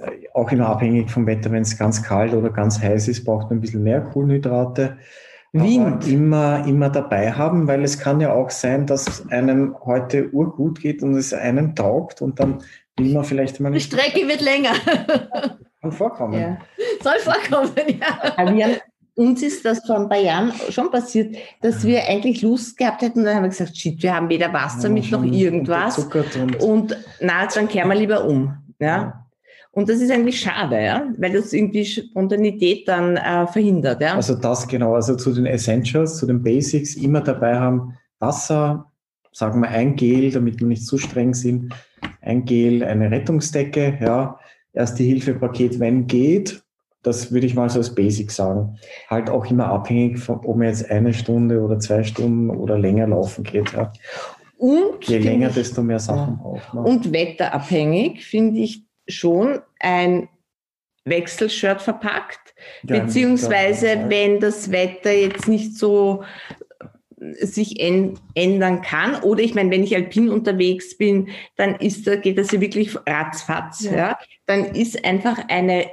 Äh, 0.00 0.28
auch 0.34 0.50
immer 0.50 0.68
abhängig 0.68 1.10
vom 1.10 1.26
Wetter, 1.26 1.50
wenn 1.50 1.62
es 1.62 1.78
ganz 1.78 2.02
kalt 2.02 2.32
oder 2.32 2.50
ganz 2.50 2.80
heiß 2.80 3.08
ist, 3.08 3.24
braucht 3.24 3.50
man 3.50 3.58
ein 3.58 3.60
bisschen 3.60 3.82
mehr 3.82 4.00
Kohlenhydrate. 4.00 4.98
Wind. 5.52 6.06
immer, 6.06 6.64
immer 6.66 6.90
dabei 6.90 7.32
haben, 7.32 7.66
weil 7.66 7.82
es 7.82 7.98
kann 7.98 8.20
ja 8.20 8.32
auch 8.32 8.50
sein, 8.50 8.86
dass 8.86 9.28
einem 9.30 9.74
heute 9.84 10.30
urgut 10.30 10.80
geht 10.80 11.02
und 11.02 11.16
es 11.16 11.34
einem 11.34 11.74
taugt 11.74 12.22
und 12.22 12.38
dann 12.38 12.62
will 12.96 13.12
man 13.14 13.24
vielleicht 13.24 13.58
mal. 13.58 13.72
Die 13.72 13.80
Strecke 13.80 14.28
wird 14.28 14.42
länger. 14.42 14.74
Kann 15.80 15.92
vorkommen. 15.92 16.40
Ja. 16.40 16.58
Soll 17.02 17.18
vorkommen, 17.18 17.72
ja. 17.88 18.54
Wir, 18.54 18.80
uns 19.16 19.42
ist 19.42 19.64
das 19.64 19.84
vor 19.84 19.96
ein 19.96 20.08
paar 20.08 20.20
Jahren 20.20 20.52
schon 20.68 20.90
passiert, 20.90 21.36
dass 21.62 21.84
wir 21.84 22.06
eigentlich 22.06 22.42
Lust 22.42 22.76
gehabt 22.76 23.02
hätten 23.02 23.20
und 23.20 23.24
dann 23.24 23.36
haben 23.36 23.42
wir 23.42 23.48
gesagt, 23.48 23.76
shit, 23.76 24.00
wir 24.02 24.14
haben 24.14 24.28
weder 24.28 24.52
Wasser 24.52 24.88
ja, 24.88 24.94
mit 24.94 25.10
noch 25.10 25.24
irgendwas. 25.24 25.98
Und, 25.98 26.60
und 26.60 26.96
na, 27.20 27.46
dann 27.46 27.66
kehren 27.66 27.88
wir 27.88 27.96
lieber 27.96 28.24
um. 28.24 28.56
Ja. 28.78 29.26
Und 29.72 29.88
das 29.88 30.00
ist 30.00 30.10
eigentlich 30.10 30.40
schade, 30.40 30.82
ja, 30.82 31.12
weil 31.16 31.32
das 31.32 31.52
irgendwie 31.52 31.84
Spontanität 31.84 32.88
dann 32.88 33.16
äh, 33.16 33.46
verhindert. 33.46 34.00
Ja? 34.00 34.16
Also 34.16 34.34
das 34.34 34.66
genau, 34.66 34.94
also 34.94 35.14
zu 35.14 35.32
den 35.32 35.46
Essentials, 35.46 36.16
zu 36.16 36.26
den 36.26 36.42
Basics 36.42 36.96
immer 36.96 37.20
dabei 37.20 37.56
haben, 37.56 37.94
Wasser, 38.18 38.90
sagen 39.32 39.60
wir 39.60 39.68
ein 39.68 39.94
Gel, 39.94 40.32
damit 40.32 40.58
wir 40.58 40.66
nicht 40.66 40.84
zu 40.84 40.98
streng 40.98 41.34
sind, 41.34 41.72
ein 42.20 42.44
Gel, 42.44 42.82
eine 42.82 43.10
Rettungsdecke, 43.10 43.98
ja, 44.00 44.38
erste 44.72 45.04
Hilfepaket, 45.04 45.78
wenn 45.78 46.06
geht, 46.08 46.62
das 47.02 47.32
würde 47.32 47.46
ich 47.46 47.54
mal 47.54 47.70
so 47.70 47.78
als 47.78 47.94
Basic 47.94 48.30
sagen. 48.30 48.76
Halt 49.08 49.30
auch 49.30 49.46
immer 49.50 49.66
abhängig 49.66 50.18
von, 50.18 50.40
ob 50.44 50.56
man 50.56 50.66
jetzt 50.66 50.90
eine 50.90 51.14
Stunde 51.14 51.60
oder 51.62 51.78
zwei 51.78 52.02
Stunden 52.02 52.50
oder 52.50 52.78
länger 52.78 53.06
laufen 53.06 53.44
geht. 53.44 53.72
Ja. 53.72 53.92
Und 54.58 55.06
Je 55.06 55.18
länger, 55.18 55.48
ich, 55.48 55.54
desto 55.54 55.82
mehr 55.82 55.98
Sachen 55.98 56.36
braucht 56.36 56.74
man. 56.74 56.84
und 56.84 57.12
wetterabhängig 57.12 58.26
finde 58.26 58.60
ich 58.60 58.84
schon 59.10 59.60
ein 59.78 60.28
Wechselshirt 61.04 61.82
verpackt. 61.82 62.54
Ja, 62.82 63.00
Beziehungsweise, 63.00 63.88
ja, 63.88 64.10
wenn 64.10 64.40
das 64.40 64.70
Wetter 64.70 65.12
jetzt 65.12 65.48
nicht 65.48 65.76
so 65.76 66.24
äh, 67.18 67.46
sich 67.46 67.80
änd- 67.80 68.18
ändern 68.34 68.82
kann. 68.82 69.16
Oder 69.22 69.42
ich 69.42 69.54
meine, 69.54 69.70
wenn 69.70 69.82
ich 69.82 69.94
alpin 69.94 70.28
unterwegs 70.28 70.96
bin, 70.96 71.30
dann 71.56 71.76
ist 71.76 72.06
da, 72.06 72.16
geht 72.16 72.38
das 72.38 72.52
ja 72.52 72.60
wirklich 72.60 72.94
ratzfatz. 73.06 73.84
Ja. 73.84 73.92
Ja. 73.92 74.18
Dann 74.46 74.74
ist 74.74 75.04
einfach 75.04 75.38
eine 75.48 75.86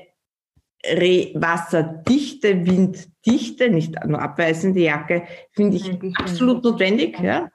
re 0.86 1.32
wasserdichte, 1.34 2.66
winddichte, 2.66 3.70
nicht 3.70 3.94
nur 4.06 4.22
abweisende 4.22 4.82
Jacke, 4.82 5.24
finde 5.52 5.78
ich 5.78 5.92
absolut 6.18 6.64
notwendig. 6.64 7.20
Ja. 7.20 7.50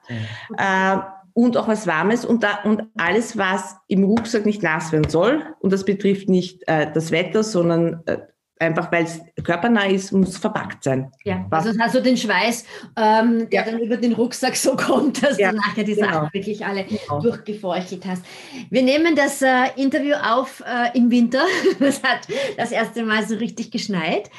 Äh, 0.57 0.99
und 1.33 1.57
auch 1.57 1.67
was 1.67 1.87
Warmes 1.87 2.25
und, 2.25 2.43
da, 2.43 2.59
und 2.63 2.83
alles, 2.97 3.37
was 3.37 3.75
im 3.87 4.03
Rucksack 4.03 4.45
nicht 4.45 4.61
nass 4.63 4.91
werden 4.91 5.09
soll. 5.09 5.43
Und 5.59 5.73
das 5.73 5.83
betrifft 5.85 6.29
nicht 6.29 6.61
äh, 6.67 6.91
das 6.93 7.11
Wetter, 7.11 7.43
sondern 7.43 8.01
äh, 8.05 8.17
einfach, 8.59 8.91
weil 8.93 9.03
es 9.03 9.19
körpernah 9.43 9.87
ist, 9.87 10.11
muss 10.13 10.37
verpackt 10.37 10.83
sein. 10.85 11.11
Ja, 11.25 11.45
Was- 11.49 11.65
also 11.67 11.79
hast 11.81 11.95
du 11.95 12.01
den 12.01 12.15
Schweiß, 12.15 12.63
ähm, 12.95 13.49
der 13.49 13.65
Ja. 13.65 13.71
dann 13.71 13.79
über 13.79 13.97
den 13.97 14.13
Rucksack 14.13 14.55
so 14.55 14.75
kommt, 14.77 15.21
dass 15.23 15.37
Ja, 15.37 15.49
du 15.51 15.57
nachher 15.57 15.83
die 15.83 15.95
genau. 15.95 16.07
Sachen 16.11 16.29
wirklich 16.33 16.65
alle 16.65 16.85
Genau. 16.85 17.19
durchgefeuchtet 17.19 18.05
hast. 18.05 18.23
Wir 18.69 18.83
nehmen 18.83 19.15
das 19.15 19.41
äh, 19.41 19.49
Interview 19.75 20.13
auf 20.15 20.63
äh, 20.65 20.97
im 20.97 21.09
Winter. 21.11 21.41
Es 21.79 22.01
hat 22.03 22.27
das 22.57 22.71
erste 22.71 23.03
Mal 23.03 23.27
so 23.27 23.35
richtig 23.35 23.71
geschneit. 23.71 24.29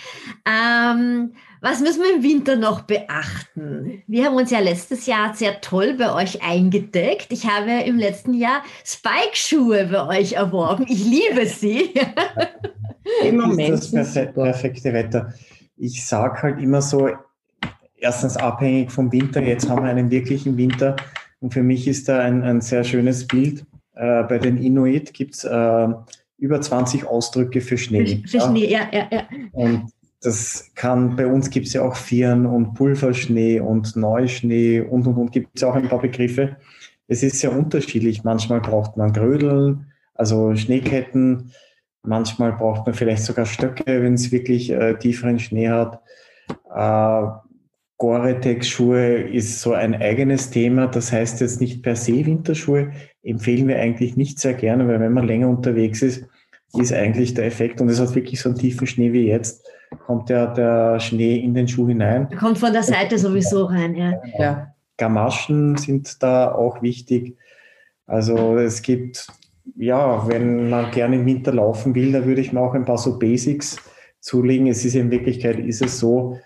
Ähm, 0.49 1.35
was 1.65 1.81
müssen 1.81 2.03
wir 2.03 2.17
im 2.17 2.23
Winter 2.23 2.57
noch 2.57 2.83
beachten? 2.83 4.03
Wir 4.07 4.27
haben 4.27 4.37
uns 4.37 4.51
ja 4.51 4.59
letztes 4.59 5.07
Jahr 5.07 5.33
sehr 5.33 5.63
toll 5.63 5.95
bei 5.95 6.15
euch 6.15 6.43
eingedeckt. 6.43 7.29
Ich 7.31 7.49
habe 7.49 7.83
im 7.87 7.97
letzten 7.97 8.35
Jahr 8.35 8.63
Spike-Schuhe 8.85 9.87
bei 9.87 10.21
euch 10.21 10.35
erworben. 10.35 10.85
Ich 10.87 11.03
liebe 11.03 11.47
sie. 11.47 11.95
Im 13.25 13.41
ist 13.41 13.47
Moment 13.47 13.95
das 13.95 14.13
sind 14.13 14.13
perfe 14.13 14.33
perfekte 14.35 14.93
Wetter. 14.93 15.33
Ich 15.79 16.05
sage 16.07 16.43
halt 16.43 16.61
immer 16.61 16.83
so, 16.83 17.09
erstens 17.97 18.37
abhängig 18.37 18.93
vom 18.93 19.11
Winter, 19.11 19.41
jetzt 19.43 19.67
haben 19.71 19.85
wir 19.85 19.91
einen 19.91 20.11
wirklichen 20.11 20.59
Winter 20.59 20.97
und 21.41 21.55
für 21.55 21.63
mich 21.63 21.89
ist 21.89 22.11
da 22.11 22.21
ein, 22.21 22.43
ein 22.43 22.61
sehr 22.61 22.85
schönes 22.85 23.27
Bild. 23.27 23.65
Äh, 23.95 24.25
bei 24.25 24.37
den 24.37 24.59
Inuit 24.59 25.15
gibt 25.15 25.35
es 25.37 25.45
äh, 25.45 25.89
über 26.37 26.61
20 26.61 27.07
Ausdrücke 27.07 27.63
für 27.63 27.79
Schnee. 27.79 28.23
Für 28.27 28.37
Ja. 28.37 28.49
Schnee, 28.51 28.71
ja, 28.71 28.81
ja, 28.93 29.09
ja. 29.11 29.23
Und 29.53 29.94
das 30.25 30.71
kann, 30.75 31.17
bei 31.17 31.27
uns 31.27 31.51
gibt 31.51 31.67
es 31.67 31.75
ja 31.75 31.83
auch 31.83 31.97
Vieren 31.97 32.47
und 32.47 32.73
Pulverschnee 32.75 33.61
und 33.61 33.95
Neuschnee 33.95 34.81
und 34.81 35.07
und 35.07 35.17
und 35.17 35.33
gibt 35.33 35.51
es 35.55 35.63
auch 35.63 35.75
ein 35.75 35.89
paar 35.89 36.01
Begriffe. 36.01 36.57
Es 37.09 37.23
ist 37.23 37.41
sehr 37.41 37.53
unterschiedlich. 37.53 38.25
Manchmal 38.25 38.63
braucht 38.63 38.97
man 38.97 39.13
Grödeln, 39.13 39.93
also 40.15 40.57
Schneeketten. 40.57 41.53
Manchmal 42.03 42.53
braucht 42.53 42.87
man 42.87 42.95
vielleicht 42.95 43.23
sogar 43.23 43.45
Stöcke, 43.45 44.03
wenn 44.03 44.15
es 44.15 44.33
wirklich 44.33 44.71
äh, 44.71 44.95
tieferen 44.95 45.39
Schnee 45.39 45.69
hat. 45.69 46.01
Äh, 46.75 47.27
Gore-Tex-Schuhe 47.99 49.23
ist 49.23 49.61
so 49.61 49.75
ein 49.75 49.95
eigenes 49.95 50.51
Thema. 50.51 50.87
Das 50.87 51.13
heißt 51.13 51.43
jetzt 51.43 51.61
nicht 51.61 51.83
per 51.83 51.97
se 51.97 52.25
Winterschuhe. 52.25 52.93
Empfehlen 53.23 53.69
wir 53.69 53.79
eigentlich 53.79 54.17
nicht 54.17 54.39
sehr 54.39 54.55
gerne, 54.55 54.89
weil 54.89 55.01
wenn 55.01 55.13
man 55.13 55.27
länger 55.27 55.49
unterwegs 55.49 56.01
ist, 56.01 56.27
ist 56.79 56.93
eigentlich 56.93 57.35
der 57.35 57.47
Effekt, 57.47 57.81
und 57.81 57.89
es 57.89 58.01
hat 58.01 58.15
wirklich 58.15 58.41
so 58.41 58.49
einen 58.49 58.59
tiefen 58.59 58.87
Schnee 58.87 59.13
wie 59.13 59.27
jetzt, 59.27 59.67
kommt 60.07 60.31
ja 60.31 60.47
der 60.47 61.01
Schnee 61.01 61.37
in 61.37 61.55
den 61.55 61.69
Schuh 61.69 61.89
hinein. 61.89 62.29
Kommt 62.39 62.59
von 62.59 62.73
der 62.73 62.83
Seite 62.83 63.19
sowieso 63.19 63.65
rein, 63.65 63.95
ja. 63.95 64.15
Ja. 64.39 64.75
Gamaschen 64.97 65.77
sind 65.77 66.23
da 66.23 66.53
auch 66.53 66.83
wichtig. 66.83 67.37
Also 68.07 68.57
es 68.59 68.83
gibt, 68.83 69.27
ja, 69.77 70.29
wenn 70.29 70.69
man 70.71 70.91
gerne 70.91 71.17
im 71.17 71.27
Winter 71.27 71.53
laufen 71.53 71.95
will, 71.95 72.13
da 72.13 72.25
würde 72.25 72.41
ich 72.41 72.53
mir 72.53 72.61
auch 72.61 72.75
ein 72.75 72.85
paar 72.85 72.99
so 72.99 73.19
Basics 73.19 73.77
zulegen. 74.21 74.67
Es 74.67 74.85
ist 74.85 74.95
in 74.95 75.11
Wirklichkeit 75.11 75.59
ist 75.59 75.83
es 75.83 75.99
so, 75.99 76.39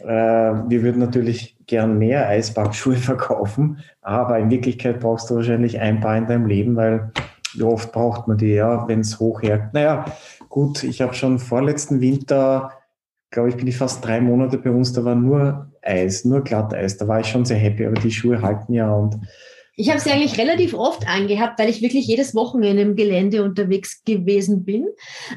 äh, 0.00 0.06
wir 0.06 0.82
würden 0.82 0.98
natürlich 0.98 1.56
gern 1.66 1.98
mehr 1.98 2.28
Eisbackschuhe 2.28 2.96
verkaufen, 2.96 3.78
aber 4.00 4.38
in 4.38 4.50
Wirklichkeit 4.50 5.00
brauchst 5.00 5.30
du 5.30 5.36
wahrscheinlich 5.36 5.80
ein 5.80 6.00
paar 6.00 6.16
in 6.16 6.26
deinem 6.26 6.46
Leben, 6.46 6.76
weil 6.76 7.12
wie 7.54 7.62
oft 7.62 7.92
braucht 7.92 8.28
man 8.28 8.38
die, 8.38 8.54
ja, 8.54 8.86
wenn 8.88 9.00
es 9.00 9.18
hoch 9.18 9.42
her. 9.42 9.70
Naja, 9.72 10.04
gut, 10.48 10.82
ich 10.82 11.00
habe 11.00 11.14
schon 11.14 11.38
vorletzten 11.38 12.00
Winter, 12.00 12.72
glaube 13.30 13.48
ich, 13.48 13.56
bin 13.56 13.66
ich 13.66 13.76
fast 13.76 14.04
drei 14.04 14.20
Monate 14.20 14.58
bei 14.58 14.70
uns, 14.70 14.92
da 14.92 15.04
war 15.04 15.14
nur 15.14 15.72
Eis, 15.82 16.24
nur 16.24 16.42
Glatteis. 16.42 16.96
Da 16.96 17.08
war 17.08 17.20
ich 17.20 17.26
schon 17.26 17.44
sehr 17.44 17.58
happy, 17.58 17.86
aber 17.86 18.00
die 18.00 18.10
Schuhe 18.10 18.40
halten 18.40 18.72
ja 18.72 18.92
und 18.92 19.18
Ich 19.74 19.88
habe 19.88 20.00
sie 20.00 20.10
eigentlich 20.10 20.38
relativ 20.38 20.74
oft 20.74 21.08
angehabt, 21.08 21.58
weil 21.58 21.70
ich 21.70 21.80
wirklich 21.80 22.06
jedes 22.06 22.34
Wochenende 22.34 22.82
im 22.82 22.94
Gelände 22.94 23.42
unterwegs 23.42 24.02
gewesen 24.04 24.64
bin 24.64 24.86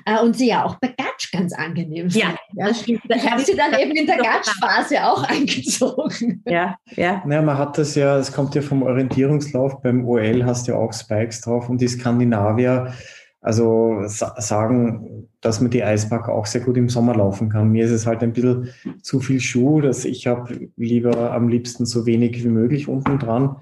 äh, 0.05 0.21
und 0.21 0.35
sie 0.35 0.49
ja 0.49 0.65
auch 0.65 0.75
bei 0.75 0.89
Gatsch 0.89 1.31
ganz 1.31 1.53
angenehm 1.53 2.09
sind. 2.09 2.21
Ja, 2.23 2.35
das 2.53 2.81
stimmt. 2.81 3.01
Ich 3.07 3.29
habe 3.29 3.41
sie 3.41 3.55
dann 3.55 3.73
eben 3.79 3.91
in 3.91 4.05
der 4.05 4.17
Gatsch-Phase 4.17 5.05
auch 5.05 5.23
angezogen. 5.29 6.43
Ja, 6.45 6.75
ja. 6.95 7.23
Naja, 7.25 7.41
man 7.41 7.57
hat 7.57 7.77
das 7.77 7.95
ja, 7.95 8.17
es 8.17 8.31
kommt 8.31 8.55
ja 8.55 8.61
vom 8.61 8.83
Orientierungslauf, 8.83 9.81
beim 9.81 10.05
OL 10.05 10.43
hast 10.45 10.67
du 10.67 10.73
ja 10.73 10.77
auch 10.77 10.91
Spikes 10.91 11.41
drauf 11.41 11.69
und 11.69 11.79
die 11.79 11.87
Skandinavier, 11.87 12.93
also 13.39 14.01
sa 14.07 14.35
sagen, 14.41 15.29
dass 15.39 15.61
man 15.61 15.71
die 15.71 15.83
Eisback 15.83 16.27
auch 16.27 16.45
sehr 16.45 16.61
gut 16.61 16.75
im 16.75 16.89
Sommer 16.89 17.15
laufen 17.15 17.49
kann. 17.49 17.71
Mir 17.71 17.85
ist 17.85 17.91
es 17.91 18.05
halt 18.07 18.23
ein 18.23 18.33
bisschen 18.33 18.69
zu 19.01 19.19
viel 19.19 19.39
Schuh, 19.39 19.79
dass 19.79 20.03
ich 20.03 20.27
habe 20.27 20.69
lieber 20.75 21.31
am 21.31 21.47
liebsten 21.47 21.85
so 21.85 22.05
wenig 22.05 22.43
wie 22.43 22.49
möglich 22.49 22.87
unten 22.87 23.19
dran, 23.19 23.57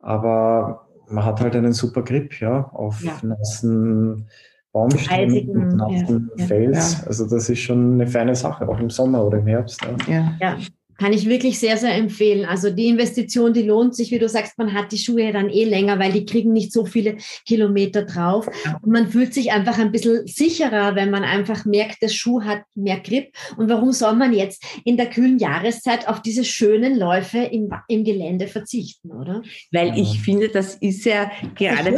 aber 0.00 0.86
man 1.08 1.24
hat 1.24 1.40
halt 1.40 1.56
einen 1.56 1.72
super 1.72 2.02
Grip, 2.02 2.40
ja, 2.40 2.70
auf 2.72 3.02
Ja. 3.02 3.12
nassen 3.22 4.28
Baumstämmen 4.72 5.48
und 5.50 5.76
nassen 5.76 6.30
ja, 6.36 6.42
ja. 6.42 6.46
Fels. 6.46 7.06
Also 7.06 7.28
das 7.28 7.48
ist 7.50 7.58
schon 7.58 7.94
eine 7.94 8.06
feine 8.06 8.34
Sache, 8.36 8.68
auch 8.68 8.78
im 8.78 8.90
Sommer 8.90 9.24
oder 9.24 9.38
im 9.38 9.46
Herbst. 9.46 9.80
Ja. 10.08 10.34
ja. 10.40 10.56
Kann 11.00 11.14
ich 11.14 11.26
wirklich 11.26 11.58
sehr, 11.58 11.78
sehr 11.78 11.94
empfehlen. 11.94 12.44
Also 12.44 12.68
die 12.68 12.88
Investition, 12.88 13.54
die 13.54 13.62
lohnt 13.62 13.96
sich, 13.96 14.10
wie 14.10 14.18
du 14.18 14.28
sagst, 14.28 14.58
man 14.58 14.74
hat 14.74 14.92
die 14.92 14.98
Schuhe 14.98 15.32
dann 15.32 15.48
eh 15.48 15.64
länger, 15.64 15.98
weil 15.98 16.12
die 16.12 16.26
kriegen 16.26 16.52
nicht 16.52 16.74
so 16.74 16.84
viele 16.84 17.16
Kilometer 17.46 18.02
drauf. 18.02 18.46
Und 18.82 18.92
man 18.92 19.08
fühlt 19.08 19.32
sich 19.32 19.50
einfach 19.50 19.78
ein 19.78 19.92
bisschen 19.92 20.26
sicherer, 20.26 20.96
wenn 20.96 21.10
man 21.10 21.24
einfach 21.24 21.64
merkt, 21.64 22.02
der 22.02 22.08
Schuh 22.08 22.42
hat 22.42 22.64
mehr 22.74 23.00
Grip. 23.00 23.32
Und 23.56 23.70
warum 23.70 23.92
soll 23.92 24.14
man 24.14 24.34
jetzt 24.34 24.62
in 24.84 24.98
der 24.98 25.08
kühlen 25.08 25.38
Jahreszeit 25.38 26.06
auf 26.06 26.20
diese 26.20 26.44
schönen 26.44 26.98
Läufe 26.98 27.38
im, 27.38 27.70
im 27.88 28.04
Gelände 28.04 28.46
verzichten, 28.46 29.10
oder? 29.10 29.42
Weil 29.72 29.98
ich 29.98 30.20
finde, 30.20 30.50
das 30.50 30.74
ist 30.74 31.06
ja 31.06 31.30
gerade 31.54 31.94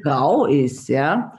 grau 0.00 0.46
ist, 0.46 0.88
ja. 0.88 1.36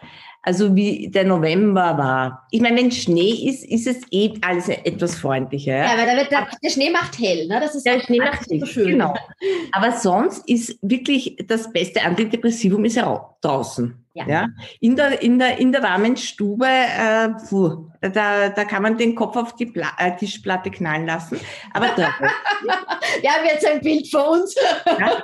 Also 0.49 0.75
wie 0.75 1.07
der 1.11 1.25
November 1.25 1.95
war. 1.95 2.47
Ich 2.49 2.59
meine, 2.59 2.77
wenn 2.77 2.91
Schnee 2.91 3.47
ist, 3.47 3.63
ist 3.63 3.85
es 3.85 3.97
eh 4.09 4.33
alles 4.41 4.67
etwas 4.67 5.13
freundlicher. 5.13 5.75
Ja? 5.75 5.83
Ja, 5.93 5.95
weil 5.95 6.07
da 6.07 6.15
wird 6.15 6.31
der, 6.31 6.47
der 6.63 6.69
Schnee 6.71 6.89
macht 6.89 7.19
hell, 7.19 7.45
ne? 7.45 7.59
Das 7.59 7.75
ist 7.75 7.85
Der 7.85 7.99
Schnee 7.99 8.17
macht 8.17 8.45
so 8.49 8.55
nichts, 8.55 8.71
schön. 8.71 8.87
genau. 8.93 9.13
Aber 9.73 9.91
sonst 9.91 10.49
ist 10.49 10.79
wirklich 10.81 11.35
das 11.45 11.71
beste 11.71 12.01
Antidepressivum 12.01 12.83
ist 12.85 12.95
ja 12.95 13.29
draußen. 13.41 13.93
Ja. 14.15 14.27
Ja. 14.27 14.47
In, 14.79 14.95
der, 14.95 15.21
in, 15.21 15.37
der, 15.37 15.59
in 15.59 15.71
der 15.71 15.83
warmen 15.83 16.17
Stube, 16.17 16.65
äh, 16.65 17.29
puh, 17.47 17.85
da, 18.01 18.49
da 18.49 18.65
kann 18.65 18.81
man 18.81 18.97
den 18.97 19.13
Kopf 19.13 19.35
auf 19.35 19.55
die 19.55 19.67
Pla 19.67 19.91
äh, 19.99 20.15
Tischplatte 20.17 20.71
knallen 20.71 21.05
lassen. 21.05 21.39
Aber, 21.75 21.89
da, 21.95 22.09
Wir 23.21 23.29
haben 23.29 23.45
jetzt 23.45 23.67
ein 23.67 23.81
Bild 23.81 24.09
vor 24.09 24.31
uns. 24.31 24.55
ja. 24.87 25.23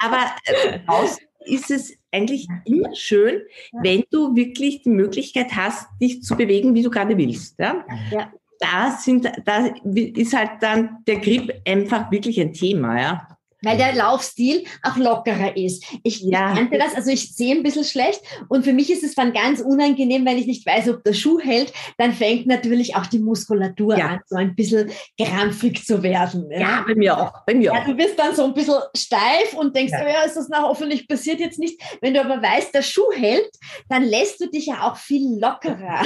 Aber 0.00 0.24
äh, 0.46 0.78
draußen 0.86 1.27
ist 1.48 1.70
es 1.70 1.96
eigentlich 2.12 2.46
immer 2.64 2.94
schön, 2.94 3.42
wenn 3.82 4.04
du 4.10 4.34
wirklich 4.34 4.82
die 4.82 4.90
Möglichkeit 4.90 5.54
hast, 5.54 5.88
dich 6.00 6.22
zu 6.22 6.36
bewegen, 6.36 6.74
wie 6.74 6.82
du 6.82 6.90
gerade 6.90 7.16
willst. 7.16 7.58
Ja? 7.58 7.84
Ja. 8.10 8.32
Da, 8.60 8.90
sind, 8.90 9.30
da 9.44 9.68
ist 9.84 10.36
halt 10.36 10.50
dann 10.60 10.98
der 11.06 11.20
Grip 11.20 11.52
einfach 11.66 12.10
wirklich 12.10 12.40
ein 12.40 12.52
Thema. 12.52 13.00
Ja? 13.00 13.37
Weil 13.62 13.76
der 13.76 13.94
Laufstil 13.94 14.64
auch 14.82 14.96
lockerer 14.96 15.56
ist. 15.56 15.84
Ich, 16.04 16.20
Ja. 16.20 16.54
kannte 16.54 16.78
das, 16.78 16.94
also 16.94 17.10
ich 17.10 17.34
sehe 17.34 17.54
ein 17.56 17.62
bisschen 17.62 17.84
schlecht 17.84 18.20
und 18.48 18.64
für 18.64 18.72
mich 18.72 18.90
ist 18.90 19.02
es 19.02 19.14
dann 19.14 19.32
ganz 19.32 19.60
unangenehm, 19.60 20.24
wenn 20.26 20.38
ich 20.38 20.46
nicht 20.46 20.64
weiß, 20.66 20.88
ob 20.90 21.02
der 21.04 21.12
Schuh 21.12 21.40
hält, 21.40 21.72
dann 21.96 22.12
fängt 22.12 22.46
natürlich 22.46 22.94
auch 22.96 23.06
die 23.06 23.18
Muskulatur 23.18 23.96
Ja. 23.98 24.06
an, 24.06 24.20
so 24.26 24.36
ein 24.36 24.54
bisschen 24.54 24.90
krampfig 25.20 25.84
zu 25.84 26.02
werden. 26.02 26.50
Ja, 26.50 26.84
bei 26.86 26.94
mir 26.94 27.18
auch. 27.18 27.32
Bei 27.46 27.54
mir 27.54 27.72
Ja, 27.72 27.80
auch. 27.80 27.84
du 27.84 27.96
wirst 27.96 28.18
dann 28.18 28.34
so 28.34 28.44
ein 28.44 28.54
bisschen 28.54 28.76
steif 28.96 29.54
und 29.54 29.74
denkst, 29.74 29.92
Ja. 29.92 30.04
oh 30.04 30.08
ja, 30.08 30.22
ist 30.22 30.36
das 30.36 30.48
na 30.48 30.62
hoffentlich 30.62 31.08
passiert 31.08 31.40
jetzt 31.40 31.58
nicht. 31.58 31.80
Wenn 32.00 32.14
du 32.14 32.20
aber 32.20 32.40
weißt, 32.42 32.74
der 32.74 32.82
Schuh 32.82 33.10
hält, 33.14 33.50
dann 33.88 34.04
lässt 34.04 34.40
du 34.40 34.46
dich 34.48 34.66
ja 34.66 34.82
auch 34.88 34.96
viel 34.96 35.38
lockerer. 35.40 36.02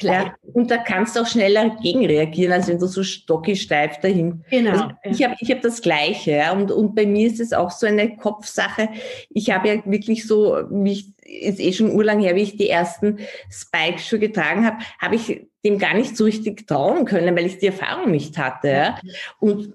Ja, 0.00 0.34
und 0.52 0.70
da 0.70 0.78
kannst 0.78 1.16
du 1.16 1.20
auch 1.20 1.26
schneller 1.26 1.76
gegenreagieren, 1.82 2.52
als 2.52 2.68
wenn 2.68 2.78
du 2.78 2.86
so 2.86 3.02
stockig-steif 3.02 3.98
dahin. 3.98 4.44
Genau. 4.50 4.70
Also 4.70 4.88
ich 5.04 5.24
habe 5.24 5.34
ich 5.40 5.50
hab 5.50 5.60
das 5.60 5.82
Gleiche. 5.82 6.32
Ja, 6.32 6.52
und, 6.52 6.70
und 6.70 6.94
bei 6.94 7.04
mir 7.04 7.26
ist 7.26 7.40
es 7.40 7.52
auch 7.52 7.70
so 7.70 7.86
eine 7.86 8.16
Kopfsache. 8.16 8.90
Ich 9.30 9.50
habe 9.50 9.68
ja 9.68 9.82
wirklich 9.84 10.26
so, 10.26 10.56
wie 10.70 10.92
ich, 10.92 11.12
ist 11.24 11.60
eh 11.60 11.72
schon 11.72 11.90
urlang 11.90 12.20
her, 12.20 12.36
wie 12.36 12.42
ich 12.42 12.56
die 12.56 12.68
ersten 12.68 13.18
Spike-Schuhe 13.50 14.20
getragen 14.20 14.64
habe, 14.64 14.78
habe 15.00 15.16
ich 15.16 15.48
dem 15.64 15.78
gar 15.78 15.94
nicht 15.94 16.16
so 16.16 16.24
richtig 16.24 16.66
trauen 16.66 17.04
können, 17.04 17.36
weil 17.36 17.46
ich 17.46 17.58
die 17.58 17.66
Erfahrung 17.66 18.10
nicht 18.12 18.38
hatte. 18.38 18.68
Ja. 18.68 18.98
Und 19.40 19.74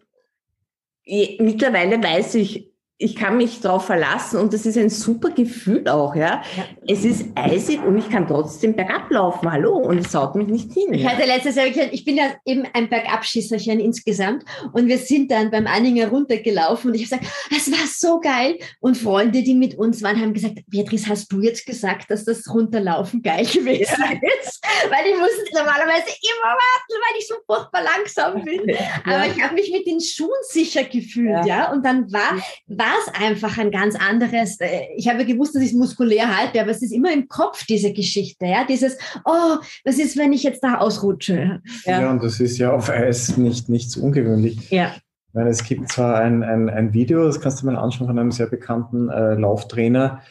mittlerweile 1.06 2.02
weiß 2.02 2.36
ich, 2.36 2.73
ich 3.00 3.16
kann 3.16 3.38
mich 3.38 3.60
darauf 3.60 3.86
verlassen 3.86 4.40
und 4.40 4.54
das 4.54 4.66
ist 4.66 4.78
ein 4.78 4.90
super 4.90 5.32
Gefühl 5.32 5.88
auch, 5.90 6.16
ja. 6.16 6.44
ja. 6.56 6.66
Es 6.88 7.04
ist 7.04 7.26
eisig 7.36 7.84
und 7.84 7.98
ich 7.98 8.10
kann 8.10 8.28
trotzdem 8.28 8.76
bergab 8.76 9.10
laufen, 9.10 9.52
hallo, 9.52 9.76
und 9.76 9.98
es 9.98 10.12
saut 10.12 10.36
mich 10.36 10.48
nicht 10.48 10.72
hin. 10.72 10.94
Ich 10.94 11.06
hatte 11.06 11.26
letztes 11.26 11.56
Jahr 11.56 11.68
gesagt, 11.68 11.90
ich 11.92 12.06
bin 12.06 12.18
ja 12.18 12.36
eben 12.46 12.66
ein 12.74 12.90
Bergabschießerchen 12.90 13.80
insgesamt 13.80 14.46
und 14.74 14.88
wir 14.88 15.00
sind 15.00 15.32
dann 15.32 15.50
beim 15.50 15.66
Anhänger 15.66 16.10
runtergelaufen 16.10 16.92
und 16.92 16.96
ich 16.96 17.12
habe 17.12 17.22
gesagt, 17.22 17.50
das 17.50 17.72
war 17.72 17.88
so 17.88 18.20
geil 18.20 18.60
und 18.80 18.96
Freunde, 18.96 19.42
die 19.42 19.56
mit 19.56 19.76
uns 19.76 20.04
waren, 20.04 20.22
haben 20.22 20.34
gesagt, 20.34 20.60
Beatrice, 20.68 21.10
hast 21.10 21.32
du 21.32 21.42
jetzt 21.42 21.66
gesagt, 21.66 22.12
dass 22.12 22.26
das 22.26 22.48
Runterlaufen 22.54 23.24
geil 23.24 23.46
gewesen 23.46 23.96
ja. 24.00 24.20
ist? 24.40 24.62
Weil 24.90 25.08
ich 25.12 25.18
musste 25.18 25.44
normalerweise 25.54 26.08
immer 26.22 26.54
warten, 26.54 26.94
weil 26.94 27.20
ich 27.20 27.28
so 27.28 27.36
furchtbar 27.46 27.82
langsam 27.84 28.44
bin. 28.44 28.62
Ja. 28.74 29.16
Aber 29.16 29.28
ich 29.28 29.42
habe 29.42 29.54
mich 29.56 29.72
mit 29.72 29.86
den 29.86 30.00
Schuhen 30.00 30.30
sicher 30.50 30.84
gefühlt, 30.84 31.46
ja, 31.46 31.72
und 31.72 31.86
dann 31.86 32.12
war, 32.12 32.42
war 32.68 32.83
war 32.84 32.94
es 33.00 33.14
einfach 33.22 33.58
ein 33.58 33.72
ganz 33.72 33.96
anderes. 33.96 34.60
Äh, 34.60 34.88
ich 34.96 35.08
habe 35.08 35.26
gewusst, 35.26 35.56
dass 35.56 35.64
ich 35.64 35.70
es 35.70 35.76
muskulär 35.76 36.38
halte, 36.38 36.60
aber 36.62 36.72
es 36.72 36.82
ist 36.82 36.92
immer 36.92 37.14
im 37.14 37.28
Kopf, 37.28 37.66
diese 37.66 37.94
Geschichte. 37.94 38.46
Ja? 38.46 38.66
Dieses, 38.66 38.98
oh, 39.26 39.58
was 39.86 39.98
ist, 40.00 40.18
wenn 40.18 40.34
ich 40.34 40.44
jetzt 40.44 40.64
da 40.64 40.78
ausrutsche? 40.78 41.62
Ja, 41.86 42.02
ja 42.02 42.12
und 42.12 42.24
das 42.24 42.40
ist 42.40 42.58
ja 42.58 42.74
auf 42.74 42.90
Eis 42.90 43.38
nicht, 43.38 43.70
nicht 43.70 43.90
so 43.90 44.02
ungewöhnlich. 44.02 44.70
Ja. 44.70 44.94
Weil 45.32 45.48
es 45.48 45.64
gibt 45.64 45.92
zwar 45.92 46.18
ein, 46.18 46.44
ein, 46.44 46.70
ein 46.70 46.94
Video, 46.94 47.26
das 47.26 47.42
kannst 47.42 47.62
du 47.62 47.66
mal 47.66 47.78
anschauen, 47.78 48.08
von 48.08 48.20
einem 48.20 48.32
sehr 48.32 48.48
bekannten 48.48 49.10
äh, 49.10 49.34
Lauftrainer, 49.34 50.22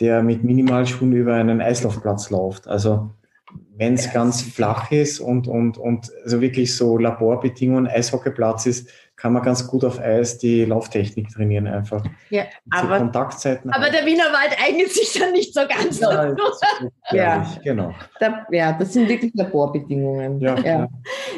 der 0.00 0.22
mit 0.22 0.44
Minimalschuhen 0.44 1.12
über 1.12 1.34
einen 1.34 1.60
Eislaufplatz 1.60 2.30
läuft. 2.30 2.68
Also 2.68 3.10
wenn 3.76 3.94
es 3.94 4.12
ganz 4.12 4.42
flach 4.42 4.90
ist 4.90 5.20
und, 5.20 5.48
und, 5.48 5.78
und 5.78 6.10
also 6.22 6.40
wirklich 6.40 6.76
so 6.76 6.98
Laborbedingungen, 6.98 7.88
Eishockeyplatz 7.88 8.66
ist, 8.66 8.88
kann 9.16 9.32
man 9.32 9.42
ganz 9.42 9.66
gut 9.66 9.84
auf 9.84 10.00
Eis 10.00 10.38
die 10.38 10.64
Lauftechnik 10.64 11.28
trainieren 11.28 11.66
einfach. 11.66 12.04
Ja, 12.30 12.44
aber, 12.70 12.98
Kontaktzeiten 12.98 13.70
aber 13.70 13.90
der 13.90 14.04
Wienerwald 14.04 14.56
eignet 14.62 14.92
sich 14.92 15.12
dann 15.18 15.32
nicht 15.32 15.54
so 15.54 15.60
ganz 15.68 16.00
ja, 16.00 16.34
ja, 17.12 17.46
genau. 17.62 17.94
Da, 18.18 18.46
ja, 18.50 18.72
das 18.72 18.92
sind 18.92 19.08
wirklich 19.08 19.32
Laborbedingungen. 19.34 20.40
Ja, 20.40 20.58
ja. 20.58 20.64
ja. 20.64 20.88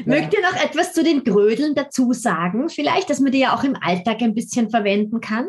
Mögt 0.05 0.35
ihr 0.35 0.41
noch 0.41 0.63
etwas 0.63 0.95
zu 0.95 1.05
den 1.05 1.23
Grödeln 1.23 1.75
dazu 1.75 2.13
sagen? 2.13 2.69
Vielleicht, 2.71 3.11
dass 3.11 3.21
man 3.21 3.33
die 3.33 3.41
ja 3.41 3.55
auch 3.55 3.65
im 3.65 3.77
Alltag 3.81 4.23
ein 4.23 4.35
bisschen 4.35 4.71
verwenden 4.71 5.21
kann? 5.21 5.49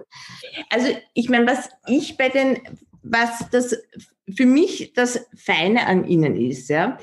Also 0.70 0.90
ich 1.14 1.30
meine, 1.30 1.48
was 1.48 1.70
ich 1.88 2.18
bei 2.18 2.30
den, 2.30 2.60
was 3.04 3.50
das 3.52 3.76
für 4.36 4.46
mich 4.46 4.94
das 4.94 5.28
Feine 5.36 5.88
an 5.88 6.06
ihnen 6.06 6.36
ist, 6.36 6.70
ja, 6.70 6.98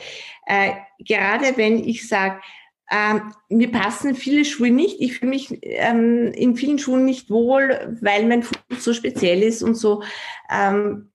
äh, 0.47 0.73
gerade 0.99 1.57
wenn 1.57 1.79
ich 1.79 2.07
sage, 2.07 2.41
ähm, 2.91 3.33
mir 3.49 3.71
passen 3.71 4.15
viele 4.15 4.45
Schuhe 4.45 4.71
nicht. 4.71 5.01
Ich 5.01 5.19
fühle 5.19 5.31
mich 5.31 5.59
ähm, 5.63 6.33
in 6.33 6.57
vielen 6.57 6.79
Schuhen 6.79 7.05
nicht 7.05 7.31
wohl, 7.31 7.97
weil 8.01 8.27
mein 8.27 8.43
Fuß 8.43 8.85
so 8.85 8.93
speziell 8.93 9.43
ist 9.43 9.63
und 9.63 9.75
so. 9.75 10.03
Ähm, 10.51 11.11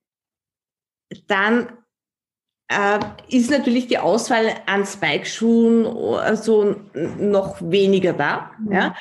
dann 1.27 1.69
äh, 2.69 2.99
ist 3.29 3.51
natürlich 3.51 3.87
die 3.87 3.97
Auswahl 3.97 4.55
an 4.65 4.85
Spike-Schuhen 4.85 5.85
also 5.85 6.75
noch 6.93 7.57
weniger 7.61 8.13
da. 8.13 8.51
Mhm. 8.59 8.71
Ja? 8.71 8.95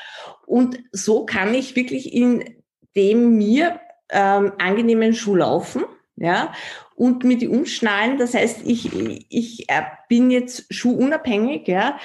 Und 0.46 0.78
so 0.92 1.24
kann 1.24 1.54
ich 1.54 1.76
wirklich 1.76 2.12
in 2.12 2.62
dem 2.96 3.37
mir 3.37 3.81
ähm, 4.11 4.52
angenehmen 4.59 5.14
Schuh 5.14 5.37
laufen. 5.37 5.85
Ja, 6.20 6.52
und 6.94 7.24
mit 7.24 7.42
die 7.42 7.48
umschnallen. 7.48 8.18
Das 8.18 8.35
heißt, 8.35 8.62
ich, 8.66 8.90
ich 9.31 9.68
äh, 9.70 9.83
bin 10.09 10.31
jetzt 10.31 10.72
schuhunabhängig. 10.72 11.68
Ja. 11.68 11.98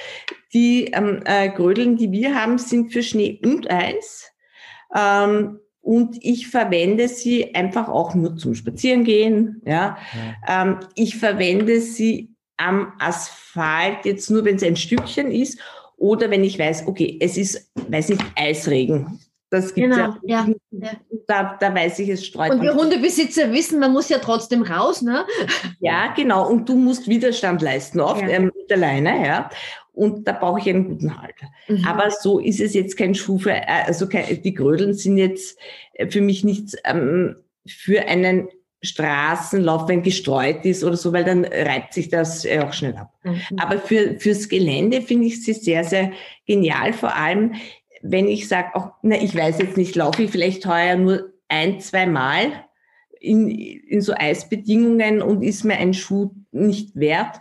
Die 0.54 0.86
ähm, 0.86 1.22
äh, 1.26 1.50
Grödeln, 1.50 1.98
die 1.98 2.12
wir 2.12 2.36
haben, 2.36 2.58
sind 2.58 2.94
für 2.94 3.02
Schnee 3.02 3.40
und 3.44 3.72
Eis. 3.72 4.32
Ähm, 4.96 5.60
und 5.82 6.18
ich 6.22 6.48
verwende 6.48 7.08
sie 7.08 7.54
einfach 7.56 7.90
auch 7.90 8.16
nur 8.16 8.38
zum 8.38 8.56
Spazierengehen. 8.56 9.62
Ja. 9.66 9.98
ja. 10.48 10.64
Ähm, 10.64 10.80
ich 10.96 11.18
verwende 11.18 11.82
sie 11.82 12.34
am 12.58 12.94
Asphalt 13.00 14.06
jetzt 14.06 14.30
nur, 14.30 14.46
wenn 14.46 14.56
es 14.56 14.64
ein 14.64 14.76
Stückchen 14.76 15.32
ist 15.32 15.60
oder 15.98 16.30
wenn 16.30 16.44
ich 16.44 16.60
weiß, 16.60 16.88
okay, 16.88 17.18
es 17.20 17.38
ist, 17.38 17.72
weiß 17.90 18.10
nicht, 18.10 18.24
Eisregen. 18.36 19.20
Das 19.50 19.74
gibt 19.74 19.92
genau, 19.92 20.16
ja. 20.24 20.46
ja. 20.48 20.53
Da, 21.28 21.58
da 21.60 21.74
weiß 21.74 22.00
ich, 22.00 22.10
es 22.10 22.26
streut. 22.26 22.52
Und 22.52 22.62
wir 22.62 22.74
Hundebesitzer 22.74 23.52
wissen, 23.52 23.80
man 23.80 23.94
muss 23.94 24.10
ja 24.10 24.18
trotzdem 24.20 24.62
raus, 24.62 25.02
ne? 25.02 25.26
Ja, 25.80 26.14
genau. 26.14 26.48
Und 26.50 26.68
du 26.68 26.76
musst 26.76 27.08
Widerstand 27.08 27.62
leisten, 27.62 28.00
oft 28.00 28.22
ja. 28.22 28.28
ähm, 28.28 28.52
mit 28.56 28.70
der 28.70 28.78
Leine, 28.78 29.26
ja 29.26 29.50
und 29.94 30.28
da 30.28 30.34
brauche 30.34 30.60
ich 30.60 30.70
einen 30.70 30.88
guten 30.88 31.22
Halter. 31.22 31.48
Mhm. 31.68 31.86
Aber 31.86 32.10
so 32.10 32.40
ist 32.40 32.60
es 32.60 32.74
jetzt 32.74 32.98
kein 32.98 33.16
Schuh 33.16 33.38
für, 33.38 33.52
äh, 33.52 33.84
also 33.86 34.10
kein, 34.10 34.42
die 34.42 34.54
Grödeln 34.54 34.94
sind 34.94 35.18
jetzt 35.18 35.58
äh, 35.94 36.10
für 36.10 36.22
mich 36.22 36.44
nichts 36.44 36.76
ähm, 36.84 37.38
für 37.66 38.08
einen 38.08 38.50
Straßenlauf, 38.82 39.88
wenn 39.88 40.04
gestreut 40.04 40.66
ist 40.66 40.84
oder 40.84 40.98
so, 40.98 41.14
weil 41.14 41.24
dann 41.24 41.46
reibt 41.46 41.94
sich 41.94 42.10
das 42.10 42.44
äh, 42.44 42.60
auch 42.60 42.74
schnell 42.74 42.98
ab. 42.98 43.14
Mhm. 43.24 43.42
Aber 43.58 43.80
für, 43.80 44.20
fürs 44.20 44.50
Gelände 44.50 45.02
finde 45.02 45.28
ich 45.28 45.44
sie 45.44 45.54
sehr, 45.54 45.86
sehr 45.86 46.12
genial. 46.46 46.92
Vor 46.92 47.16
allem, 47.16 47.54
wenn 48.04 48.28
ich 48.28 48.48
sage, 48.48 48.76
auch, 48.76 48.92
na, 49.02 49.16
ich 49.16 49.36
weiß 49.36 49.58
jetzt 49.60 49.78
nicht, 49.78 49.96
laufe 49.96 50.24
ich 50.24 50.32
vielleicht 50.32 50.66
heuer 50.66 50.98
nur 50.98 51.32
ein, 51.48 51.80
zwei 51.80 52.06
Mal 52.06 52.52
in, 53.20 53.50
in 53.50 54.02
so 54.02 54.14
Eisbedingungen 54.14 55.22
und 55.22 55.42
ist 55.42 55.64
mir 55.64 55.78
ein 55.78 55.94
Schuh 55.94 56.32
nicht 56.52 56.96
wert, 56.96 57.40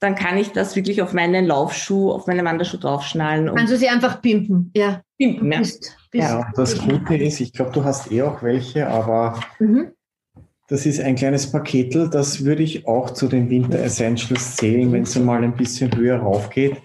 dann 0.00 0.16
kann 0.16 0.36
ich 0.36 0.50
das 0.50 0.74
wirklich 0.74 1.00
auf 1.02 1.12
meinen 1.12 1.46
Laufschuh, 1.46 2.10
auf 2.10 2.26
meinen 2.26 2.44
Wanderschuh 2.44 2.78
draufschnallen. 2.78 3.54
Kannst 3.54 3.72
du 3.72 3.78
sie 3.78 3.88
einfach 3.88 4.20
pimpen, 4.20 4.72
ja. 4.74 5.02
Pimpen, 5.16 5.52
ja. 5.52 5.58
Bist, 5.58 5.96
bist 6.10 6.28
ja, 6.28 6.50
das 6.56 6.76
Gute 6.78 7.16
ist, 7.16 7.38
ich 7.40 7.52
glaube, 7.52 7.70
du 7.72 7.84
hast 7.84 8.10
eh 8.10 8.22
auch 8.22 8.42
welche, 8.42 8.88
aber 8.88 9.38
mhm. 9.60 9.92
das 10.68 10.86
ist 10.86 11.00
ein 11.00 11.14
kleines 11.14 11.52
Paketel, 11.52 12.10
das 12.10 12.44
würde 12.44 12.64
ich 12.64 12.88
auch 12.88 13.10
zu 13.10 13.28
den 13.28 13.48
Winter 13.48 13.78
Essentials 13.78 14.56
zählen, 14.56 14.90
wenn 14.90 15.02
es 15.04 15.16
mal 15.18 15.44
ein 15.44 15.54
bisschen 15.54 15.94
höher 15.94 16.18
raufgeht. 16.18 16.78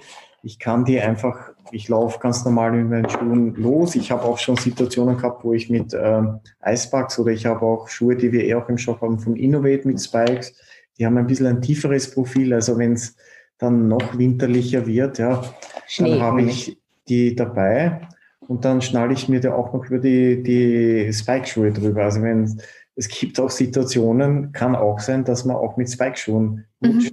Ich 0.43 0.59
kann 0.59 0.85
die 0.85 0.99
einfach, 0.99 1.54
ich 1.71 1.89
laufe 1.89 2.19
ganz 2.19 2.45
normal 2.45 2.71
mit 2.71 2.89
meinen 2.89 3.09
Schuhen 3.09 3.55
los. 3.55 3.95
Ich 3.95 4.11
habe 4.11 4.23
auch 4.23 4.37
schon 4.37 4.57
Situationen 4.57 5.17
gehabt, 5.17 5.43
wo 5.43 5.53
ich 5.53 5.69
mit 5.69 5.93
äh, 5.93 6.21
Icebacks 6.65 7.17
oder 7.19 7.31
ich 7.31 7.45
habe 7.45 7.65
auch 7.65 7.87
Schuhe, 7.87 8.15
die 8.15 8.31
wir 8.31 8.43
eh 8.43 8.55
auch 8.55 8.69
im 8.69 8.77
Shop 8.77 9.01
haben, 9.01 9.19
von 9.19 9.35
Innovate 9.35 9.87
mit 9.87 10.01
Spikes 10.01 10.53
die 10.97 11.05
haben 11.05 11.17
ein 11.17 11.27
bisschen 11.27 11.47
ein 11.47 11.61
tieferes 11.61 12.11
Profil. 12.11 12.53
Also 12.53 12.77
wenn 12.77 12.93
es 12.93 13.15
dann 13.57 13.87
noch 13.87 14.17
winterlicher 14.17 14.85
wird, 14.85 15.17
ja, 15.17 15.43
Schnee 15.87 16.11
dann 16.11 16.21
habe 16.21 16.41
ich 16.43 16.77
die 17.07 17.35
dabei 17.35 18.01
und 18.47 18.65
dann 18.65 18.81
schnalle 18.81 19.13
ich 19.13 19.29
mir 19.29 19.39
da 19.39 19.53
auch 19.53 19.73
noch 19.73 19.85
über 19.85 19.99
die, 19.99 20.41
die 20.41 21.11
Spike-Schuhe 21.11 21.71
drüber. 21.71 22.03
Also 22.03 22.21
wenn 22.21 22.59
es 22.95 23.07
gibt 23.09 23.39
auch 23.39 23.49
Situationen, 23.49 24.51
kann 24.53 24.75
auch 24.75 24.99
sein, 24.99 25.25
dass 25.25 25.45
man 25.45 25.57
auch 25.57 25.77
mit 25.77 25.89
Spike-Schuhen 25.89 26.65
mhm. 26.79 27.11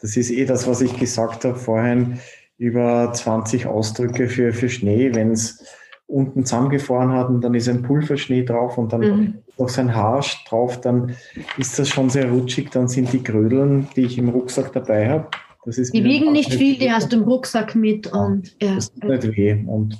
Das 0.00 0.16
ist 0.16 0.30
eh 0.30 0.44
das, 0.44 0.68
was 0.68 0.80
ich 0.80 0.96
gesagt 0.96 1.44
habe 1.44 1.56
vorhin 1.56 2.20
über 2.58 3.12
20 3.12 3.66
Ausdrücke 3.66 4.28
für, 4.28 4.52
für 4.52 4.68
Schnee. 4.68 5.14
Wenn 5.14 5.30
es 5.30 5.64
unten 6.06 6.44
zusammengefroren 6.44 7.12
hat 7.12 7.28
und 7.28 7.42
dann 7.42 7.54
ist 7.54 7.68
ein 7.68 7.82
Pulverschnee 7.82 8.44
drauf 8.44 8.78
und 8.78 8.92
dann 8.92 9.00
mhm. 9.00 9.34
noch 9.58 9.68
sein 9.68 9.94
Haar 9.94 10.24
drauf, 10.48 10.80
dann 10.80 11.14
ist 11.56 11.78
das 11.78 11.88
schon 11.88 12.10
sehr 12.10 12.30
rutschig. 12.30 12.70
Dann 12.70 12.88
sind 12.88 13.12
die 13.12 13.22
Krödeln, 13.22 13.88
die 13.94 14.02
ich 14.02 14.18
im 14.18 14.28
Rucksack 14.30 14.72
dabei 14.72 15.08
habe. 15.08 15.28
die 15.66 16.04
wiegen 16.04 16.32
nicht 16.32 16.52
viel, 16.52 16.78
die 16.78 16.90
hast 16.90 17.12
du 17.12 17.18
im 17.18 17.22
Rucksack 17.24 17.74
mit. 17.74 18.06
Ja, 18.06 18.12
und, 18.12 18.56
ja. 18.60 18.74
Das 18.74 18.92
tut 18.92 19.04
nicht 19.04 19.36
weh 19.36 19.64
und 19.66 19.98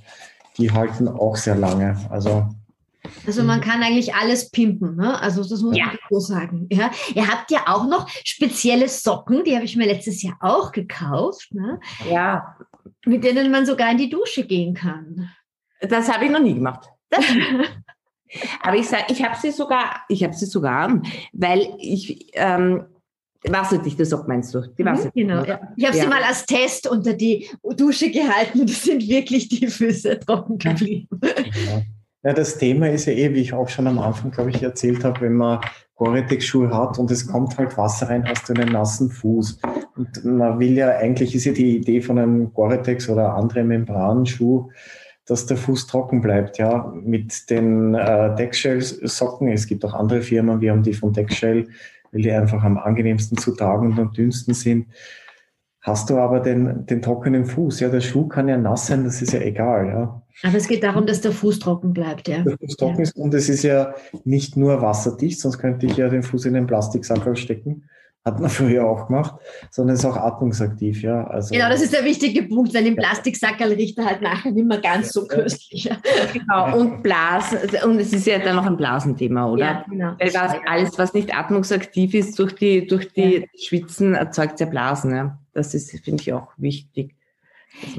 die 0.56 0.72
halten 0.72 1.08
auch 1.08 1.36
sehr 1.36 1.56
lange. 1.56 1.96
Also 2.10 2.48
also 3.28 3.42
man 3.42 3.60
kann 3.60 3.82
eigentlich 3.82 4.14
alles 4.14 4.50
pimpen, 4.50 4.96
ne? 4.96 5.20
Also 5.20 5.46
das 5.46 5.60
muss 5.60 5.76
ja. 5.76 5.86
man 5.86 5.98
so 6.08 6.18
sagen. 6.18 6.66
Ja? 6.72 6.90
Ihr 7.14 7.28
habt 7.28 7.50
ja 7.50 7.64
auch 7.66 7.86
noch 7.86 8.08
spezielle 8.24 8.88
Socken, 8.88 9.44
die 9.44 9.54
habe 9.54 9.66
ich 9.66 9.76
mir 9.76 9.86
letztes 9.86 10.22
Jahr 10.22 10.38
auch 10.40 10.72
gekauft. 10.72 11.48
Ne? 11.52 11.78
Ja. 12.10 12.56
Mit 13.04 13.24
denen 13.24 13.50
man 13.50 13.66
sogar 13.66 13.90
in 13.92 13.98
die 13.98 14.08
Dusche 14.08 14.46
gehen 14.46 14.72
kann. 14.72 15.30
Das 15.82 16.10
habe 16.10 16.24
ich 16.24 16.30
noch 16.30 16.40
nie 16.40 16.54
gemacht. 16.54 16.88
Aber 18.62 18.76
ich 18.76 18.88
sage, 18.88 19.04
ich 19.10 19.22
habe 19.22 19.36
sie 19.36 19.50
sogar, 19.50 20.04
ich 20.08 20.24
habe 20.24 20.32
sie 20.32 20.46
sogar 20.46 21.00
weil 21.34 21.68
ich 21.78 22.30
ähm, 22.32 22.86
wasserdichte 23.44 24.06
Sock 24.06 24.26
meinst 24.26 24.54
du? 24.54 24.62
Die 24.78 24.84
mhm, 24.84 25.10
genau. 25.14 25.44
Ja. 25.44 25.60
Ich 25.76 25.84
habe 25.84 25.96
ja. 25.96 26.02
sie 26.02 26.08
mal 26.08 26.22
als 26.22 26.46
Test 26.46 26.88
unter 26.88 27.12
die 27.12 27.46
Dusche 27.76 28.10
gehalten 28.10 28.60
und 28.60 28.70
es 28.70 28.84
sind 28.84 29.06
wirklich 29.06 29.48
die 29.48 29.66
Füße 29.66 30.18
trocken 30.26 30.56
geblieben. 30.56 31.20
Ja. 31.22 31.82
Ja, 32.24 32.32
das 32.32 32.58
Thema 32.58 32.88
ist 32.90 33.06
ja 33.06 33.12
eh, 33.12 33.32
wie 33.32 33.40
ich 33.40 33.52
auch 33.52 33.68
schon 33.68 33.86
am 33.86 34.00
Anfang, 34.00 34.32
glaube 34.32 34.50
ich, 34.50 34.60
erzählt 34.62 35.04
habe, 35.04 35.20
wenn 35.20 35.34
man 35.34 35.60
Gore-Tex-Schuhe 35.94 36.76
hat 36.76 36.98
und 36.98 37.10
es 37.12 37.26
kommt 37.28 37.56
halt 37.58 37.76
Wasser 37.76 38.08
rein, 38.08 38.24
hast 38.28 38.48
du 38.48 38.54
einen 38.54 38.72
nassen 38.72 39.10
Fuß. 39.10 39.60
Und 39.96 40.24
man 40.24 40.58
will 40.58 40.76
ja, 40.76 40.96
eigentlich 40.96 41.34
ist 41.36 41.44
ja 41.44 41.52
die 41.52 41.76
Idee 41.76 42.00
von 42.00 42.18
einem 42.18 42.52
Gore-Tex 42.52 43.08
oder 43.08 43.34
anderen 43.34 43.68
Membranenschuh, 43.68 44.68
dass 45.26 45.46
der 45.46 45.58
Fuß 45.58 45.86
trocken 45.86 46.20
bleibt, 46.20 46.58
ja, 46.58 46.92
mit 46.92 47.48
den 47.50 47.94
äh, 47.94 48.34
Deckshell-Socken. 48.34 49.48
Es 49.48 49.66
gibt 49.66 49.84
auch 49.84 49.94
andere 49.94 50.22
Firmen, 50.22 50.60
wir 50.60 50.72
haben 50.72 50.82
die 50.82 50.94
von 50.94 51.12
Deckshell, 51.12 51.68
weil 52.10 52.22
die 52.22 52.32
einfach 52.32 52.64
am 52.64 52.78
angenehmsten 52.78 53.38
zu 53.38 53.54
tragen 53.54 53.92
und 53.92 53.98
am 53.98 54.12
dünnsten 54.12 54.54
sind. 54.54 54.88
Hast 55.80 56.10
du 56.10 56.18
aber 56.18 56.40
den, 56.40 56.84
den 56.86 57.00
trockenen 57.00 57.44
Fuß, 57.44 57.78
ja, 57.78 57.88
der 57.88 58.00
Schuh 58.00 58.26
kann 58.26 58.48
ja 58.48 58.56
nass 58.56 58.88
sein, 58.88 59.04
das 59.04 59.22
ist 59.22 59.32
ja 59.32 59.40
egal, 59.40 59.86
ja. 59.86 60.22
Aber 60.42 60.56
es 60.56 60.68
geht 60.68 60.82
darum, 60.82 61.06
dass 61.06 61.20
der 61.20 61.32
Fuß 61.32 61.58
trocken 61.58 61.92
bleibt, 61.92 62.28
ja. 62.28 62.42
Der 62.42 62.56
Fuß 62.58 62.76
trocken 62.76 62.98
ja. 62.98 63.02
ist 63.02 63.16
und 63.16 63.34
es 63.34 63.48
ist 63.48 63.62
ja 63.62 63.94
nicht 64.24 64.56
nur 64.56 64.80
wasserdicht, 64.82 65.40
sonst 65.40 65.58
könnte 65.58 65.86
ich 65.86 65.96
ja 65.96 66.08
den 66.08 66.22
Fuß 66.22 66.46
in 66.46 66.54
den 66.54 66.66
Plastiksackerl 66.66 67.36
stecken 67.36 67.88
hat 68.28 68.40
man 68.40 68.50
früher 68.50 68.86
auch 68.86 69.06
gemacht, 69.06 69.34
sondern 69.70 69.94
es 69.94 70.00
ist 70.00 70.06
auch 70.06 70.16
atmungsaktiv, 70.16 71.02
ja. 71.02 71.26
Also, 71.26 71.54
genau, 71.54 71.68
das 71.68 71.82
ist 71.82 71.92
der 71.92 72.04
wichtige 72.04 72.42
Punkt, 72.44 72.74
weil 72.74 72.86
im 72.86 72.96
Plastiksackerl 72.96 73.72
riecht 73.72 73.98
er 73.98 74.06
halt 74.06 74.22
nachher 74.22 74.52
nicht 74.52 74.66
mehr 74.66 74.80
ganz 74.80 75.12
so 75.12 75.26
köstlich. 75.26 75.90
Genau, 76.32 76.78
und 76.78 77.02
Blasen, 77.02 77.58
und 77.84 77.98
es 77.98 78.12
ist 78.12 78.26
ja 78.26 78.38
dann 78.38 78.56
noch 78.56 78.66
ein 78.66 78.76
Blasenthema, 78.76 79.50
oder? 79.50 79.64
Ja, 79.64 79.84
genau. 79.88 80.14
Weil 80.18 80.34
was, 80.34 80.54
alles, 80.66 80.98
was 80.98 81.14
nicht 81.14 81.34
atmungsaktiv 81.34 82.14
ist, 82.14 82.38
durch 82.38 82.54
die, 82.54 82.86
durch 82.86 83.12
die 83.12 83.38
ja. 83.38 83.46
Schwitzen 83.58 84.14
erzeugt 84.14 84.60
ja 84.60 84.66
Blasen, 84.66 85.14
ja. 85.14 85.38
Das 85.52 85.74
ist, 85.74 85.90
finde 86.04 86.22
ich, 86.22 86.32
auch 86.32 86.48
wichtig. 86.56 87.14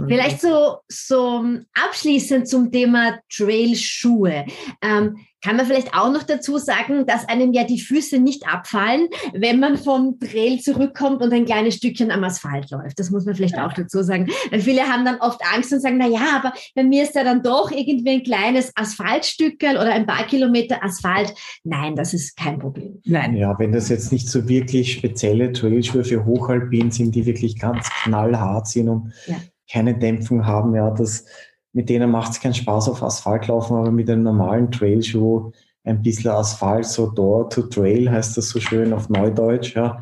Vielleicht 0.08 0.42
so, 0.42 0.80
so 0.88 1.44
abschließend 1.74 2.48
zum 2.48 2.72
Thema 2.72 3.20
Trailschuhe. 3.30 4.46
Ähm, 4.82 5.18
kann 5.42 5.56
man 5.56 5.66
vielleicht 5.66 5.94
auch 5.94 6.12
noch 6.12 6.24
dazu 6.24 6.58
sagen, 6.58 7.06
dass 7.06 7.28
einem 7.28 7.54
ja 7.54 7.64
die 7.64 7.80
Füße 7.80 8.20
nicht 8.20 8.48
abfallen, 8.48 9.08
wenn 9.34 9.60
man 9.60 9.78
vom 9.78 10.20
Trail 10.20 10.60
zurückkommt 10.60 11.22
und 11.22 11.34
ein 11.34 11.46
kleines 11.46 11.76
Stückchen 11.76 12.12
am 12.12 12.24
Asphalt 12.24 12.70
läuft. 12.72 13.00
Das 13.00 13.10
muss 13.10 13.26
man 13.26 13.36
vielleicht 13.36 13.58
auch 13.58 13.74
dazu 13.74 14.04
sagen. 14.04 14.28
Weil 14.52 14.62
viele 14.62 14.82
haben 14.82 15.06
dann 15.06 15.20
oft 15.20 15.42
Angst 15.54 15.72
und 15.72 15.80
sagen, 15.80 15.98
na 15.98 16.08
ja, 16.08 16.36
aber 16.36 16.54
bei 16.76 16.84
mir 16.84 17.04
ist 17.04 17.16
ja 17.16 17.24
dann 17.24 17.42
doch 17.42 17.72
irgendwie 17.72 18.10
ein 18.10 18.24
kleines 18.24 18.72
Asphaltstückel 18.76 19.72
oder 19.72 19.94
ein 19.94 20.06
paar 20.06 20.26
Kilometer 20.28 20.84
Asphalt. 20.84 21.34
Nein, 21.64 21.96
das 21.96 22.14
ist 22.14 22.36
kein 22.36 22.60
Problem. 22.60 23.00
Nein. 23.06 23.36
Ja, 23.36 23.58
wenn 23.60 23.72
das 23.72 23.90
jetzt 23.90 24.12
nicht 24.12 24.28
so 24.28 24.48
wirklich 24.48 24.94
spezielle 24.94 25.52
Trailschuhe 25.54 26.04
für 26.04 26.26
Hochalpin 26.26 26.92
sind, 26.92 27.16
die 27.16 27.26
wirklich 27.26 27.60
ganz 27.60 27.90
knallhart 28.04 28.68
sind 28.68 28.90
und 28.90 29.14
ja. 29.28 29.36
keine 29.72 29.98
Dämpfung 29.98 30.46
haben, 30.46 30.76
ja, 30.76 30.90
das 30.92 31.26
mit 31.74 31.90
denen 31.90 32.12
macht 32.12 32.32
es 32.32 32.40
keinen 32.40 32.54
Spaß 32.54 32.90
auf 32.90 33.04
Asphalt 33.04 33.48
laufen, 33.48 33.78
aber 33.78 33.92
mit 33.92 34.10
einem 34.10 34.24
normalen 34.24 34.72
Trailschuh 34.72 35.52
ein 35.84 36.02
bisschen 36.02 36.32
Asphalt, 36.32 36.86
so 36.86 37.08
Door 37.08 37.50
to 37.50 37.64
Trail 37.64 38.10
heißt 38.10 38.38
das 38.38 38.50
so 38.50 38.60
schön 38.60 38.94
auf 38.94 39.10
Neudeutsch, 39.10 39.76
ja. 39.76 40.02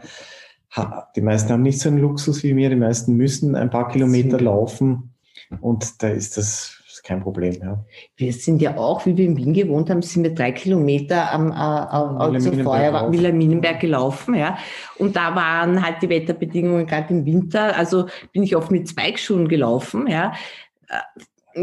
Die 1.15 1.21
meisten 1.21 1.49
haben 1.51 1.63
nicht 1.63 1.79
so 1.79 1.89
einen 1.89 1.99
Luxus 1.99 2.43
wie 2.43 2.53
mir, 2.53 2.69
die 2.69 2.75
meisten 2.75 3.15
müssen 3.15 3.55
ein 3.55 3.69
paar 3.69 3.87
Kilometer 3.87 4.39
laufen 4.39 5.13
und 5.61 6.03
da 6.03 6.09
ist 6.09 6.37
das 6.37 6.73
kein 7.03 7.21
Problem. 7.21 7.55
Ja. 7.61 7.85
Wir 8.17 8.33
sind 8.33 8.61
ja 8.61 8.75
auch, 8.75 9.05
wie 9.05 9.15
wir 9.15 9.25
in 9.25 9.37
Wien 9.37 9.53
gewohnt 9.53 9.89
haben, 9.89 10.01
sind 10.01 10.23
wir 10.23 10.35
drei 10.35 10.51
Kilometer 10.51 11.31
am 11.31 11.51
äh, 11.51 12.39
zuvor 12.39 13.11
Wilhelminenberg 13.11 13.79
gelaufen. 13.79 14.35
Ja. 14.35 14.57
Und 14.97 15.15
da 15.15 15.33
waren 15.33 15.81
halt 15.85 16.01
die 16.01 16.09
Wetterbedingungen 16.09 16.85
gerade 16.85 17.13
im 17.13 17.25
Winter. 17.25 17.77
Also 17.77 18.07
bin 18.33 18.43
ich 18.43 18.57
oft 18.57 18.71
mit 18.71 18.89
Zweigschuhen 18.89 19.47
gelaufen. 19.47 20.07
Ja 20.07 20.33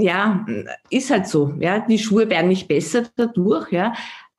ja, 0.01 0.47
ist 0.91 1.11
halt 1.11 1.27
so. 1.27 1.55
Ja, 1.59 1.81
die 1.81 1.99
Schuhe 1.99 2.29
werden 2.29 2.49
nicht 2.49 2.69
besser 2.69 3.05
dadurch, 3.17 3.73
ja. 3.73 3.95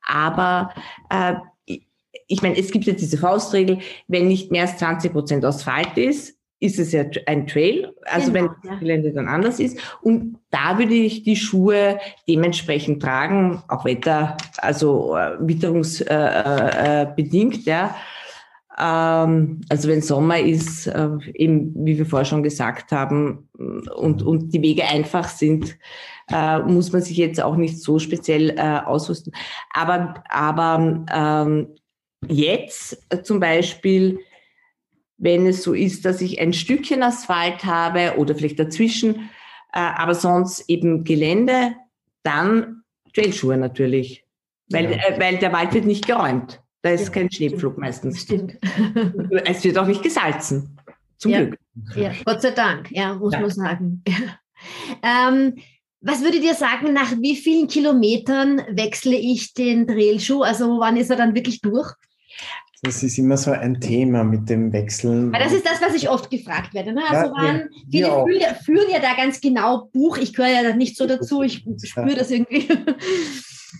Aber 0.06 0.72
äh, 1.10 1.34
ich 2.28 2.42
meine, 2.42 2.56
es 2.58 2.70
gibt 2.70 2.84
ja 2.86 2.92
diese 2.92 3.18
Faustregel, 3.18 3.78
wenn 4.08 4.28
nicht 4.28 4.50
mehr 4.50 4.62
als 4.62 4.78
20 4.78 5.12
Prozent 5.12 5.44
Asphalt 5.44 5.96
ist, 5.96 6.36
ist 6.58 6.78
es 6.78 6.92
ja 6.92 7.04
ein 7.26 7.46
Trail, 7.46 7.92
also 8.06 8.32
genau, 8.32 8.48
wenn 8.62 8.70
das 8.70 8.80
Gelände 8.80 9.12
dann 9.12 9.28
anders 9.28 9.60
ist. 9.60 9.78
Und 10.00 10.38
da 10.50 10.78
würde 10.78 10.94
ich 10.94 11.22
die 11.22 11.36
Schuhe 11.36 11.98
dementsprechend 12.26 13.02
tragen, 13.02 13.62
auch 13.68 13.84
Wetter, 13.84 14.38
also 14.56 15.14
äh, 15.16 15.36
witterungsbedingt, 15.38 16.08
äh, 17.56 17.60
äh, 17.60 17.70
ja. 17.70 17.94
Ähm, 18.78 19.62
also 19.68 19.88
wenn 19.88 20.02
Sommer 20.02 20.38
ist, 20.38 20.86
äh, 20.86 21.08
eben 21.34 21.72
wie 21.86 21.96
wir 21.98 22.06
vorher 22.06 22.26
schon 22.26 22.42
gesagt 22.42 22.92
haben, 22.92 23.48
und, 23.54 24.22
und 24.22 24.52
die 24.52 24.62
Wege 24.62 24.84
einfach 24.84 25.28
sind, 25.28 25.78
äh, 26.30 26.58
muss 26.60 26.92
man 26.92 27.02
sich 27.02 27.16
jetzt 27.16 27.40
auch 27.40 27.56
nicht 27.56 27.80
so 27.80 27.98
speziell 27.98 28.50
äh, 28.50 28.80
ausrüsten. 28.84 29.32
Aber, 29.72 30.22
aber 30.28 31.04
ähm, 31.12 31.68
jetzt 32.28 32.98
zum 33.24 33.40
Beispiel, 33.40 34.18
wenn 35.18 35.46
es 35.46 35.62
so 35.62 35.72
ist, 35.72 36.04
dass 36.04 36.20
ich 36.20 36.40
ein 36.40 36.52
Stückchen 36.52 37.02
Asphalt 37.02 37.64
habe 37.64 38.18
oder 38.18 38.34
vielleicht 38.34 38.58
dazwischen, 38.58 39.30
äh, 39.72 39.78
aber 39.78 40.14
sonst 40.14 40.68
eben 40.68 41.04
Gelände, 41.04 41.76
dann 42.22 42.82
Trailschuhe 43.14 43.56
natürlich, 43.56 44.24
weil, 44.68 44.90
ja. 44.90 44.98
äh, 44.98 45.20
weil 45.20 45.38
der 45.38 45.52
Wald 45.52 45.72
wird 45.72 45.86
nicht 45.86 46.06
geräumt. 46.06 46.60
Da 46.82 46.90
ist 46.90 47.06
ja, 47.06 47.10
kein 47.10 47.30
Schneepflug 47.30 47.72
stimmt. 47.72 47.78
meistens. 47.78 48.22
Stimmt. 48.22 48.58
es 49.44 49.64
wird 49.64 49.78
auch 49.78 49.86
nicht 49.86 50.02
gesalzen. 50.02 50.76
Zum 51.18 51.30
ja. 51.30 51.44
Glück. 51.44 51.58
Ja, 51.96 52.12
Gott 52.24 52.42
sei 52.42 52.50
Dank, 52.50 52.90
ja, 52.90 53.14
muss 53.14 53.32
ja. 53.32 53.40
man 53.40 53.50
sagen. 53.50 54.02
Ähm, 55.02 55.56
was 56.00 56.22
würdet 56.22 56.42
ihr 56.42 56.54
sagen, 56.54 56.94
nach 56.94 57.12
wie 57.20 57.36
vielen 57.36 57.68
Kilometern 57.68 58.62
wechsle 58.70 59.16
ich 59.16 59.52
den 59.52 59.86
Trailschuh? 59.86 60.42
Also 60.42 60.80
wann 60.80 60.96
ist 60.96 61.10
er 61.10 61.16
dann 61.16 61.34
wirklich 61.34 61.60
durch? 61.60 61.92
Das 62.82 63.02
ist 63.02 63.18
immer 63.18 63.36
so 63.36 63.50
ein 63.50 63.80
Thema 63.80 64.22
mit 64.22 64.48
dem 64.48 64.72
Wechseln. 64.72 65.32
Weil 65.32 65.42
das 65.42 65.52
ist 65.52 65.66
das, 65.66 65.80
was 65.82 65.94
ich 65.94 66.08
oft 66.08 66.30
gefragt 66.30 66.74
werde. 66.74 66.92
Ne? 66.92 67.02
Also 67.08 67.26
ja, 67.26 67.32
wann, 67.34 67.68
viele 67.90 68.08
führen 68.08 68.40
ja, 68.40 68.54
führen 68.54 68.90
ja, 68.90 68.98
da 68.98 69.14
ganz 69.14 69.40
genau 69.40 69.90
Buch. 69.92 70.18
Ich 70.18 70.32
gehöre 70.32 70.62
ja 70.62 70.76
nicht 70.76 70.96
so 70.96 71.06
dazu. 71.06 71.42
Ich 71.42 71.64
spüre 71.82 72.14
das 72.14 72.30
irgendwie. 72.30 72.68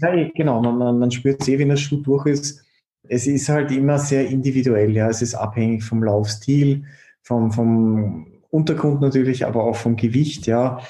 Ja, 0.02 0.10
genau, 0.34 0.60
man, 0.60 0.98
man 0.98 1.10
spürt 1.10 1.40
es 1.40 1.48
eh, 1.48 1.58
wenn 1.58 1.70
der 1.70 1.78
Schuh 1.78 2.02
durch 2.02 2.26
ist 2.26 2.65
es 3.08 3.26
ist 3.26 3.48
halt 3.48 3.70
immer 3.70 3.98
sehr 3.98 4.28
individuell. 4.28 4.90
Ja, 4.90 5.08
es 5.08 5.22
ist 5.22 5.34
abhängig 5.34 5.84
vom 5.84 6.02
Laufstil, 6.02 6.84
vom, 7.22 7.52
vom 7.52 8.26
Untergrund 8.50 9.00
natürlich, 9.00 9.46
aber 9.46 9.64
auch 9.64 9.76
vom 9.76 9.96
Gewicht. 9.96 10.46
Ja, 10.46 10.80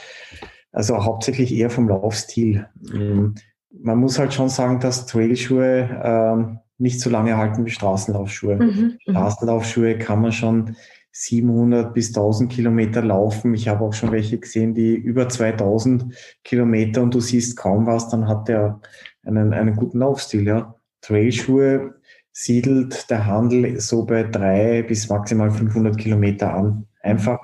also 0.73 1.05
hauptsächlich 1.05 1.55
eher 1.55 1.71
vom 1.71 1.89
Laufstil. 1.89 2.67
Mhm. 2.81 3.35
Man 3.71 3.99
muss 3.99 4.19
halt 4.19 4.35
schon 4.35 4.49
sagen, 4.49 4.81
dass 4.81 5.07
Trailschuhe 5.07 6.01
ähm, 6.03 6.59
nicht 6.79 7.01
so 7.01 7.11
lange 7.11 7.37
halten 7.37 7.65
wie 7.65 7.71
Straßenlaufschuhe. 7.71 8.57
Mhm, 8.57 8.63
mhm. 8.63 8.99
Straßenlaufschuhe 8.99 9.99
kann 9.99 10.21
man 10.21 10.33
schon 10.33 10.77
700 11.13 11.95
bis 11.95 12.09
1000 12.09 12.53
Kilometer 12.53 13.03
laufen. 13.03 13.55
Ich 13.55 13.69
habe 13.69 13.85
auch 13.85 13.95
schon 13.95 14.13
welche 14.13 14.39
gesehen, 14.39 14.75
die 14.75 14.95
über 14.95 15.29
2000 15.29 16.15
Kilometer 16.45 17.03
und 17.03 17.15
du 17.15 17.21
siehst 17.21 17.57
kaum 17.57 17.87
was, 17.87 18.11
dann 18.11 18.29
hat 18.29 18.49
der 18.49 18.81
einen, 19.25 19.55
einen 19.55 19.77
guten 19.77 20.01
Laufstil. 20.01 20.47
Ja. 20.47 20.75
Trailschuhe 21.01 21.95
siedelt 22.39 23.09
der 23.09 23.25
Handel 23.25 23.81
so 23.81 24.05
bei 24.05 24.23
drei 24.23 24.83
bis 24.83 25.09
maximal 25.09 25.51
500 25.51 25.97
Kilometer 25.97 26.53
an. 26.53 26.87
Einfach 27.01 27.39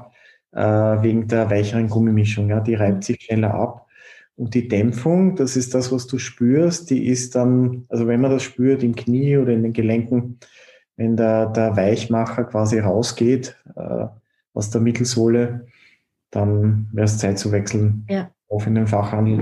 äh, 0.52 0.60
wegen 0.60 1.26
der 1.28 1.50
weicheren 1.50 1.88
Gummimischung. 1.88 2.50
Ja, 2.50 2.60
die 2.60 2.74
reibt 2.74 3.04
sich 3.04 3.22
schneller 3.22 3.54
ab. 3.54 3.86
Und 4.36 4.52
die 4.52 4.68
Dämpfung, 4.68 5.34
das 5.34 5.56
ist 5.56 5.74
das, 5.74 5.90
was 5.92 6.06
du 6.06 6.18
spürst, 6.18 6.90
die 6.90 7.06
ist 7.06 7.34
dann, 7.34 7.86
also 7.88 8.06
wenn 8.06 8.20
man 8.20 8.32
das 8.32 8.42
spürt 8.42 8.82
im 8.82 8.94
Knie 8.94 9.38
oder 9.38 9.54
in 9.54 9.62
den 9.62 9.72
Gelenken, 9.72 10.38
wenn 10.96 11.16
der, 11.16 11.46
der 11.46 11.74
Weichmacher 11.74 12.44
quasi 12.44 12.78
rausgeht 12.78 13.56
äh, 13.74 14.06
aus 14.52 14.68
der 14.68 14.82
Mittelsohle, 14.82 15.68
dann 16.30 16.90
wäre 16.92 17.06
es 17.06 17.16
Zeit 17.16 17.38
zu 17.38 17.50
wechseln. 17.50 18.04
Ja. 18.10 18.30
Auf 18.48 18.66
in 18.66 18.74
den 18.74 18.86
Fachhandel. 18.86 19.40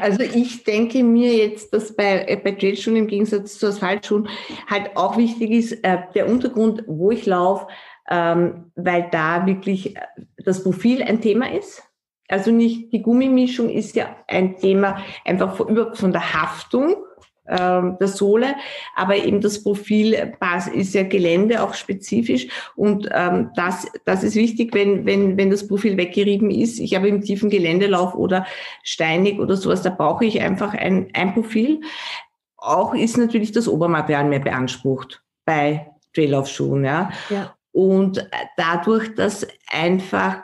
Also 0.00 0.22
ich 0.22 0.64
denke 0.64 1.02
mir 1.02 1.34
jetzt, 1.34 1.72
dass 1.72 1.94
bei, 1.94 2.24
äh, 2.26 2.36
bei 2.36 2.52
Trailschuhen 2.52 2.96
im 2.96 3.06
Gegensatz 3.06 3.58
zu 3.58 3.66
Asphaltschuhen 3.66 4.28
halt 4.68 4.96
auch 4.96 5.16
wichtig 5.16 5.50
ist, 5.50 5.72
äh, 5.84 5.98
der 6.14 6.28
Untergrund, 6.28 6.84
wo 6.86 7.10
ich 7.10 7.26
laufe, 7.26 7.66
ähm, 8.10 8.70
weil 8.74 9.08
da 9.10 9.46
wirklich 9.46 9.96
äh, 9.96 10.00
das 10.44 10.62
Profil 10.62 11.02
ein 11.02 11.20
Thema 11.20 11.52
ist. 11.52 11.82
Also 12.28 12.50
nicht 12.50 12.92
die 12.92 13.02
Gummimischung 13.02 13.68
ist 13.68 13.94
ja 13.96 14.16
ein 14.26 14.56
Thema 14.56 15.02
einfach 15.24 15.56
von, 15.56 15.94
von 15.94 16.12
der 16.12 16.34
Haftung 16.34 16.96
der 17.44 18.08
Sohle, 18.08 18.54
aber 18.94 19.16
eben 19.16 19.40
das 19.40 19.64
Profil 19.64 20.32
ist 20.74 20.94
ja 20.94 21.02
Gelände 21.02 21.62
auch 21.62 21.74
spezifisch 21.74 22.46
und 22.76 23.08
ähm, 23.12 23.50
das, 23.56 23.86
das 24.04 24.22
ist 24.22 24.36
wichtig, 24.36 24.72
wenn, 24.74 25.06
wenn, 25.06 25.36
wenn 25.36 25.50
das 25.50 25.66
Profil 25.66 25.96
weggerieben 25.96 26.50
ist. 26.52 26.78
Ich 26.78 26.94
habe 26.94 27.08
im 27.08 27.20
tiefen 27.20 27.50
Geländelauf 27.50 28.14
oder 28.14 28.46
steinig 28.84 29.40
oder 29.40 29.56
sowas, 29.56 29.82
da 29.82 29.90
brauche 29.90 30.24
ich 30.24 30.40
einfach 30.40 30.72
ein, 30.74 31.08
ein 31.14 31.34
Profil. 31.34 31.80
Auch 32.56 32.94
ist 32.94 33.18
natürlich 33.18 33.50
das 33.50 33.66
Obermaterial 33.66 34.28
mehr 34.28 34.38
beansprucht 34.38 35.22
bei 35.44 35.90
Traillaufschuhen. 36.14 36.84
Ja? 36.84 37.10
ja. 37.28 37.54
Und 37.72 38.28
dadurch, 38.56 39.14
dass 39.16 39.46
einfach 39.68 40.42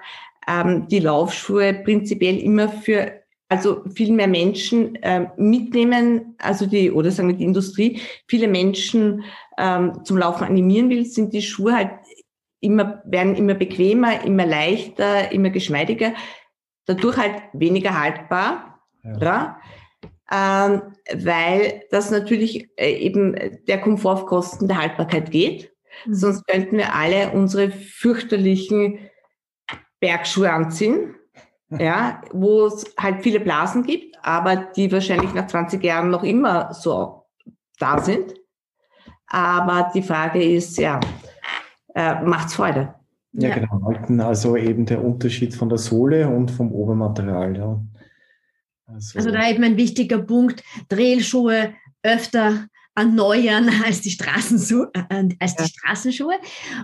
ähm, 0.49 0.89
die 0.89 1.01
Laufschuhe 1.01 1.75
prinzipiell 1.75 2.39
immer 2.39 2.69
für 2.69 3.13
also 3.49 3.83
viel 3.95 4.13
mehr 4.13 4.29
Menschen 4.29 4.97
äh, 4.97 5.29
mitnehmen, 5.37 6.35
also 6.39 6.67
die, 6.67 6.91
oder 6.91 7.11
sagen 7.11 7.29
wir 7.29 7.37
die 7.37 7.45
Industrie, 7.45 8.01
viele 8.27 8.49
Menschen 8.49 9.25
ähm, 9.57 10.05
zum 10.05 10.19
Laufen 10.19 10.45
animieren 10.45 10.91
will, 10.91 11.07
sind 11.07 11.33
die 11.33 11.43
Schuhe 11.43 11.75
halt 11.75 11.91
immer, 12.61 13.03
werden 13.07 13.37
immer 13.37 13.55
bequemer, 13.55 14.25
immer 14.25 14.45
leichter, 14.45 15.33
immer 15.33 15.51
geschmeidiger, 15.51 16.13
dadurch 16.87 17.17
halt 17.17 17.43
weniger 17.53 17.99
haltbar, 17.99 18.81
ja. 19.03 19.59
Ähm, 20.31 20.83
weil 21.15 21.85
das 21.91 22.11
natürlich 22.11 22.69
äh, 22.77 22.93
eben 22.93 23.35
der 23.67 23.81
Komfort 23.81 24.13
auf 24.13 24.27
Kosten 24.27 24.69
der 24.69 24.77
Haltbarkeit 24.77 25.31
geht. 25.31 25.73
Mhm. 26.05 26.15
Sonst 26.15 26.47
könnten 26.47 26.77
wir 26.77 26.95
alle 26.95 27.31
unsere 27.31 27.71
fürchterlichen 27.71 28.99
Bergschuhe 30.01 30.53
anziehen, 30.53 31.15
ja, 31.71 32.23
wo 32.33 32.67
es 32.67 32.85
halt 32.99 33.23
viele 33.23 33.41
Blasen 33.41 33.83
gibt, 33.83 34.17
aber 34.23 34.57
die 34.57 34.91
wahrscheinlich 34.91 35.35
nach 35.35 35.47
20 35.47 35.83
Jahren 35.83 36.11
noch 36.11 36.23
immer 36.23 36.73
so 36.73 37.25
da 37.79 37.99
sind. 37.99 38.35
Aber 39.27 39.91
die 39.95 40.03
Frage 40.03 40.43
ist, 40.43 40.79
ja, 40.79 40.99
äh, 41.95 42.23
macht's 42.23 42.55
Freude. 42.55 42.95
Ja, 43.33 43.51
ja, 43.51 43.59
genau. 43.59 44.27
Also 44.27 44.57
eben 44.57 44.87
der 44.87 45.05
Unterschied 45.05 45.55
von 45.55 45.69
der 45.69 45.79
Sohle 45.79 46.29
und 46.29 46.51
vom 46.51 46.73
Obermaterial. 46.73 47.57
Ja. 47.57 47.81
Also, 48.87 49.19
also 49.19 49.31
da 49.31 49.49
eben 49.49 49.63
ein 49.65 49.77
wichtiger 49.77 50.19
Punkt, 50.19 50.63
Trailschuhe 50.89 51.75
öfter 52.03 52.69
erneuern 52.99 53.71
als 53.85 54.01
die, 54.01 54.11
Straßenschuhe, 54.11 54.91
äh, 54.95 55.29
als 55.39 55.57
die 55.57 55.65
Straßenschuhe. 55.65 56.35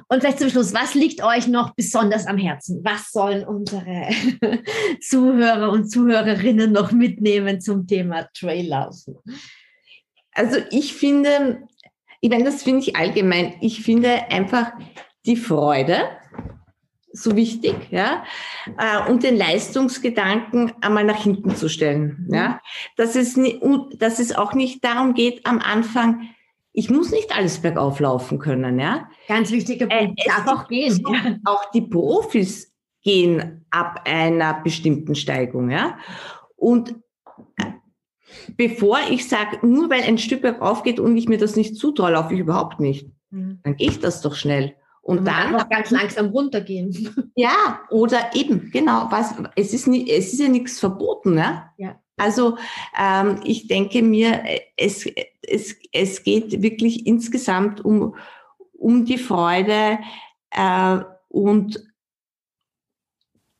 Und 0.09 0.21
vielleicht 0.21 0.39
zum 0.39 0.51
Schluss, 0.51 0.73
was 0.73 0.95
liegt 0.95 1.23
euch 1.23 1.49
noch 1.49 1.75
besonders 1.75 2.27
am 2.27 2.39
Herzen? 2.39 2.81
Was 2.85 3.11
sollen 3.11 3.45
unsere 3.45 4.09
Zuhörer 5.01 5.71
und 5.71 5.91
Zuhörerinnen 5.91 6.73
noch 6.73 6.93
mitnehmen 6.93 7.61
zum 7.61 7.87
Thema 7.87 8.29
Traillaufen? 8.35 9.17
Also 10.33 10.59
ich 10.71 10.95
finde, 10.95 11.63
ich 12.21 12.31
meine, 12.31 12.45
das 12.45 12.63
finde 12.63 12.81
ich 12.81 12.97
allgemein, 12.97 13.55
ich 13.61 13.83
finde 13.83 14.31
einfach 14.31 14.73
die 15.27 15.37
Freude 15.37 16.09
so 17.15 17.37
wichtig, 17.37 17.75
ja, 17.91 18.25
äh, 18.77 19.11
und 19.11 19.23
den 19.23 19.37
Leistungsgedanken 19.37 20.73
einmal 20.81 21.05
nach 21.05 21.23
hinten 21.23 21.55
zu 21.55 21.69
stellen, 21.69 22.29
ja, 22.31 22.49
mhm. 22.49 22.55
dass 22.97 23.17
es, 23.17 23.39
dass 23.99 24.19
es 24.19 24.35
auch 24.35 24.53
nicht 24.53 24.85
darum 24.85 25.15
geht, 25.15 25.47
am 25.47 25.61
Anfang, 25.61 26.29
ich 26.73 26.91
muss 26.91 27.13
nicht 27.13 27.35
alles 27.35 27.61
bergauf 27.61 28.01
laufen 28.01 28.41
können, 28.41 28.81
ja. 28.81 29.09
Ganz 29.29 29.53
wichtiger 29.53 29.87
äh, 29.91 30.07
Punkt, 30.07 30.21
äh, 30.21 30.29
darf 30.29 30.47
auch 30.49 30.69
gehen. 30.69 31.03
Ja. 31.09 31.37
Auch 31.45 31.71
die 31.71 31.83
Profis 31.83 32.75
gehen 33.03 33.65
ab 33.71 34.01
einer 34.07 34.61
bestimmten 34.63 35.15
Steigung, 35.15 35.71
ja. 35.71 35.97
Und 36.57 36.97
äh, 37.57 37.71
bevor 38.57 38.99
ich 39.09 39.29
sage, 39.29 39.65
nur 39.65 39.89
weil 39.89 40.03
ein 40.03 40.19
Stück 40.19 40.43
bergauf 40.43 40.83
geht 40.83 40.99
und 40.99 41.17
ich 41.17 41.29
mir 41.29 41.39
das 41.39 41.55
nicht 41.55 41.77
zutraue, 41.77 42.11
laufe 42.11 42.35
ich 42.35 42.41
überhaupt 42.41 42.81
nicht. 42.81 43.09
Mhm. 43.31 43.61
Dann 43.63 43.77
gehe 43.77 43.91
ich 43.91 44.01
das 44.01 44.21
doch 44.21 44.35
schnell. 44.35 44.75
Und 45.05 45.27
dann 45.27 45.55
auch 45.55 45.69
ganz 45.69 45.91
langsam 45.91 46.29
runtergehen. 46.29 47.31
Ja, 47.37 47.81
oder 47.91 48.31
eben, 48.35 48.71
genau, 48.71 49.09
was, 49.11 49.35
es 49.57 49.75
ist, 49.75 49.89
nie, 49.89 50.09
es 50.09 50.33
ist 50.33 50.41
ja 50.41 50.49
nichts 50.49 50.79
verboten, 50.79 51.35
ne? 51.35 51.65
Ja. 51.77 52.01
Also 52.17 52.57
ähm, 52.97 53.41
ich 53.43 53.67
denke 53.67 54.03
mir, 54.03 54.45
es, 54.77 55.05
es, 55.43 55.77
es 55.93 56.23
geht 56.23 56.63
wirklich 56.63 57.09
insgesamt 57.09 57.85
um, 57.85 58.15
um 58.73 59.05
die 59.05 59.19
Freude 59.19 59.99
äh, 60.51 60.99
und 61.29 61.85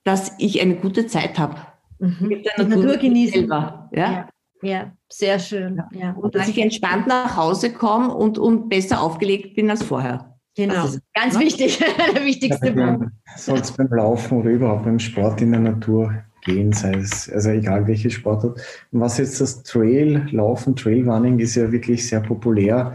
dass 0.05 0.33
ich 0.39 0.63
eine 0.63 0.77
gute 0.77 1.09
Zeit 1.09 1.37
habe. 1.39 1.57
Mhm. 1.99 2.29
Mit 2.29 2.47
der 2.47 2.65
Natur, 2.65 2.85
Natur 2.85 2.97
genießen. 2.99 3.41
Selber, 3.41 3.91
ja? 3.93 4.13
ja? 4.13 4.29
Ja, 4.63 4.93
sehr 5.09 5.39
schön. 5.41 5.83
Ja. 5.93 6.13
Und 6.13 6.35
dass 6.37 6.49
ich 6.49 6.59
entspannt 6.59 7.09
nach 7.09 7.37
Hause 7.37 7.73
komme 7.73 8.15
und, 8.15 8.39
und 8.39 8.69
besser 8.69 9.03
aufgelegt 9.03 9.57
bin 9.57 9.69
als 9.69 9.83
vorher. 9.83 10.34
Genau, 10.57 10.89
ganz 11.15 11.35
ne? 11.35 11.41
wichtig, 11.41 11.79
der 12.15 12.25
wichtigste 12.25 12.73
Punkt. 12.73 13.11
Soll 13.37 13.59
es 13.59 13.73
beim 13.73 13.89
Laufen 13.89 14.39
oder 14.39 14.51
überhaupt 14.51 14.85
beim 14.85 14.99
Sport 14.99 15.41
in 15.41 15.51
der 15.51 15.61
Natur 15.61 16.15
gehen, 16.45 16.73
sei 16.73 16.93
es, 16.93 17.29
also 17.31 17.51
egal 17.51 17.87
welche 17.87 18.11
Sportart. 18.11 18.61
Und 18.93 19.01
was 19.01 19.19
jetzt 19.19 19.41
das 19.41 19.63
Trail, 19.63 20.27
Laufen, 20.31 20.77
Trailrunning 20.77 21.39
ist 21.39 21.57
ja 21.57 21.73
wirklich 21.73 22.07
sehr 22.07 22.21
populär 22.21 22.95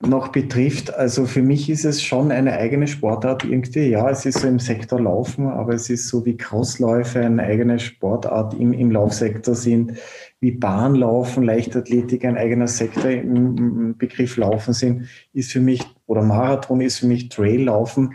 noch 0.00 0.28
betrifft, 0.28 0.94
also 0.94 1.26
für 1.26 1.42
mich 1.42 1.68
ist 1.68 1.84
es 1.84 2.00
schon 2.02 2.30
eine 2.30 2.52
eigene 2.52 2.86
Sportart 2.86 3.42
irgendwie. 3.42 3.88
Ja, 3.88 4.08
es 4.08 4.24
ist 4.26 4.38
so 4.38 4.46
im 4.46 4.60
Sektor 4.60 5.00
Laufen, 5.00 5.48
aber 5.48 5.74
es 5.74 5.90
ist 5.90 6.06
so 6.06 6.24
wie 6.24 6.36
Crossläufe 6.36 7.20
eine 7.20 7.42
eigene 7.42 7.80
Sportart 7.80 8.54
im, 8.54 8.72
im 8.72 8.92
Laufsektor 8.92 9.56
sind, 9.56 9.98
wie 10.40 10.52
Bahnlaufen, 10.52 11.42
Leichtathletik 11.42 12.24
ein 12.24 12.36
eigener 12.36 12.68
Sektor 12.68 13.10
im 13.10 13.96
Begriff 13.96 14.36
Laufen 14.36 14.72
sind, 14.72 15.08
ist 15.32 15.52
für 15.52 15.60
mich, 15.60 15.82
oder 16.06 16.22
Marathon 16.22 16.80
ist 16.80 16.98
für 16.98 17.06
mich 17.06 17.28
Traillaufen 17.28 18.14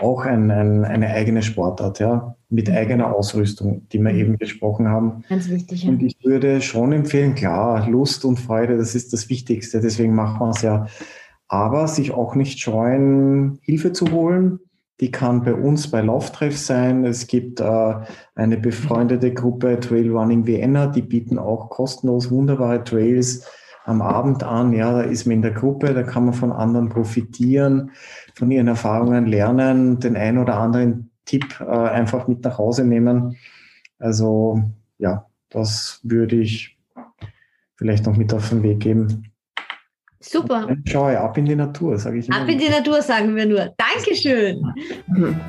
auch 0.00 0.24
ein, 0.24 0.50
ein, 0.50 0.84
eine 0.84 1.08
eigene 1.10 1.42
Sportart, 1.42 2.00
ja, 2.00 2.34
mit 2.48 2.68
mhm. 2.68 2.74
eigener 2.74 3.14
Ausrüstung, 3.14 3.86
die 3.92 3.98
wir 3.98 4.12
eben 4.12 4.38
besprochen 4.38 4.88
haben. 4.88 5.24
Ganz 5.28 5.48
wichtig. 5.48 5.84
Ja. 5.84 5.90
Und 5.90 6.02
ich 6.02 6.16
würde 6.24 6.60
schon 6.60 6.92
empfehlen, 6.92 7.34
klar, 7.34 7.88
Lust 7.88 8.24
und 8.24 8.40
Freude, 8.40 8.76
das 8.76 8.94
ist 8.94 9.12
das 9.12 9.28
Wichtigste, 9.28 9.80
deswegen 9.80 10.14
machen 10.14 10.40
wir 10.40 10.50
es 10.50 10.62
ja. 10.62 10.86
Aber 11.48 11.86
sich 11.86 12.12
auch 12.12 12.34
nicht 12.34 12.60
scheuen, 12.60 13.58
Hilfe 13.62 13.92
zu 13.92 14.10
holen. 14.10 14.58
Die 15.02 15.10
kann 15.10 15.42
bei 15.42 15.52
uns 15.52 15.90
bei 15.90 16.00
Lauftreff 16.00 16.56
sein. 16.56 17.04
Es 17.04 17.26
gibt 17.26 17.58
äh, 17.58 17.94
eine 18.36 18.56
befreundete 18.56 19.34
Gruppe 19.34 19.80
Trail 19.80 20.08
Running 20.08 20.46
Vienna, 20.46 20.86
die 20.86 21.02
bieten 21.02 21.40
auch 21.40 21.70
kostenlos 21.70 22.30
wunderbare 22.30 22.84
Trails 22.84 23.44
am 23.84 24.00
Abend 24.00 24.44
an. 24.44 24.72
Ja, 24.72 24.92
da 24.92 25.00
ist 25.00 25.26
man 25.26 25.34
in 25.34 25.42
der 25.42 25.50
Gruppe, 25.50 25.92
da 25.92 26.04
kann 26.04 26.26
man 26.26 26.34
von 26.34 26.52
anderen 26.52 26.88
profitieren, 26.88 27.90
von 28.36 28.52
ihren 28.52 28.68
Erfahrungen 28.68 29.26
lernen, 29.26 29.98
den 29.98 30.14
ein 30.14 30.38
oder 30.38 30.58
anderen 30.58 31.10
Tipp 31.24 31.58
äh, 31.58 31.64
einfach 31.64 32.28
mit 32.28 32.44
nach 32.44 32.58
Hause 32.58 32.84
nehmen. 32.84 33.36
Also 33.98 34.62
ja, 34.98 35.26
das 35.50 35.98
würde 36.04 36.36
ich 36.36 36.78
vielleicht 37.74 38.06
noch 38.06 38.16
mit 38.16 38.32
auf 38.32 38.50
den 38.50 38.62
Weg 38.62 38.78
geben. 38.78 39.31
Super. 40.22 40.68
Schau 40.86 41.06
ab 41.06 41.36
in 41.36 41.44
die 41.46 41.56
Natur, 41.56 41.98
sage 41.98 42.18
ich 42.18 42.28
immer. 42.28 42.40
Ab 42.40 42.48
in 42.48 42.58
die 42.58 42.68
Natur, 42.68 43.02
sagen 43.02 43.34
wir 43.34 43.46
nur. 43.46 43.74
Dankeschön. 43.76 44.62